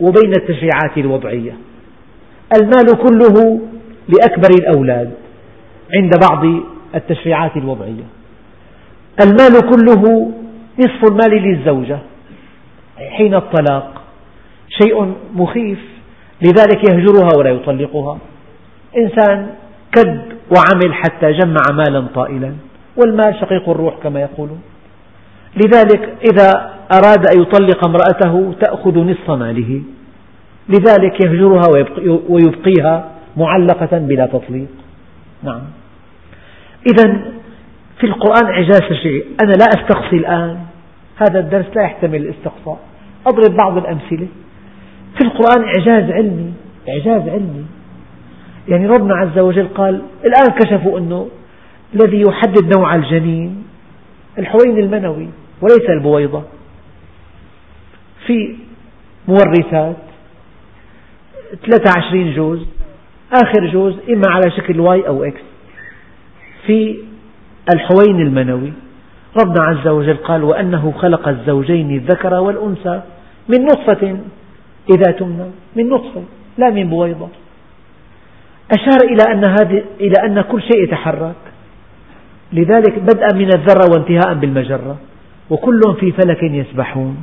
وبين 0.00 0.32
التشريعات 0.38 0.98
الوضعية. 0.98 1.52
المال 2.60 2.86
كله 3.08 3.60
لأكبر 4.08 4.48
الأولاد 4.60 5.10
عند 5.96 6.12
بعض 6.30 6.44
التشريعات 6.94 7.56
الوضعية. 7.56 8.06
المال 9.24 9.60
كله 9.70 10.32
نصف 10.78 11.10
المال 11.10 11.42
للزوجة 11.42 11.98
حين 13.10 13.34
الطلاق 13.34 14.02
شيء 14.68 15.14
مخيف 15.34 15.78
لذلك 16.42 16.90
يهجرها 16.90 17.36
ولا 17.38 17.50
يطلقها. 17.50 18.18
إنسان 18.96 19.46
كد 19.92 20.20
وعمل 20.56 20.94
حتى 20.94 21.32
جمع 21.32 21.62
مالا 21.72 22.06
طائلا 22.14 22.52
والمال 22.96 23.34
شقيق 23.40 23.68
الروح 23.68 23.94
كما 24.02 24.20
يقولون. 24.20 24.60
لذلك 25.56 26.14
إذا 26.32 26.50
أراد 26.92 27.26
أن 27.36 27.42
يطلق 27.42 27.88
امرأته 27.88 28.54
تأخذ 28.60 28.98
نصف 28.98 29.30
ماله. 29.30 29.82
لذلك 30.68 31.24
يهجرها 31.24 31.68
ويبقيها 32.28 33.10
معلقة 33.36 33.98
بلا 33.98 34.26
تطليق. 34.26 34.68
نعم. 35.42 35.62
إذا 36.86 37.20
في 38.00 38.06
القرآن 38.06 38.46
إعجاز 38.46 38.80
تشريعي 38.80 39.24
أنا 39.42 39.52
لا 39.52 39.66
أستقصي 39.66 40.16
الآن. 40.16 40.58
هذا 41.16 41.40
الدرس 41.40 41.66
لا 41.76 41.82
يحتمل 41.82 42.22
الاستقصاء. 42.22 42.80
أضرب 43.26 43.56
بعض 43.56 43.76
الأمثلة. 43.76 44.26
في 45.18 45.24
القرآن 45.24 45.64
إعجاز 45.64 46.10
علمي. 46.10 46.52
إعجاز 46.88 47.28
علمي. 47.28 47.64
يعني 48.68 48.86
ربنا 48.86 49.14
عز 49.14 49.38
وجل 49.38 49.68
قال 49.68 50.02
الآن 50.24 50.58
كشفوا 50.58 50.98
أنه 50.98 51.28
الذي 51.94 52.20
يحدد 52.28 52.76
نوع 52.76 52.94
الجنين 52.94 53.64
الحوين 54.38 54.78
المنوي 54.78 55.28
وليس 55.60 55.90
البويضة. 55.90 56.42
في 58.26 58.56
مورثات 59.28 59.96
23 61.66 62.34
جوز. 62.34 62.66
آخر 63.32 63.66
جوز 63.66 63.94
إما 64.10 64.28
على 64.28 64.50
شكل 64.56 64.80
Y 64.80 65.08
أو 65.08 65.24
X. 65.24 65.42
في 66.66 66.96
الحوين 67.74 68.20
المنوي. 68.20 68.72
ربنا 69.40 69.64
عز 69.64 69.88
وجل 69.88 70.16
قال 70.16 70.44
وأنه 70.44 70.94
خلق 70.98 71.28
الزوجين 71.28 71.96
الذكر 71.96 72.34
والأنثى 72.34 73.00
من 73.48 73.64
نطفة 73.64 74.16
إذا 74.90 75.12
تمنى 75.12 75.50
من 75.76 75.88
نطفة 75.88 76.22
لا 76.58 76.70
من 76.70 76.88
بويضة. 76.88 77.28
أشار 78.72 79.08
إلى 79.08 79.32
أن, 79.32 79.44
هذه 79.44 79.84
إلى 80.00 80.14
أن 80.24 80.40
كل 80.40 80.62
شيء 80.62 80.82
يتحرك. 80.82 81.34
لذلك 82.52 82.98
بدءا 82.98 83.34
من 83.34 83.48
الذرة 83.54 83.90
وانتهاء 83.94 84.34
بالمجرة. 84.34 84.96
وكل 85.50 85.80
في 86.00 86.12
فلك 86.12 86.42
يسبحون. 86.42 87.16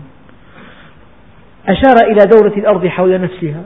أشار 1.68 2.12
إلى 2.12 2.26
دورة 2.36 2.54
الأرض 2.58 2.88
حول 2.88 3.22
نفسها. 3.22 3.64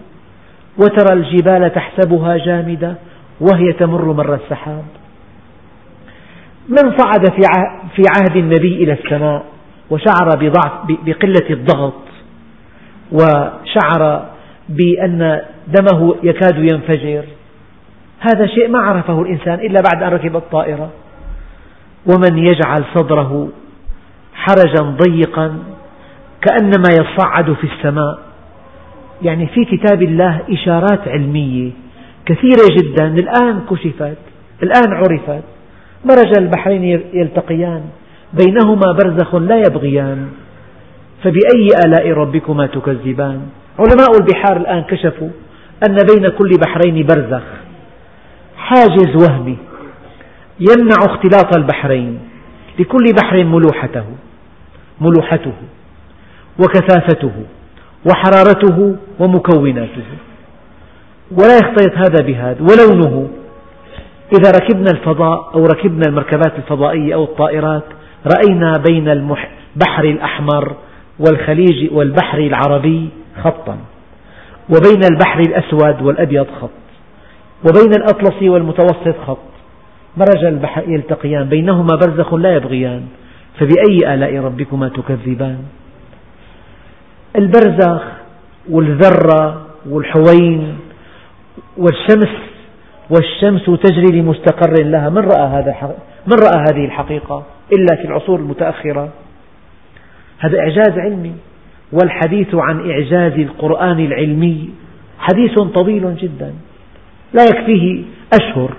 وترى 0.78 1.14
الجبال 1.14 1.74
تحسبها 1.74 2.38
جامدة 2.38 2.96
وهي 3.42 3.74
تمر 3.74 4.14
مر 4.14 4.36
السحاب. 4.36 4.84
من 6.70 6.98
صعد 6.98 7.32
في 7.96 8.04
عهد 8.18 8.36
النبي 8.36 8.84
إلى 8.84 8.94
السماء 8.94 9.46
وشعر 9.90 10.30
بضعف 10.36 10.72
بقلة 11.06 11.50
الضغط 11.50 11.94
وشعر 13.12 14.26
بأن 14.70 15.42
دمه 15.68 16.16
يكاد 16.24 16.58
ينفجر. 16.58 17.24
هذا 18.20 18.48
شيء 18.48 18.68
ما 18.68 18.80
عرفه 18.80 19.22
الإنسان 19.22 19.54
إلا 19.54 19.78
بعد 19.94 20.04
أن 20.04 20.10
ركب 20.10 20.36
الطائرة. 20.36 20.90
ومن 22.06 22.38
يجعل 22.38 22.84
صدره 22.96 23.50
حرجا 24.34 24.82
ضيقا 24.82 25.60
كأنما 26.42 26.90
يصعد 26.92 27.54
في 27.54 27.68
السماء. 27.68 28.20
يعني 29.22 29.48
في 29.48 29.66
كتاب 29.66 30.02
الله 30.02 30.42
إشارات 30.50 31.08
علمية 31.08 31.72
كثيرة 32.26 32.68
جدا 32.78 33.08
الآن 33.08 33.62
كشفت 33.72 34.18
الآن 34.64 34.94
عرفت. 34.94 35.44
مرج 36.06 36.38
البحرين 36.38 36.84
يلتقيان 37.14 37.82
بينهما 38.34 38.92
برزخ 38.92 39.36
لا 39.36 39.58
يبغيان 39.58 40.28
فبأي 41.24 41.68
آلاء 41.86 42.12
ربكما 42.12 42.68
تكذبان؟ 42.68 43.42
علماء 43.80 44.12
البحار 44.22 44.58
الآن 44.58 44.84
كشفوا 44.84 45.30
أن 45.90 45.96
بين 45.96 46.30
كل 46.30 46.50
بحرين 46.66 47.06
برزخ. 47.06 47.44
حاجز 48.58 49.16
وهمي 49.16 49.58
يمنع 50.60 50.98
اختلاط 51.06 51.58
البحرين 51.58 52.20
لكل 52.80 53.06
بحر 53.22 53.44
ملوحته 53.44 54.06
ملوحته 55.02 55.54
وكثافته 56.60 57.32
وحرارته 58.06 58.96
ومكوناته. 59.20 60.10
ولا 61.32 61.56
يختلط 61.56 61.94
هذا 61.96 62.26
بهذا 62.26 62.58
ولونه 62.62 63.30
إذا 64.34 64.52
ركبنا 64.52 64.92
الفضاء 64.92 65.52
أو 65.56 65.66
ركبنا 65.66 66.02
المركبات 66.08 66.56
الفضائية 66.58 67.14
أو 67.14 67.24
الطائرات 67.24 67.84
رأينا 68.36 68.74
بين 68.90 69.10
البحر 69.10 70.04
الأحمر 70.04 70.76
والخليج 71.20 71.90
والبحر 71.92 72.38
العربي 72.38 73.10
خطا 73.44 73.78
وبين 74.70 75.02
البحر 75.12 75.40
الأسود 75.40 76.02
والأبيض 76.02 76.48
خط 76.62 76.70
وبين 77.64 77.92
الأطلسي 77.98 78.50
والمتوسط 78.50 79.16
خط. 79.28 79.38
مرج 80.18 80.46
البحر 80.46 80.84
يلتقيان 80.88 81.44
بينهما 81.44 81.96
برزخ 81.96 82.34
لا 82.34 82.56
يبغيان 82.56 83.04
فبأي 83.60 84.14
آلاء 84.14 84.38
ربكما 84.38 84.90
تكذبان؟ 84.90 85.58
البرزخ 87.36 88.04
والذرة 88.70 89.66
والحوين 89.90 90.78
والشمس 91.78 92.47
والشمس 93.10 93.66
تجري 93.66 94.22
لمستقر 94.22 94.84
لها. 94.84 95.10
من 95.10 95.18
رأى, 95.18 95.48
هذا 95.48 95.96
من 96.28 96.34
رأى 96.34 96.66
هذه 96.72 96.86
الحقيقة؟ 96.86 97.44
إلا 97.78 97.96
في 98.02 98.08
العصور 98.08 98.40
المتأخرة. 98.40 99.10
هذا 100.40 100.60
إعجاز 100.60 100.98
علمي. 100.98 101.34
والحديث 101.92 102.56
عن 102.56 102.90
إعجاز 102.90 103.34
القرآن 103.34 104.00
العلمي 104.00 104.70
حديث 105.20 105.60
طويل 105.60 106.16
جدا. 106.16 106.54
لا 107.34 107.44
يكفيه 107.44 108.04
أشهر. 108.42 108.74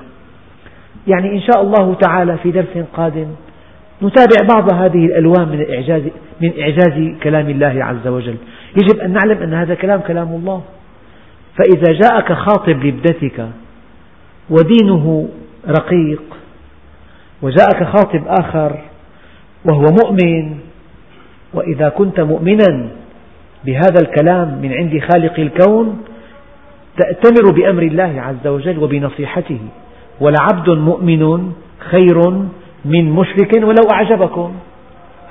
يعني 1.07 1.33
إن 1.37 1.41
شاء 1.41 1.63
الله 1.63 1.95
تعالى 1.95 2.37
في 2.43 2.51
درس 2.51 2.85
قادم 2.93 3.27
نتابع 4.03 4.47
بعض 4.55 4.75
هذه 4.75 5.07
الألوان 5.07 5.49
من 5.49 5.67
إعجاز, 5.71 6.03
من 6.41 6.53
إعجاز 6.61 7.15
كلام 7.23 7.49
الله 7.49 7.85
عز 7.85 8.07
وجل. 8.07 8.37
يجب 8.83 9.01
أن 9.01 9.13
نعلم 9.13 9.43
أن 9.43 9.55
هذا 9.55 9.75
كلام 9.75 10.01
كلام 10.01 10.29
الله. 10.29 10.63
فإذا 11.57 11.93
جاءك 11.93 12.33
خاطب 12.33 12.85
لابنتك 12.85 13.49
ودينه 14.51 15.29
رقيق. 15.69 16.23
وجاءك 17.43 17.85
خاطب 17.85 18.23
آخر 18.41 18.79
وهو 19.65 19.85
مؤمن. 20.05 20.59
وإذا 21.55 21.89
كنت 21.89 22.21
مؤمنا 22.21 22.89
بهذا 23.65 24.01
الكلام 24.03 24.59
من 24.63 24.73
عند 24.73 24.99
خالق 24.99 25.41
الكون 25.41 26.05
تأتمر 26.97 27.53
بأمر 27.53 27.83
الله 27.83 28.13
عز 28.21 28.47
وجل 28.47 28.79
وبنصيحته. 28.79 29.61
ولعبد 30.21 30.69
مؤمن 30.69 31.53
خير 31.79 32.31
من 32.85 33.11
مشرك 33.11 33.53
ولو 33.57 33.85
أعجبكم. 33.93 34.55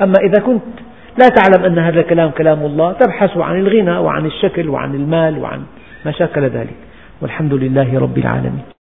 أما 0.02 0.14
إذا 0.24 0.46
كنت 0.46 0.76
لا 1.22 1.28
تعلم 1.30 1.66
أن 1.66 1.80
هذا 1.80 2.00
الكلام 2.00 2.30
كلام 2.30 2.66
الله 2.66 2.94
تبحث 2.94 3.38
عن 3.38 3.60
الغنى 3.60 3.98
وعن 3.98 4.26
الشكل 4.26 4.70
وعن 4.70 4.96
المال 4.96 5.38
وعن 5.40 5.62
ما 6.06 6.12
شاكل 6.12 6.42
ذلك. 6.42 6.78
والحمد 7.22 7.54
لله 7.54 8.00
رب 8.00 8.18
العالمين. 8.18 8.68